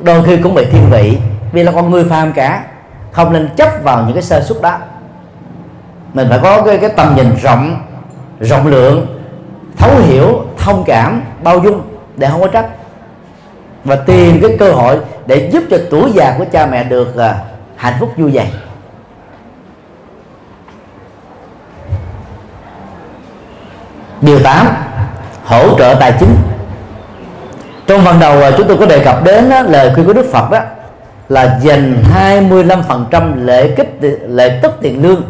đôi 0.00 0.22
khi 0.24 0.36
cũng 0.36 0.54
bị 0.54 0.64
thiên 0.64 0.90
vị 0.90 1.18
vì 1.52 1.62
là 1.62 1.72
con 1.72 1.90
người 1.90 2.04
phàm 2.04 2.32
cả 2.32 2.64
không 3.12 3.32
nên 3.32 3.48
chấp 3.56 3.68
vào 3.82 4.02
những 4.04 4.14
cái 4.14 4.22
sơ 4.22 4.40
suất 4.40 4.62
đó. 4.62 4.78
Mình 6.14 6.26
phải 6.30 6.38
có 6.42 6.62
cái, 6.62 6.78
cái 6.78 6.90
tầm 6.90 7.14
nhìn 7.16 7.36
rộng 7.42 7.76
rộng 8.40 8.66
lượng 8.66 9.13
thấu 9.76 9.98
hiểu 9.98 10.42
thông 10.58 10.84
cảm 10.86 11.22
bao 11.42 11.58
dung 11.58 11.82
để 12.16 12.28
không 12.28 12.40
có 12.40 12.46
trách. 12.46 12.66
Và 13.84 13.96
tìm 13.96 14.40
cái 14.42 14.56
cơ 14.58 14.72
hội 14.72 14.98
để 15.26 15.50
giúp 15.52 15.62
cho 15.70 15.78
tuổi 15.90 16.12
già 16.14 16.34
của 16.38 16.44
cha 16.52 16.66
mẹ 16.66 16.84
được 16.84 17.16
à, 17.16 17.34
hạnh 17.76 17.94
phúc 18.00 18.12
vui 18.16 18.30
vẻ. 18.30 18.46
Điều 24.20 24.38
8 24.40 24.66
hỗ 25.44 25.78
trợ 25.78 25.96
tài 26.00 26.12
chính. 26.20 26.36
Trong 27.86 28.04
phần 28.04 28.20
đầu 28.20 28.42
à, 28.42 28.50
chúng 28.58 28.68
tôi 28.68 28.76
có 28.76 28.86
đề 28.86 29.04
cập 29.04 29.24
đến 29.24 29.50
đó, 29.50 29.62
lời 29.62 29.90
khuyên 29.94 30.06
của 30.06 30.12
Đức 30.12 30.26
Phật 30.32 30.50
đó 30.50 30.60
là 31.28 31.58
dành 31.62 32.04
25% 32.14 33.44
lệ 33.44 33.74
kích 33.76 33.98
lệ 34.28 34.58
tức 34.62 34.72
tiền 34.80 35.02
lương 35.02 35.22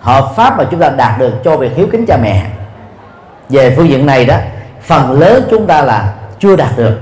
hợp 0.00 0.32
pháp 0.36 0.58
mà 0.58 0.64
chúng 0.70 0.80
ta 0.80 0.88
đạt 0.88 1.18
được 1.18 1.32
cho 1.44 1.56
việc 1.56 1.72
hiếu 1.76 1.86
kính 1.92 2.06
cha 2.06 2.16
mẹ 2.22 2.46
về 3.48 3.74
phương 3.76 3.88
diện 3.88 4.06
này 4.06 4.24
đó, 4.24 4.36
phần 4.82 5.20
lớn 5.20 5.44
chúng 5.50 5.66
ta 5.66 5.82
là 5.82 6.14
chưa 6.38 6.56
đạt 6.56 6.70
được. 6.76 6.98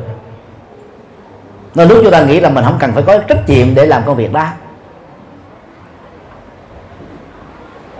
Nên 1.74 1.88
lúc 1.88 1.98
chúng 2.02 2.12
ta 2.12 2.22
nghĩ 2.22 2.40
là 2.40 2.48
mình 2.48 2.64
không 2.64 2.76
cần 2.78 2.92
phải 2.92 3.02
có 3.02 3.18
trách 3.18 3.48
nhiệm 3.48 3.74
để 3.74 3.86
làm 3.86 4.02
công 4.06 4.16
việc 4.16 4.32
đó. 4.32 4.46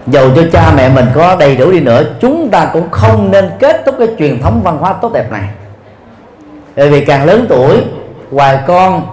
Dầu 0.07 0.31
cho 0.37 0.43
cha 0.53 0.73
mẹ 0.77 0.89
mình 0.89 1.07
có 1.15 1.37
đầy 1.37 1.57
đủ 1.57 1.71
đi 1.71 1.81
nữa, 1.81 2.03
chúng 2.21 2.51
ta 2.51 2.71
cũng 2.73 2.91
không 2.91 3.31
nên 3.31 3.51
kết 3.59 3.83
thúc 3.87 3.95
cái 3.99 4.09
truyền 4.19 4.43
thống 4.43 4.61
văn 4.65 4.79
hóa 4.79 4.93
tốt 4.93 5.13
đẹp 5.13 5.33
này. 5.33 5.49
Bởi 6.77 6.91
vì 6.91 7.05
càng 7.05 7.25
lớn 7.25 7.47
tuổi 7.49 7.85
hoài 8.33 8.59
con, 8.67 9.07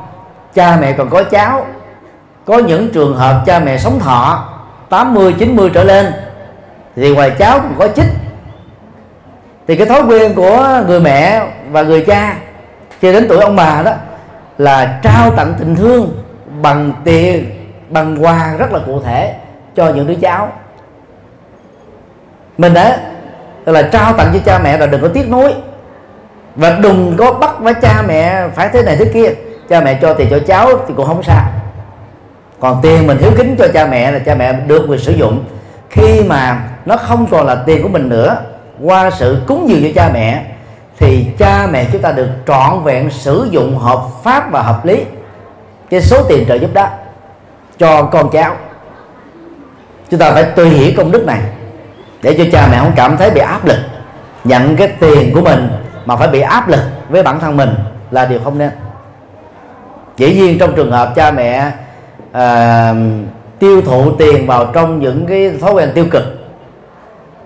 cha 0.54 0.78
mẹ 0.82 0.94
còn 0.94 1.10
có 1.10 1.24
cháu. 1.24 1.66
Có 2.46 2.58
những 2.58 2.90
trường 2.94 3.16
hợp 3.16 3.44
cha 3.46 3.60
mẹ 3.60 3.78
sống 3.78 4.00
thọ 4.00 4.50
80 4.90 5.36
90 5.40 5.70
trở 5.74 5.84
lên, 5.84 6.14
thì 6.96 7.14
ngoài 7.14 7.32
cháu 7.40 7.60
còn 7.60 7.76
có 7.80 7.88
chích 7.88 8.06
thì 9.68 9.76
cái 9.76 9.88
thói 9.88 10.02
quen 10.04 10.34
của 10.36 10.84
người 10.88 11.00
mẹ 11.00 11.42
và 11.72 11.82
người 11.82 12.02
cha 12.02 12.36
cho 13.02 13.12
đến 13.12 13.26
tuổi 13.30 13.40
ông 13.40 13.56
bà 13.56 13.82
đó 13.86 13.92
là 14.58 15.00
trao 15.04 15.32
tặng 15.32 15.54
tình 15.60 15.76
thương 15.76 16.24
bằng 16.62 16.94
tiền, 17.04 17.52
bằng 17.90 18.24
quà 18.24 18.54
rất 18.58 18.74
là 18.74 18.80
cụ 18.86 19.02
thể 19.02 19.36
cho 19.76 19.90
những 19.90 20.08
đứa 20.08 20.16
cháu. 20.16 20.52
Mình 22.58 22.74
đó 22.74 22.90
là 23.66 23.82
trao 23.82 24.14
tặng 24.14 24.30
cho 24.34 24.40
cha 24.46 24.60
mẹ 24.64 24.78
là 24.78 24.86
đừng 24.86 25.02
có 25.02 25.08
tiếc 25.08 25.30
nuối. 25.30 25.54
Và 26.56 26.78
đừng 26.82 27.16
có 27.18 27.34
bắt 27.34 27.60
với 27.60 27.74
cha 27.74 28.04
mẹ 28.08 28.48
phải 28.56 28.70
thế 28.74 28.84
này 28.84 28.96
thế 28.96 29.06
kia. 29.06 29.34
Cha 29.70 29.82
mẹ 29.82 30.00
cho 30.02 30.14
tiền 30.14 30.28
cho 30.30 30.40
cháu 30.48 30.70
thì 30.88 30.94
cũng 30.98 31.06
không 31.06 31.24
sao. 31.24 31.46
Còn 32.60 32.80
tiền 32.82 33.08
mình 33.08 33.18
hiếu 33.18 33.32
kính 33.38 33.56
cho 33.60 33.68
cha 33.74 33.88
mẹ 33.88 34.12
là 34.12 34.20
cha 34.20 34.36
mẹ 34.36 34.54
được 34.54 34.86
quyền 34.90 35.00
sử 35.00 35.12
dụng. 35.12 35.46
Khi 35.90 36.24
mà 36.24 36.64
nó 36.86 36.98
không 36.98 37.28
còn 37.32 37.46
là 37.46 37.56
tiền 37.66 37.84
của 37.84 37.90
mình 37.90 38.10
nữa 38.10 38.38
qua 38.84 39.12
sự 39.12 39.42
cúng 39.48 39.70
dường 39.70 39.84
cho 39.84 39.90
cha 39.96 40.10
mẹ 40.14 40.46
thì 41.00 41.26
cha 41.38 41.68
mẹ 41.72 41.86
chúng 41.92 42.02
ta 42.02 42.12
được 42.12 42.30
trọn 42.48 42.84
vẹn 42.84 43.10
sử 43.10 43.48
dụng 43.52 43.78
hợp 43.78 44.02
pháp 44.24 44.52
và 44.52 44.62
hợp 44.62 44.86
lý 44.86 45.04
cái 45.90 46.02
số 46.02 46.24
tiền 46.24 46.46
trợ 46.48 46.56
giúp 46.56 46.74
đó 46.74 46.88
cho 47.80 48.04
con 48.04 48.30
cháu. 48.30 48.56
Chúng 50.10 50.20
ta 50.20 50.32
phải 50.32 50.44
tùy 50.44 50.70
hiểu 50.70 50.94
công 50.98 51.12
đức 51.12 51.26
này 51.26 51.40
để 52.22 52.36
cho 52.38 52.44
cha 52.52 52.68
mẹ 52.72 52.78
không 52.80 52.94
cảm 52.96 53.18
thấy 53.18 53.32
bị 53.32 53.42
áp 53.42 53.66
lực 53.66 53.78
nhận 54.44 54.76
cái 54.76 54.88
tiền 54.88 55.34
của 55.34 55.42
mình 55.42 55.68
mà 56.06 56.16
phải 56.16 56.28
bị 56.28 56.42
áp 56.42 56.70
lực 56.70 56.82
với 57.10 57.24
bản 57.24 57.40
thân 57.40 57.58
mình 57.58 57.70
là 58.12 58.26
điều 58.26 58.40
không 58.44 58.58
nên. 58.58 58.70
Dĩ 60.18 60.34
nhiên 60.34 60.60
trong 60.60 60.76
trường 60.76 60.92
hợp 60.92 61.12
cha 61.16 61.32
mẹ 61.32 61.72
à, 62.32 62.94
tiêu 63.60 63.82
thụ 63.82 64.12
tiền 64.12 64.48
vào 64.48 64.66
trong 64.74 65.00
những 65.00 65.26
cái 65.26 65.52
thói 65.62 65.74
quen 65.74 65.92
tiêu 65.96 66.06
cực 66.12 66.24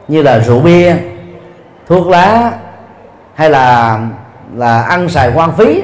như 0.08 0.22
là 0.22 0.40
rượu 0.40 0.60
bia 0.60 0.96
thuốc 1.88 2.08
lá 2.08 2.52
hay 3.36 3.50
là 3.50 4.00
là 4.56 4.82
ăn 4.82 5.10
xài 5.10 5.32
hoang 5.32 5.56
phí 5.56 5.84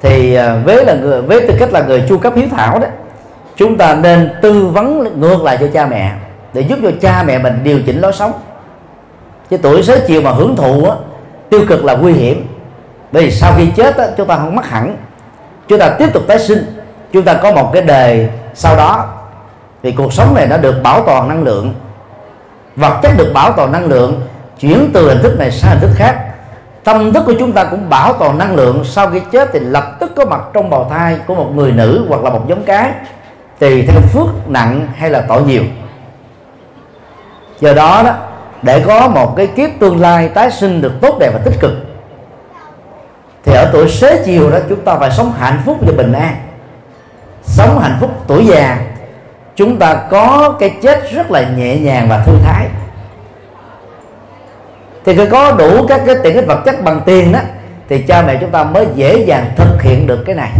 thì 0.00 0.34
ờ, 0.34 0.58
với 0.64 0.84
là 0.84 0.94
người 0.94 1.22
với 1.22 1.46
tư 1.48 1.54
cách 1.58 1.72
là 1.72 1.80
người 1.80 2.04
chu 2.08 2.18
cấp 2.18 2.32
hiếu 2.36 2.48
thảo 2.56 2.78
đó 2.78 2.86
chúng 3.56 3.78
ta 3.78 3.94
nên 3.94 4.30
tư 4.42 4.66
vấn 4.66 5.20
ngược 5.20 5.42
lại 5.42 5.56
cho 5.60 5.66
cha 5.72 5.86
mẹ 5.86 6.12
để 6.52 6.60
giúp 6.60 6.78
cho 6.82 6.90
cha 7.00 7.22
mẹ 7.22 7.38
mình 7.38 7.60
điều 7.62 7.80
chỉnh 7.86 8.00
lối 8.00 8.12
sống. 8.12 8.32
Chứ 9.50 9.56
tuổi 9.56 9.82
xế 9.82 10.04
chiều 10.06 10.22
mà 10.22 10.30
hưởng 10.30 10.56
thụ 10.56 10.84
á, 10.84 10.96
tiêu 11.50 11.60
cực 11.68 11.84
là 11.84 11.94
nguy 11.94 12.12
hiểm. 12.12 12.46
Bởi 13.12 13.24
vì 13.24 13.30
sau 13.30 13.52
khi 13.56 13.66
chết 13.76 13.96
á, 13.96 14.06
chúng 14.16 14.26
ta 14.26 14.36
không 14.36 14.56
mất 14.56 14.66
hẳn. 14.66 14.96
Chúng 15.68 15.78
ta 15.78 15.88
tiếp 15.98 16.12
tục 16.12 16.22
tái 16.28 16.38
sinh 16.38 16.80
chúng 17.12 17.24
ta 17.24 17.34
có 17.34 17.52
một 17.52 17.70
cái 17.72 17.82
đời 17.82 18.28
sau 18.54 18.76
đó. 18.76 19.06
Thì 19.82 19.92
cuộc 19.92 20.12
sống 20.12 20.34
này 20.34 20.46
nó 20.46 20.56
được 20.56 20.82
bảo 20.82 21.02
toàn 21.06 21.28
năng 21.28 21.42
lượng 21.42 21.74
vật 22.76 22.98
chất 23.02 23.12
được 23.16 23.30
bảo 23.34 23.52
toàn 23.52 23.72
năng 23.72 23.84
lượng 23.84 24.20
chuyển 24.60 24.90
từ 24.94 25.08
hình 25.08 25.22
thức 25.22 25.38
này 25.38 25.50
sang 25.50 25.70
hình 25.70 25.80
thức 25.80 25.90
khác. 25.94 26.26
Tâm 26.84 27.12
thức 27.12 27.22
của 27.26 27.34
chúng 27.38 27.52
ta 27.52 27.64
cũng 27.64 27.88
bảo 27.88 28.12
toàn 28.12 28.38
năng 28.38 28.54
lượng, 28.54 28.84
sau 28.84 29.10
khi 29.10 29.20
chết 29.32 29.48
thì 29.52 29.58
lập 29.60 29.96
tức 30.00 30.12
có 30.16 30.24
mặt 30.24 30.40
trong 30.52 30.70
bào 30.70 30.86
thai 30.90 31.18
của 31.26 31.34
một 31.34 31.50
người 31.54 31.72
nữ 31.72 32.04
hoặc 32.08 32.22
là 32.22 32.30
một 32.30 32.48
giống 32.48 32.62
cái 32.62 32.92
tùy 33.58 33.84
theo 33.88 34.00
phước, 34.00 34.48
nặng 34.48 34.88
hay 34.96 35.10
là 35.10 35.20
tội 35.28 35.42
nhiều. 35.42 35.62
Do 37.60 37.72
đó 37.72 38.02
đó, 38.02 38.14
để 38.62 38.84
có 38.86 39.08
một 39.08 39.36
cái 39.36 39.46
kiếp 39.46 39.70
tương 39.80 40.00
lai 40.00 40.28
tái 40.28 40.50
sinh 40.50 40.82
được 40.82 40.92
tốt 41.00 41.16
đẹp 41.20 41.30
và 41.34 41.40
tích 41.44 41.60
cực, 41.60 41.72
thì 43.44 43.54
ở 43.54 43.70
tuổi 43.72 43.88
xế 43.88 44.22
chiều 44.24 44.50
đó 44.50 44.58
chúng 44.68 44.80
ta 44.80 44.96
phải 44.96 45.10
sống 45.10 45.32
hạnh 45.38 45.62
phúc 45.64 45.76
và 45.80 45.92
bình 45.96 46.12
an. 46.12 46.36
Sống 47.42 47.80
hạnh 47.80 47.96
phúc 48.00 48.10
tuổi 48.26 48.46
già, 48.46 48.78
chúng 49.56 49.78
ta 49.78 49.94
có 50.10 50.56
cái 50.60 50.74
chết 50.82 51.12
rất 51.12 51.30
là 51.30 51.48
nhẹ 51.56 51.76
nhàng 51.76 52.08
và 52.08 52.22
thư 52.26 52.32
thái 52.44 52.66
thì 55.04 55.16
phải 55.16 55.26
có 55.26 55.52
đủ 55.52 55.86
các 55.86 56.00
cái 56.06 56.14
tiện 56.22 56.36
ích 56.36 56.46
vật 56.46 56.62
chất 56.64 56.84
bằng 56.84 57.00
tiền 57.06 57.32
đó 57.32 57.38
thì 57.88 58.02
cha 58.02 58.22
mẹ 58.22 58.38
chúng 58.40 58.50
ta 58.50 58.64
mới 58.64 58.86
dễ 58.94 59.24
dàng 59.26 59.50
thực 59.56 59.82
hiện 59.82 60.06
được 60.06 60.22
cái 60.26 60.34
này. 60.34 60.50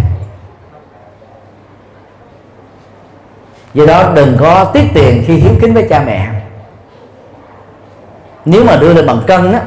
Do 3.74 3.86
đó 3.86 4.12
đừng 4.14 4.36
có 4.40 4.64
tiết 4.64 4.84
tiền 4.94 5.24
khi 5.26 5.34
hiếu 5.34 5.52
kính 5.60 5.74
với 5.74 5.86
cha 5.90 6.02
mẹ. 6.06 6.28
Nếu 8.44 8.64
mà 8.64 8.76
đưa 8.76 8.94
lên 8.94 9.06
bằng 9.06 9.20
cân 9.26 9.52
á 9.52 9.60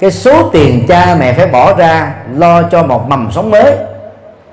cái 0.00 0.10
số 0.10 0.50
tiền 0.52 0.86
cha 0.88 1.16
mẹ 1.18 1.32
phải 1.32 1.46
bỏ 1.46 1.74
ra 1.74 2.14
lo 2.34 2.62
cho 2.62 2.82
một 2.82 3.08
mầm 3.08 3.30
sống 3.32 3.50
mới 3.50 3.76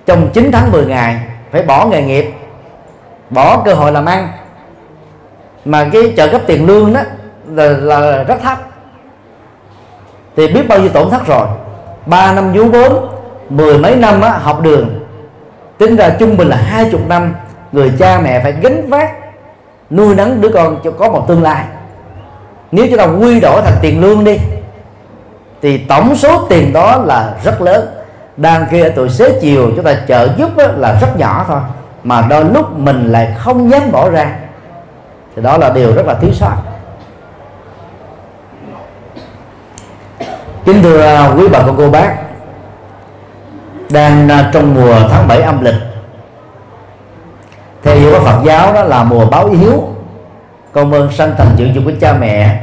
trong 0.05 0.29
9 0.33 0.51
tháng 0.51 0.71
10 0.71 0.85
ngày 0.85 1.19
phải 1.51 1.61
bỏ 1.61 1.85
nghề 1.85 2.01
nghiệp 2.01 2.33
bỏ 3.29 3.61
cơ 3.65 3.73
hội 3.73 3.91
làm 3.91 4.05
ăn. 4.05 4.29
Mà 5.65 5.89
cái 5.93 6.13
trợ 6.17 6.27
cấp 6.27 6.41
tiền 6.47 6.65
lương 6.65 6.93
đó 6.93 7.01
là, 7.47 7.65
là 7.67 8.23
rất 8.23 8.41
thấp 8.43 8.57
thì 10.37 10.47
biết 10.47 10.67
bao 10.67 10.79
nhiêu 10.79 10.89
tổn 10.89 11.09
thất 11.09 11.27
rồi? 11.27 11.47
Ba 12.05 12.33
năm 12.33 12.53
vú 12.53 12.63
vốn 12.63 13.07
mười 13.49 13.77
mấy 13.77 13.95
năm 13.95 14.21
á, 14.21 14.29
học 14.29 14.61
đường. 14.61 14.99
Tính 15.77 15.95
ra 15.95 16.09
trung 16.09 16.37
bình 16.37 16.47
là 16.47 16.55
hai 16.55 16.89
chục 16.91 17.01
năm 17.07 17.35
người 17.71 17.91
cha 17.99 18.19
mẹ 18.23 18.43
phải 18.43 18.51
gánh 18.51 18.89
vác 18.89 19.11
nuôi 19.89 20.15
nấng 20.15 20.41
đứa 20.41 20.49
con 20.49 20.77
cho 20.83 20.91
có 20.91 21.09
một 21.09 21.25
tương 21.27 21.43
lai. 21.43 21.63
Nếu 22.71 22.85
chúng 22.89 22.97
ta 22.97 23.03
quy 23.03 23.39
đổi 23.39 23.61
thành 23.61 23.77
tiền 23.81 24.01
lương 24.01 24.23
đi 24.23 24.37
thì 25.61 25.77
tổng 25.77 26.15
số 26.15 26.45
tiền 26.49 26.73
đó 26.73 26.97
là 27.05 27.33
rất 27.43 27.61
lớn. 27.61 27.87
Đang 28.37 28.65
kia 28.71 28.83
ở 28.83 28.91
tuổi 28.95 29.09
xế 29.09 29.39
chiều 29.41 29.71
chúng 29.75 29.85
ta 29.85 29.95
trợ 30.07 30.27
giúp 30.37 30.49
là 30.57 30.97
rất 31.01 31.17
nhỏ 31.17 31.45
thôi 31.47 31.59
mà 32.03 32.27
đôi 32.29 32.45
lúc 32.45 32.77
mình 32.77 33.11
lại 33.11 33.35
không 33.37 33.69
dám 33.71 33.91
bỏ 33.91 34.09
ra. 34.09 34.35
Thì 35.35 35.41
đó 35.41 35.57
là 35.57 35.69
điều 35.69 35.95
rất 35.95 36.05
là 36.05 36.13
thiếu 36.13 36.31
sót. 36.33 36.55
Kính 40.67 40.83
thưa 40.83 41.01
à, 41.01 41.33
quý 41.37 41.47
bà 41.51 41.59
con, 41.59 41.75
cô 41.77 41.89
bác, 41.89 42.15
đang 43.89 44.29
à, 44.29 44.49
trong 44.53 44.75
mùa 44.75 44.95
tháng 45.09 45.27
7 45.27 45.41
âm 45.41 45.63
lịch. 45.63 45.75
Theo 47.83 47.95
hiểu 47.95 48.11
của 48.11 48.25
Phật 48.25 48.41
giáo 48.45 48.73
đó 48.73 48.83
là 48.83 49.03
mùa 49.03 49.25
báo 49.25 49.49
hiếu. 49.49 49.89
Công 50.71 50.91
ơn 50.91 51.11
sanh 51.11 51.33
thành 51.37 51.55
dưỡng 51.57 51.75
dục 51.75 51.83
của 51.85 51.91
cha 52.01 52.13
mẹ. 52.13 52.61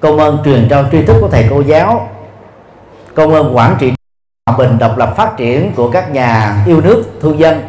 Công 0.00 0.18
ơn 0.18 0.38
truyền 0.44 0.68
trao 0.70 0.84
tri 0.92 1.04
thức 1.04 1.16
của 1.20 1.28
thầy 1.28 1.46
cô 1.50 1.60
giáo. 1.60 2.08
Công 3.14 3.34
ơn 3.34 3.56
quản 3.56 3.76
trị 3.78 3.92
hòa 4.46 4.58
bình, 4.58 4.78
độc 4.78 4.98
lập 4.98 5.16
phát 5.16 5.36
triển 5.36 5.72
của 5.76 5.90
các 5.90 6.10
nhà 6.10 6.56
yêu 6.66 6.80
nước, 6.80 7.04
thương 7.20 7.38
dân. 7.38 7.62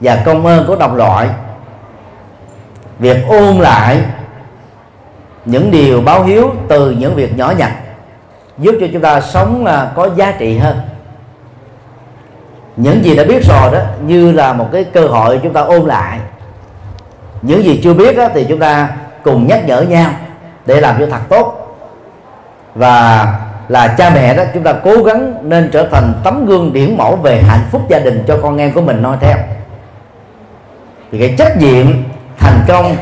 Và 0.00 0.22
công 0.24 0.46
ơn 0.46 0.66
của 0.66 0.76
đồng 0.76 0.96
loại. 0.96 1.28
Việc 2.98 3.16
ôn 3.28 3.56
lại 3.56 4.00
những 5.44 5.70
điều 5.70 6.00
báo 6.00 6.22
hiếu 6.22 6.50
từ 6.68 6.90
những 6.90 7.14
việc 7.14 7.36
nhỏ 7.36 7.52
nhặt 7.58 7.72
giúp 8.58 8.74
cho 8.80 8.86
chúng 8.92 9.02
ta 9.02 9.20
sống 9.20 9.66
có 9.94 10.08
giá 10.16 10.32
trị 10.38 10.58
hơn. 10.58 10.80
Những 12.76 13.04
gì 13.04 13.16
đã 13.16 13.24
biết 13.24 13.44
rồi 13.44 13.72
đó 13.72 13.78
như 14.06 14.32
là 14.32 14.52
một 14.52 14.68
cái 14.72 14.84
cơ 14.84 15.00
hội 15.00 15.40
chúng 15.42 15.52
ta 15.52 15.60
ôn 15.60 15.86
lại. 15.86 16.18
Những 17.42 17.64
gì 17.64 17.80
chưa 17.84 17.94
biết 17.94 18.16
đó, 18.16 18.28
thì 18.34 18.46
chúng 18.48 18.58
ta 18.58 18.88
cùng 19.22 19.46
nhắc 19.46 19.66
nhở 19.66 19.80
nhau 19.80 20.10
để 20.66 20.80
làm 20.80 20.96
cho 20.98 21.06
thật 21.06 21.20
tốt. 21.28 21.76
Và 22.74 23.26
là 23.68 23.88
cha 23.98 24.10
mẹ 24.10 24.34
đó 24.34 24.42
chúng 24.54 24.62
ta 24.62 24.72
cố 24.72 25.02
gắng 25.02 25.34
nên 25.42 25.70
trở 25.72 25.88
thành 25.92 26.12
tấm 26.24 26.46
gương 26.46 26.72
điển 26.72 26.96
mẫu 26.96 27.16
về 27.16 27.42
hạnh 27.42 27.64
phúc 27.70 27.82
gia 27.88 27.98
đình 27.98 28.24
cho 28.28 28.38
con 28.42 28.58
em 28.58 28.72
của 28.72 28.80
mình 28.80 29.02
noi 29.02 29.16
theo. 29.20 29.36
Thì 31.12 31.18
cái 31.18 31.34
trách 31.38 31.56
nhiệm 31.56 31.86
thành 32.38 32.60
công 32.68 32.96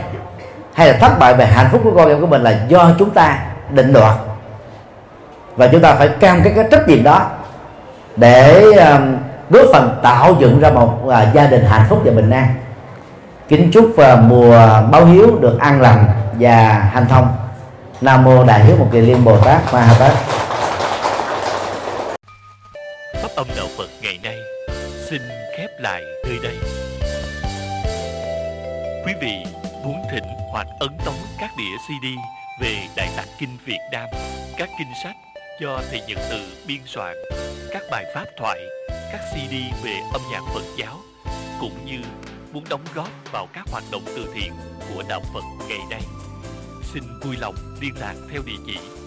hay 0.73 0.89
là 0.89 0.97
thất 1.01 1.19
bại 1.19 1.35
về 1.35 1.47
hạnh 1.47 1.69
phúc 1.73 1.81
của 1.85 1.93
con 1.97 2.09
em 2.09 2.21
của 2.21 2.27
mình 2.27 2.43
là 2.43 2.59
do 2.69 2.91
chúng 2.99 3.11
ta 3.11 3.39
định 3.71 3.93
đoạt 3.93 4.15
và 5.57 5.69
chúng 5.73 5.81
ta 5.81 5.95
phải 5.95 6.09
cam 6.09 6.41
cái 6.45 6.53
cái 6.57 6.65
trách 6.71 6.89
nhiệm 6.89 7.03
đó 7.03 7.31
để 8.17 8.63
um, 8.73 9.17
góp 9.51 9.67
phần 9.73 9.99
tạo 10.03 10.37
dựng 10.41 10.61
ra 10.61 10.71
một 10.71 10.99
uh, 11.05 11.15
gia 11.35 11.47
đình 11.47 11.65
hạnh 11.65 11.87
phúc 11.89 12.03
và 12.05 12.13
bình 12.13 12.31
an. 12.31 12.55
Kính 13.49 13.71
chúc 13.73 13.85
uh, 13.85 14.21
mùa 14.23 14.59
báo 14.93 15.05
hiếu 15.05 15.39
được 15.41 15.59
an 15.61 15.81
lành 15.81 16.07
và 16.41 16.89
hanh 16.93 17.07
thông. 17.09 17.29
Nam 18.01 18.25
mô 18.25 18.45
đại 18.45 18.65
hiếu 18.65 18.77
một 18.77 18.89
kỳ 18.93 19.01
liên 19.01 19.25
bồ 19.25 19.39
tát 19.45 19.75
ma 19.75 19.81
ha 19.81 19.95
tát. 19.99 20.13
Pháp 23.23 23.29
âm 23.37 23.47
đạo 23.57 23.67
phật 23.79 23.89
ngày 24.03 24.19
nay 24.23 24.37
xin 25.11 25.23
khép 25.57 25.71
lại 25.79 26.03
nơi 26.25 26.39
đây. 26.43 26.55
Quý 29.07 29.13
vị 29.21 29.47
muốn 29.85 29.97
thỉnh 30.13 30.25
hoặc 30.53 30.67
ấn 30.81 30.91
tống 31.05 31.15
các 31.41 31.51
đĩa 31.59 31.77
cd 31.87 32.07
về 32.61 32.77
đại 32.97 33.09
tạng 33.17 33.27
kinh 33.39 33.59
việt 33.67 33.81
nam 33.93 34.05
các 34.59 34.69
kinh 34.79 34.89
sách 35.05 35.17
do 35.65 35.81
thầy 35.91 36.01
nhật 36.09 36.19
từ 36.31 36.41
biên 36.67 36.81
soạn, 36.87 37.17
các 37.71 37.83
bài 37.91 38.05
pháp 38.15 38.25
thoại, 38.37 38.61
các 38.89 39.21
cd 39.31 39.85
về 39.85 40.01
âm 40.13 40.23
nhạc 40.33 40.43
phật 40.55 40.63
giáo, 40.77 41.01
cũng 41.61 41.87
như 41.87 41.99
muốn 42.53 42.65
đóng 42.71 42.85
góp 42.95 43.09
vào 43.33 43.49
các 43.53 43.65
hoạt 43.73 43.85
động 43.93 44.03
từ 44.07 44.27
thiện 44.35 44.53
của 44.95 45.03
đạo 45.09 45.21
phật 45.35 45.45
ngày 45.69 45.81
nay. 45.91 46.03
Xin 46.93 47.03
vui 47.23 47.37
lòng 47.41 47.55
liên 47.81 47.95
lạc 48.01 48.15
theo 48.31 48.43
địa 48.47 48.59
chỉ 48.67 49.04